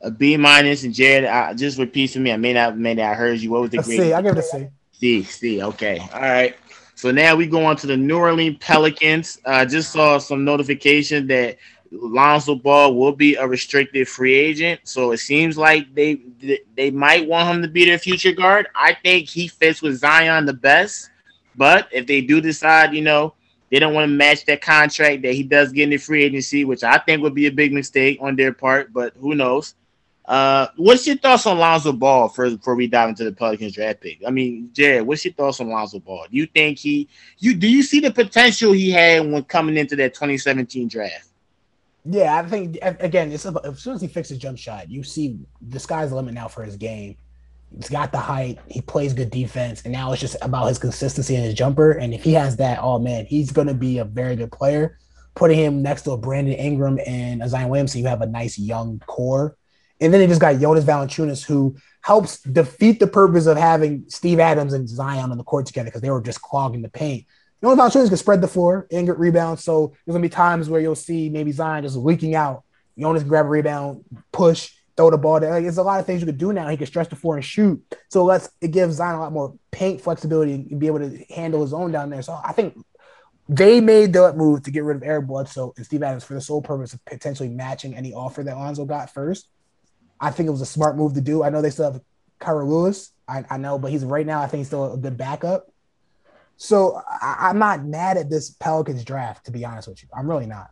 [0.00, 1.24] A B minus and Jared.
[1.24, 2.32] I, just repeat for me.
[2.32, 3.50] I may not maybe I heard you.
[3.50, 3.98] What was the grade?
[4.00, 4.12] see.
[4.12, 4.68] I give it a C.
[4.92, 5.62] C, C.
[5.62, 5.98] Okay.
[6.12, 6.56] All right.
[6.94, 9.38] So now we go on to the New Orleans Pelicans.
[9.46, 11.58] I just saw some notification that
[11.92, 14.80] Lonzo Ball will be a restricted free agent.
[14.84, 16.20] So it seems like they
[16.76, 18.68] they might want him to be their future guard.
[18.74, 21.10] I think he fits with Zion the best.
[21.56, 23.34] But if they do decide, you know,
[23.70, 26.64] they don't want to match that contract that he does get in the free agency,
[26.64, 29.74] which I think would be a big mistake on their part, but who knows?
[30.28, 34.02] Uh, what's your thoughts on Lonzo Ball for before we dive into the Pelicans draft
[34.02, 34.18] pick?
[34.26, 36.26] I mean, Jared, what's your thoughts on Lonzo Ball?
[36.30, 37.08] Do you think he
[37.38, 41.28] you do you see the potential he had when coming into that 2017 draft?
[42.04, 45.38] Yeah, I think again, it's about, as soon as he fixes jump shot, you see
[45.62, 47.16] the sky's the limit now for his game.
[47.74, 51.36] He's got the height, he plays good defense, and now it's just about his consistency
[51.36, 51.92] and his jumper.
[51.92, 54.98] And if he has that, oh man, he's going to be a very good player.
[55.34, 58.58] Putting him next to a Brandon Ingram and a Zion Williamson, you have a nice
[58.58, 59.56] young core.
[60.00, 64.38] And then they just got Jonas Valanciunas, who helps defeat the purpose of having Steve
[64.38, 67.26] Adams and Zion on the court together because they were just clogging the paint.
[67.62, 69.64] Jonas Valanciunas can spread the floor and get rebounds.
[69.64, 72.62] So there's gonna be times where you'll see maybe Zion just leaking out.
[72.98, 75.40] Jonas grab a rebound, push, throw the ball.
[75.40, 75.60] There.
[75.60, 76.68] There's a lot of things you could do now.
[76.68, 77.82] He can stretch the floor and shoot.
[78.10, 81.62] So let's it gives Zion a lot more paint flexibility and be able to handle
[81.62, 82.22] his own down there.
[82.22, 82.76] So I think
[83.48, 86.40] they made that move to get rid of Eric Bledsoe and Steve Adams for the
[86.40, 89.48] sole purpose of potentially matching any offer that Lonzo got first.
[90.20, 91.42] I think it was a smart move to do.
[91.42, 92.00] I know they still have
[92.40, 93.12] Kira Lewis.
[93.28, 94.40] I, I know, but he's right now.
[94.40, 95.70] I think he's still a good backup.
[96.56, 100.08] So I, I'm not mad at this Pelicans draft, to be honest with you.
[100.16, 100.70] I'm really not.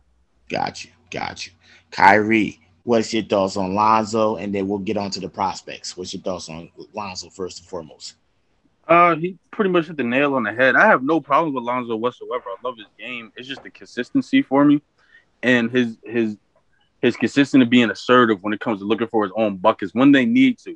[0.49, 1.53] Got you, got you.
[1.91, 4.37] Khairi, what's your thoughts on Lonzo?
[4.37, 5.95] And then we'll get on to the prospects.
[5.95, 8.15] What's your thoughts on Lonzo first and foremost?
[8.87, 10.75] Uh, he pretty much hit the nail on the head.
[10.75, 12.45] I have no problem with Lonzo whatsoever.
[12.47, 13.33] I love his game.
[13.35, 14.81] It's just the consistency for me,
[15.43, 16.37] and his his
[17.01, 20.11] his consistency of being assertive when it comes to looking for his own buckets when
[20.11, 20.75] they need to.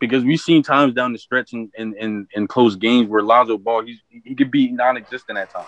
[0.00, 3.58] Because we've seen times down the stretch in in, in, in close games where Lonzo
[3.58, 5.66] Ball he's he could be non-existent at times,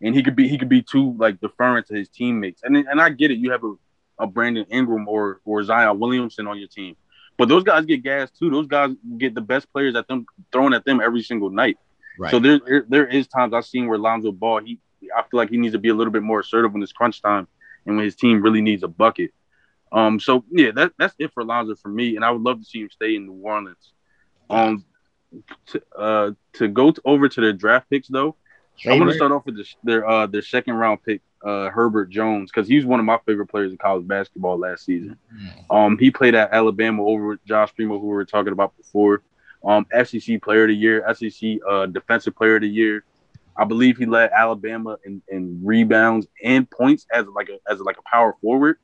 [0.00, 2.62] and he could be he could be too like deferring to his teammates.
[2.64, 3.38] And and I get it.
[3.38, 3.74] You have a,
[4.18, 6.96] a Brandon Ingram or or Zion Williamson on your team,
[7.36, 8.48] but those guys get gas too.
[8.48, 11.76] Those guys get the best players at them thrown at them every single night.
[12.18, 12.30] Right.
[12.30, 14.78] So there, there there is times I've seen where Lonzo Ball he
[15.14, 17.20] I feel like he needs to be a little bit more assertive when it's crunch
[17.20, 17.46] time
[17.86, 19.32] and when his team really needs a bucket.
[19.92, 22.64] Um, so yeah, that that's it for Lonzo for me, and I would love to
[22.64, 23.92] see him stay in New Orleans.
[24.48, 24.84] Um,
[25.66, 28.36] to, uh, to go to, over to their draft picks though,
[28.86, 32.10] I'm going to start off with the, their uh their second round pick, uh Herbert
[32.10, 35.18] Jones, because he's one of my favorite players in college basketball last season.
[35.70, 39.22] Um, he played at Alabama over with Josh Primo, who we were talking about before.
[39.64, 43.04] Um, SEC Player of the Year, SEC uh, Defensive Player of the Year.
[43.56, 47.98] I believe he led Alabama in, in rebounds and points as like a as like
[47.98, 48.78] a power forward.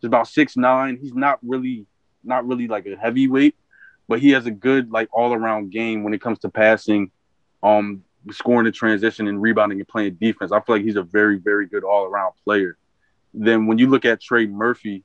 [0.00, 0.98] He's about six nine.
[1.00, 1.86] He's not really
[2.24, 3.54] not really like a heavyweight,
[4.08, 7.10] but he has a good like all around game when it comes to passing,
[7.62, 10.52] um, scoring the transition and rebounding and playing defense.
[10.52, 12.76] I feel like he's a very very good all around player.
[13.32, 15.04] Then when you look at Trey Murphy,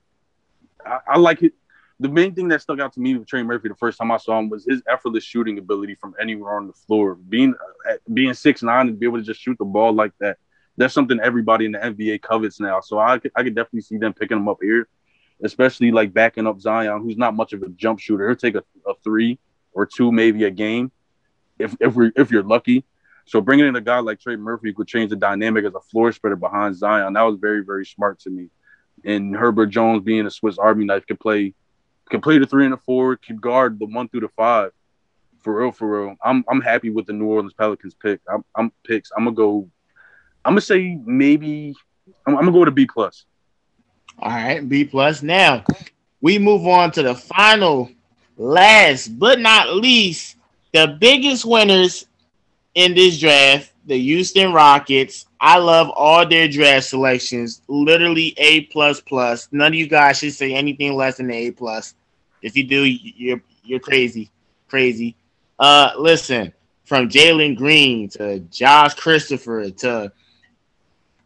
[0.85, 1.53] I, I like it.
[1.99, 4.17] The main thing that stuck out to me with Trey Murphy the first time I
[4.17, 7.15] saw him was his effortless shooting ability from anywhere on the floor.
[7.15, 7.55] Being
[7.89, 10.37] uh, being six nine and be able to just shoot the ball like that,
[10.75, 12.81] that's something everybody in the NBA covets now.
[12.81, 14.89] So I could, I could definitely see them picking him up here,
[15.41, 18.27] especially like backing up Zion, who's not much of a jump shooter.
[18.27, 19.39] He'll take a, a three
[19.71, 20.91] or two maybe a game,
[21.59, 22.83] if if we if you're lucky.
[23.27, 26.11] So bringing in a guy like Trey Murphy could change the dynamic as a floor
[26.11, 27.13] spreader behind Zion.
[27.13, 28.49] That was very very smart to me.
[29.05, 31.53] And Herbert Jones being a Swiss Army knife could play
[32.09, 34.71] can play the three and the four, can guard the one through the five.
[35.41, 36.15] For real, for real.
[36.23, 38.19] I'm I'm happy with the New Orleans Pelicans pick.
[38.31, 39.11] I'm I'm picks.
[39.15, 39.69] I'm gonna go.
[40.43, 41.75] I'm gonna say maybe.
[42.25, 43.25] I'm, I'm gonna go with a B plus.
[44.19, 45.21] All right, B plus.
[45.21, 45.63] Now
[46.21, 47.91] we move on to the final,
[48.37, 50.37] last but not least,
[50.73, 52.07] the biggest winners
[52.73, 55.25] in this draft, the Houston Rockets.
[55.39, 57.61] I love all their draft selections.
[57.67, 59.47] Literally A plus plus.
[59.51, 61.93] None of you guys should say anything less than A plus.
[62.41, 64.29] If you do, you're you're crazy,
[64.67, 65.15] crazy.
[65.57, 66.53] Uh, listen,
[66.83, 70.11] from Jalen Green to Josh Christopher to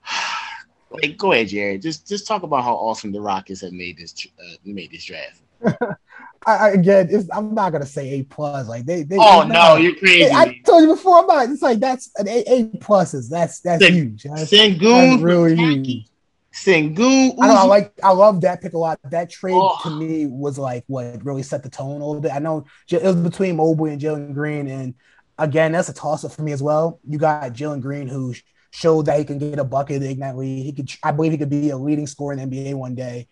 [0.92, 1.82] like, go ahead, Jared.
[1.82, 5.42] Just just talk about how awesome the Rockets have made this uh, made this draft.
[6.46, 8.68] I, I, again, I'm not gonna say A plus.
[8.68, 10.32] Like they, they oh no, not, you're crazy.
[10.32, 11.20] I told you before.
[11.20, 11.50] I'm not.
[11.50, 13.30] It's like that's an A, A pluses.
[13.30, 14.24] That's that's Sen- huge.
[14.24, 16.08] That's, Sengun, that's really huge.
[16.54, 17.36] Sengun.
[17.42, 17.56] I know.
[17.56, 17.94] I like.
[18.02, 19.00] I love that pick a lot.
[19.04, 19.78] That trade oh.
[19.84, 22.34] to me was like what really set the tone a little bit.
[22.34, 24.94] I know it was between Mobley and Jalen Green, and
[25.38, 27.00] again, that's a toss up for me as well.
[27.08, 28.34] You got Jalen Green who
[28.72, 30.64] showed that he can get a bucket league.
[30.64, 30.90] He could.
[31.04, 33.28] I believe he could be a leading scorer in the NBA one day.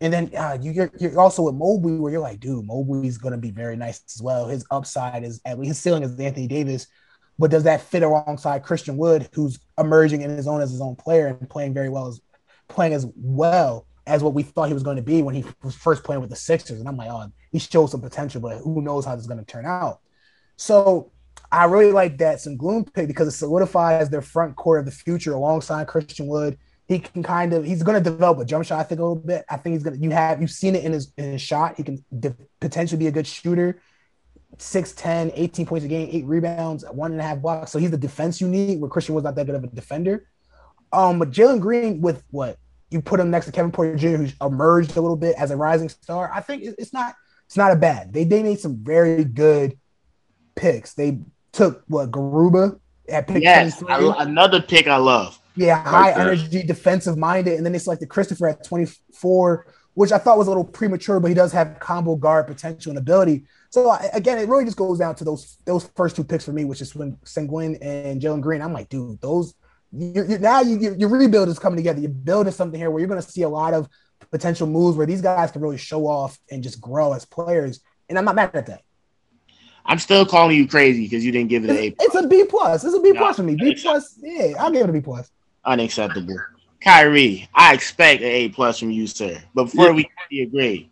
[0.00, 3.38] And then uh, you're, you're also with Mobley, where you're like, dude, Mobley's going to
[3.38, 4.46] be very nice as well.
[4.46, 6.86] His upside is at least his ceiling is Anthony Davis,
[7.38, 10.96] but does that fit alongside Christian Wood, who's emerging in his own as his own
[10.96, 12.20] player and playing very well as
[12.68, 15.74] playing as well as what we thought he was going to be when he was
[15.74, 16.78] first playing with the Sixers?
[16.78, 19.40] And I'm like, oh, he shows some potential, but who knows how this is going
[19.40, 20.00] to turn out?
[20.56, 21.10] So
[21.50, 25.32] I really like that Sengun pick because it solidifies their front court of the future
[25.32, 26.58] alongside Christian Wood
[26.88, 28.78] he can kind of he's going to develop a jump shot.
[28.78, 29.44] I think a little bit.
[29.50, 30.02] I think he's going to.
[30.02, 31.76] You have you've seen it in his in his shot.
[31.76, 33.80] He can de- potentially be a good shooter.
[34.58, 37.70] 6'10, 18 points a game, eight rebounds, one and a half blocks.
[37.70, 38.80] So he's the defense you need.
[38.80, 40.28] Where Christian was not that good of a defender.
[40.92, 42.56] Um, but Jalen Green with what
[42.90, 45.56] you put him next to Kevin Porter Jr., who's emerged a little bit as a
[45.56, 46.30] rising star.
[46.32, 47.14] I think it's not
[47.46, 48.12] it's not a bad.
[48.12, 49.78] They they made some very good
[50.54, 50.94] picks.
[50.94, 51.20] They
[51.52, 55.38] took what Garuba at pick yes, another pick I love.
[55.56, 60.36] Yeah, high energy, defensive minded, and then they selected Christopher at 24, which I thought
[60.36, 63.46] was a little premature, but he does have combo guard potential and ability.
[63.70, 66.64] So again, it really just goes down to those those first two picks for me,
[66.64, 68.60] which is when Sengun and Jalen Green.
[68.60, 69.54] I'm like, dude, those
[69.92, 72.00] you're, you're, now you, your rebuild is coming together.
[72.00, 73.88] You're building something here where you're going to see a lot of
[74.30, 77.80] potential moves where these guys can really show off and just grow as players.
[78.08, 78.82] And I'm not mad at that.
[79.86, 81.94] I'm still calling you crazy because you didn't give it an A.
[82.00, 82.84] It's a B plus.
[82.84, 83.54] It's a B plus for me.
[83.54, 84.18] B plus.
[84.20, 85.30] Yeah, I'll give it a B plus
[85.66, 86.38] unacceptable.
[86.84, 89.42] Khairi, I expect an A plus from you, sir.
[89.54, 90.06] But before yeah.
[90.30, 90.90] we agree,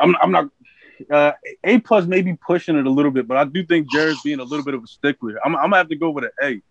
[0.00, 0.50] I'm I'm not
[1.10, 1.32] uh,
[1.64, 4.44] A plus maybe pushing it a little bit, but I do think Jared's being a
[4.44, 5.38] little bit of a stickler.
[5.44, 6.62] I'm, I'm gonna have to go with an A.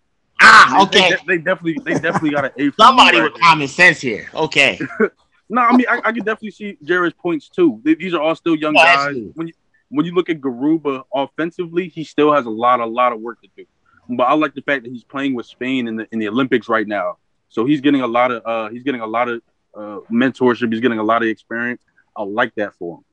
[0.42, 1.12] Ah, okay.
[1.12, 2.72] They, they, they definitely they definitely got an A.
[2.74, 4.30] Somebody right with common sense here.
[4.34, 4.80] Okay.
[5.50, 7.82] no, I mean I, I, can definitely see Jared's points too.
[7.84, 9.16] These are all still young oh, guys.
[9.36, 9.54] When you
[9.90, 13.42] when you look at Garuba offensively, he still has a lot a lot of work
[13.42, 13.66] to do.
[14.10, 16.68] But I like the fact that he's playing with Spain in the in the Olympics
[16.68, 17.18] right now.
[17.56, 19.42] So he's getting a lot of uh, he's getting a lot of
[19.74, 20.74] uh, mentorship.
[20.74, 21.82] He's getting a lot of experience.
[22.14, 23.06] I like that for him.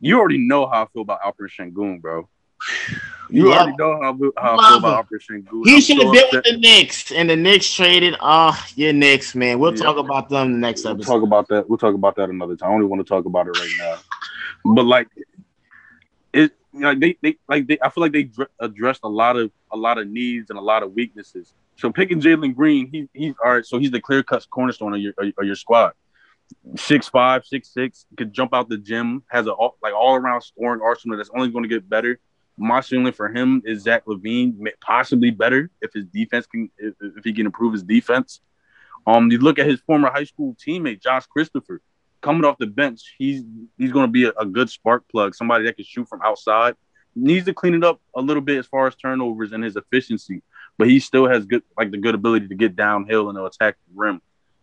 [0.00, 2.28] You already know how I feel about Alperen Sengun, bro.
[3.30, 5.64] You Love already know how, how I feel about Alperen Sengun.
[5.64, 8.16] He should have so been with the Knicks, and the Knicks traded.
[8.20, 9.58] Oh, your Knicks, man.
[9.58, 9.84] We'll yeah.
[9.84, 10.98] talk about them the next episode.
[10.98, 11.66] We'll talk about that.
[11.66, 12.72] We'll talk about that another time.
[12.72, 13.96] I only want to talk about it right now.
[14.74, 15.08] But like,
[16.34, 17.78] it know, they they like they.
[17.80, 18.28] I feel like they
[18.60, 22.20] addressed a lot of a lot of needs and a lot of weaknesses so picking
[22.20, 23.66] Jalen Green, he he's all right.
[23.66, 25.92] So he's the clear cut cornerstone of your of your squad.
[26.76, 30.80] Six five, six six, could jump out the gym, has a like all around scoring
[30.82, 32.18] arsenal that's only going to get better.
[32.56, 37.24] My ceiling for him is Zach LaVine, possibly better if his defense can if, if
[37.24, 38.40] he can improve his defense.
[39.06, 41.82] Um, you look at his former high school teammate Josh Christopher
[42.22, 43.14] coming off the bench.
[43.18, 43.42] He's
[43.76, 46.74] he's going to be a, a good spark plug, somebody that can shoot from outside.
[47.14, 50.42] Needs to clean it up a little bit as far as turnovers and his efficiency
[50.78, 53.76] but he still has good like the good ability to get downhill and to attack
[53.88, 54.20] the rim.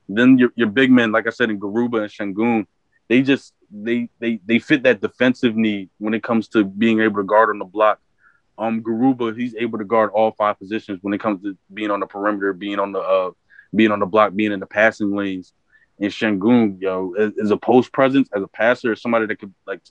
[0.07, 2.65] Then your, your big men, like I said in Garuba and Sengun,
[3.07, 7.17] they just they they they fit that defensive need when it comes to being able
[7.17, 7.99] to guard on the block.
[8.57, 11.99] Um, Garuba, he's able to guard all five positions when it comes to being on
[11.99, 13.31] the perimeter, being on the uh,
[13.75, 15.53] being on the block, being in the passing lanes.
[15.99, 19.81] And Sengun, yo, as a post presence, as a passer, somebody that could like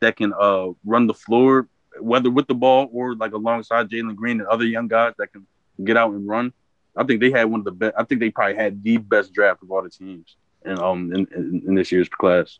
[0.00, 1.68] that can uh run the floor,
[2.00, 5.46] whether with the ball or like alongside Jalen Green and other young guys that can
[5.84, 6.52] get out and run.
[6.96, 7.94] I think they had one of the best.
[7.96, 11.26] I think they probably had the best draft of all the teams in um in,
[11.34, 12.58] in, in this year's class.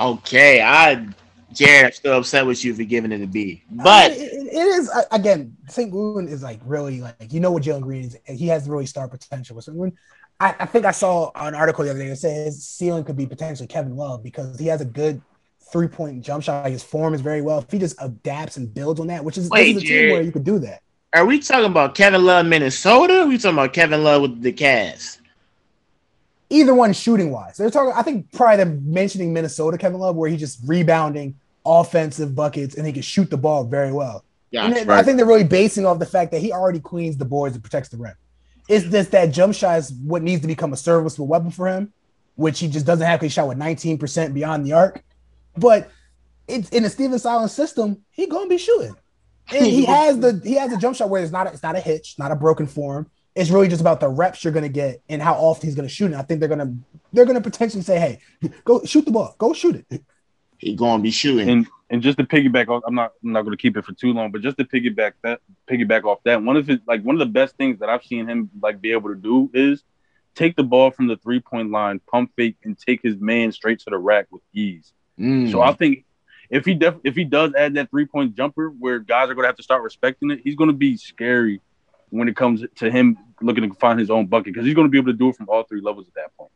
[0.00, 1.06] Okay, I
[1.52, 4.90] Jared, I'm still upset with you for giving it a B, but it, it is
[5.12, 5.56] again.
[5.68, 5.92] St.
[5.92, 8.18] Louis is like really like you know what Jalen Green is.
[8.26, 9.60] He has really star potential.
[9.60, 9.90] So
[10.40, 13.16] I, I think I saw an article the other day that said his ceiling could
[13.16, 15.22] be potentially Kevin Love because he has a good
[15.72, 16.66] three point jump shot.
[16.66, 17.58] His form is very well.
[17.58, 20.10] If he just adapts and builds on that, which is, Wait, this is a team
[20.10, 20.82] where you could do that.
[21.12, 23.14] Are we talking about Kevin Love, Minnesota?
[23.14, 25.18] Or are we talking about Kevin Love with the Cavs?
[26.50, 27.56] Either one shooting wise.
[27.56, 31.34] They're talking, I think probably they're mentioning Minnesota Kevin Love, where he's just rebounding
[31.64, 34.24] offensive buckets and he can shoot the ball very well.
[34.50, 34.88] Yeah, right.
[34.90, 37.64] I think they're really basing off the fact that he already cleans the boards and
[37.64, 38.14] protects the rim.
[38.68, 41.92] It's just that jump shot is what needs to become a serviceable weapon for him,
[42.36, 45.02] which he just doesn't have because he shot with 19% beyond the arc.
[45.56, 45.90] But
[46.46, 48.96] it's in a Stephen Silas system, he gonna be shooting.
[49.54, 51.76] And he has the he has a jump shot where it's not a, it's not
[51.76, 53.10] a hitch, not a broken form.
[53.34, 56.06] It's really just about the reps you're gonna get and how often he's gonna shoot.
[56.06, 56.74] And I think they're gonna
[57.12, 60.02] they're gonna potentially say, "Hey, go shoot the ball, go shoot it."
[60.58, 61.48] He gonna be shooting.
[61.48, 64.12] And and just to piggyback off, I'm not I'm not gonna keep it for too
[64.12, 67.20] long, but just to piggyback that piggyback off that, one of his like one of
[67.20, 69.84] the best things that I've seen him like be able to do is
[70.34, 73.80] take the ball from the three point line, pump fake, and take his man straight
[73.80, 74.92] to the rack with ease.
[75.20, 75.50] Mm.
[75.50, 76.05] So I think
[76.50, 79.48] if he def- if he does add that three point jumper where guys are gonna
[79.48, 81.60] have to start respecting it, he's gonna be scary
[82.10, 84.98] when it comes to him looking to find his own bucket because he's gonna be
[84.98, 86.50] able to do it from all three levels at that point.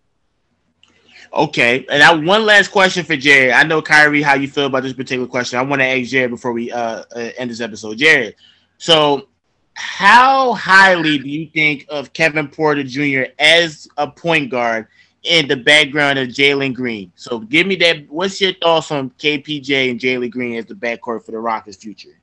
[1.33, 3.53] Okay, and one last question for Jared.
[3.53, 5.59] I know Khairi, how you feel about this particular question.
[5.59, 7.99] I want to ask Jared before we uh, uh, end this episode.
[7.99, 8.35] Jared,
[8.79, 9.29] so
[9.75, 13.33] how highly do you think of Kevin Porter Jr.
[13.39, 14.89] as a point guard
[15.23, 17.13] in the background of Jalen Green?
[17.15, 18.09] So give me that.
[18.09, 22.21] What's your thoughts on KPJ and Jalen Green as the backcourt for the Rockets' future?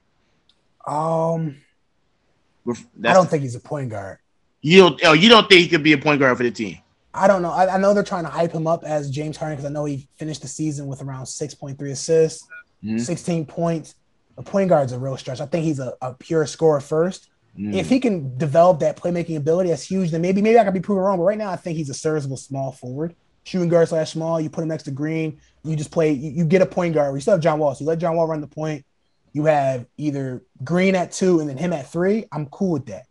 [0.85, 1.57] Um,
[2.67, 4.19] I don't think he's a point guard.
[4.61, 5.01] You don't.
[5.05, 6.79] Oh, you don't think he could be a point guard for the team?
[7.13, 7.51] I don't know.
[7.51, 9.85] I, I, know they're trying to hype him up as James Harden because I know
[9.85, 12.47] he finished the season with around 6.3 assists,
[12.83, 12.99] mm-hmm.
[12.99, 13.95] 16 points.
[14.37, 15.41] A point guard's a real stretch.
[15.41, 17.29] I think he's a, a pure scorer first.
[17.57, 17.73] Mm.
[17.73, 20.11] If he can develop that playmaking ability, that's huge.
[20.11, 21.17] Then maybe maybe I could be proven wrong.
[21.17, 24.39] But right now, I think he's a serviceable small forward, shooting guard slash small.
[24.39, 25.39] You put him next to Green.
[25.63, 26.11] You just play.
[26.11, 27.13] You, you get a point guard.
[27.15, 27.73] You still have John Wall.
[27.73, 28.85] So you let John Wall run the point.
[29.33, 32.25] You have either Green at two and then him at three.
[32.31, 33.05] I'm cool with that.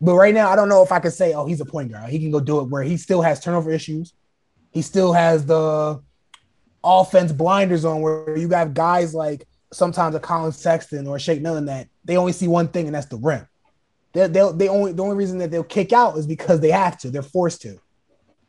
[0.00, 2.10] But right now, I don't know if I could say, oh, he's a point guard.
[2.10, 4.12] He can go do it where he still has turnover issues.
[4.70, 6.00] He still has the
[6.84, 11.42] offense blinders on where you have guys like sometimes a Collin Sexton or a Shake
[11.42, 13.46] Milton that they only see one thing and that's the rim.
[14.14, 16.98] They they they only the only reason that they'll kick out is because they have
[17.00, 17.10] to.
[17.10, 17.78] They're forced to.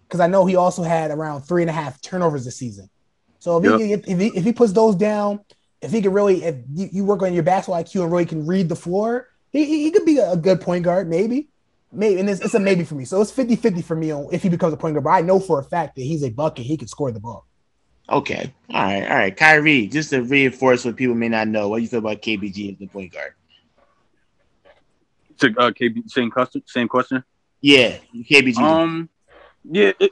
[0.08, 2.90] Because I know he also had around three and a half turnovers this season.
[3.38, 3.80] So if, yep.
[3.80, 5.42] he, if, he, if he puts those down,
[5.82, 8.48] if he can really, if you, you work on your basketball IQ and really can
[8.48, 11.50] read the floor, he, he could be a good point guard, maybe.
[11.92, 13.06] Maybe, and it's, it's a maybe for me.
[13.06, 15.04] So it's 50 50 for me on if he becomes a point guard.
[15.04, 16.66] But I know for a fact that he's a bucket.
[16.66, 17.46] He can score the ball.
[18.10, 18.54] Okay.
[18.74, 19.04] All right.
[19.04, 19.36] All right.
[19.36, 22.74] Khairi, just to reinforce what people may not know, what do you feel about KPJ
[22.74, 23.34] as the point guard?
[25.40, 26.64] To, uh, KB, same question.
[26.66, 27.24] Same question.
[27.62, 28.58] Yeah, KPJ.
[28.58, 29.10] Um,
[29.64, 30.12] yeah, it,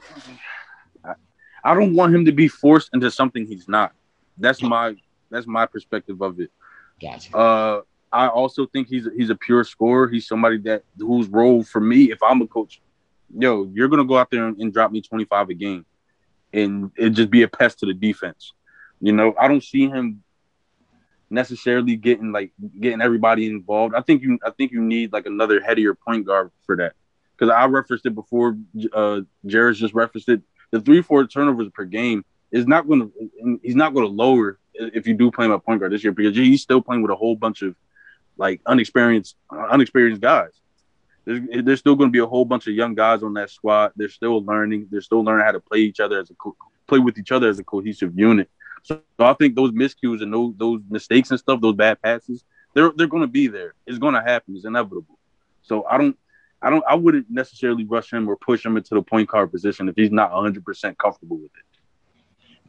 [1.64, 3.92] I don't want him to be forced into something he's not.
[4.38, 4.94] That's my
[5.30, 6.50] that's my perspective of it.
[7.00, 7.36] Gotcha.
[7.36, 7.80] Uh,
[8.10, 10.08] I also think he's a, he's a pure scorer.
[10.08, 12.80] He's somebody that whose role for me, if I'm a coach,
[13.36, 15.84] yo, you're gonna go out there and, and drop me 25 a game,
[16.52, 18.52] and it just be a pest to the defense.
[19.00, 20.22] You know, I don't see him
[21.30, 23.94] necessarily getting like getting everybody involved.
[23.94, 26.94] I think you I think you need like another headier point guard for that.
[27.36, 28.56] Because I referenced it before.
[28.92, 30.42] Uh, Jared's just referenced it.
[30.70, 33.60] The three four turnovers per game is not going to.
[33.62, 36.12] He's not going to lower if you do play him at point guard this year
[36.12, 37.74] because he's still playing with a whole bunch of
[38.36, 40.50] like unexperienced unexperienced guys.
[41.24, 43.92] There's, there's still going to be a whole bunch of young guys on that squad.
[43.96, 44.88] They're still learning.
[44.90, 46.56] They're still learning how to play each other as a co-
[46.86, 48.48] play with each other as a cohesive unit.
[48.82, 52.44] So, so I think those miscues and those those mistakes and stuff, those bad passes,
[52.74, 53.74] they're they're going to be there.
[53.86, 54.54] It's going to happen.
[54.56, 55.18] It's inevitable.
[55.62, 56.16] So I don't
[56.62, 59.88] I don't I wouldn't necessarily rush him or push him into the point guard position
[59.88, 61.67] if he's not 100 percent comfortable with it.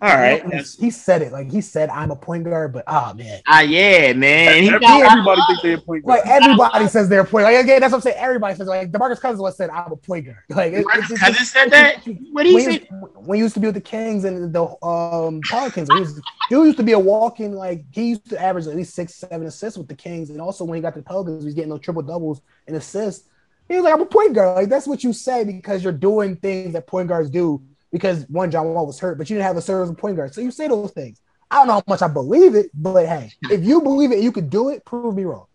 [0.01, 0.41] All right.
[0.79, 3.41] He said it like he said, "I'm a point guard," but oh, man.
[3.47, 4.63] Ah, yeah, man.
[4.63, 6.19] He got, everybody thinks they're a point guard.
[6.19, 7.43] Like everybody says they're a point.
[7.43, 8.15] Like again, that's what I'm saying.
[8.17, 11.71] Everybody says like DeMarcus Cousins once said, "I'm a point guard." Like DeMarcus Cousins said
[11.71, 12.05] that.
[12.31, 12.87] What do you say?
[12.89, 16.55] When he used to be with the Kings and the um Pelicans, he, was, he
[16.55, 19.77] used to be a walking like he used to average at least six, seven assists
[19.77, 22.03] with the Kings, and also when he got the Pelicans, he was getting those triple
[22.03, 23.27] doubles and assists.
[23.67, 26.37] He was like, "I'm a point guard." Like that's what you say because you're doing
[26.37, 27.61] things that point guards do
[27.91, 30.33] because one John Wall was hurt, but you didn't have a serviceable point guard.
[30.33, 31.21] So you say those things.
[31.51, 34.31] I don't know how much I believe it, but hey, if you believe it, you
[34.31, 34.85] could do it.
[34.85, 35.47] Prove me wrong.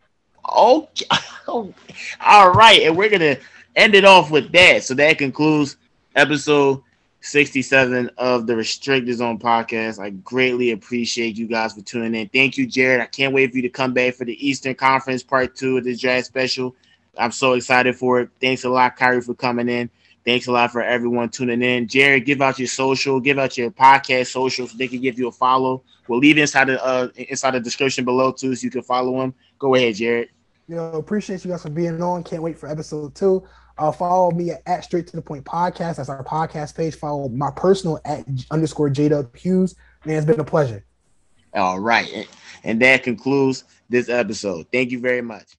[0.57, 1.07] Okay.
[1.47, 3.37] All right, and we're gonna
[3.77, 4.83] end it off with that.
[4.83, 5.77] So that concludes
[6.17, 6.83] episode
[7.21, 9.99] 67 of the Restricted Zone podcast.
[9.99, 12.29] I greatly appreciate you guys for tuning in.
[12.29, 13.01] Thank you, Jared.
[13.01, 15.85] I can't wait for you to come back for the Eastern Conference part two of
[15.85, 16.75] the draft special.
[17.17, 18.31] I'm so excited for it.
[18.41, 19.89] Thanks a lot, Khairi, for coming in.
[20.25, 21.87] Thanks a lot for everyone tuning in.
[21.87, 25.29] Jared, give out your social, give out your podcast social so they can give you
[25.29, 25.83] a follow.
[26.09, 29.35] We'll leave inside the uh, inside the description below too, so you can follow them.
[29.59, 30.31] Go ahead, Jared.
[30.67, 32.25] You know, appreciate you guys for being on.
[32.25, 33.47] Can't wait for episode two.
[33.77, 35.97] Uh, follow me at, at Straight to the Point Podcast.
[35.97, 36.95] That's our podcast page.
[36.95, 39.75] Follow my personal at underscore J Hughes.
[40.07, 40.85] Man, it's been a pleasure.
[41.55, 42.29] All right.
[42.63, 44.67] And that concludes this episode.
[44.73, 45.57] Thank you very much.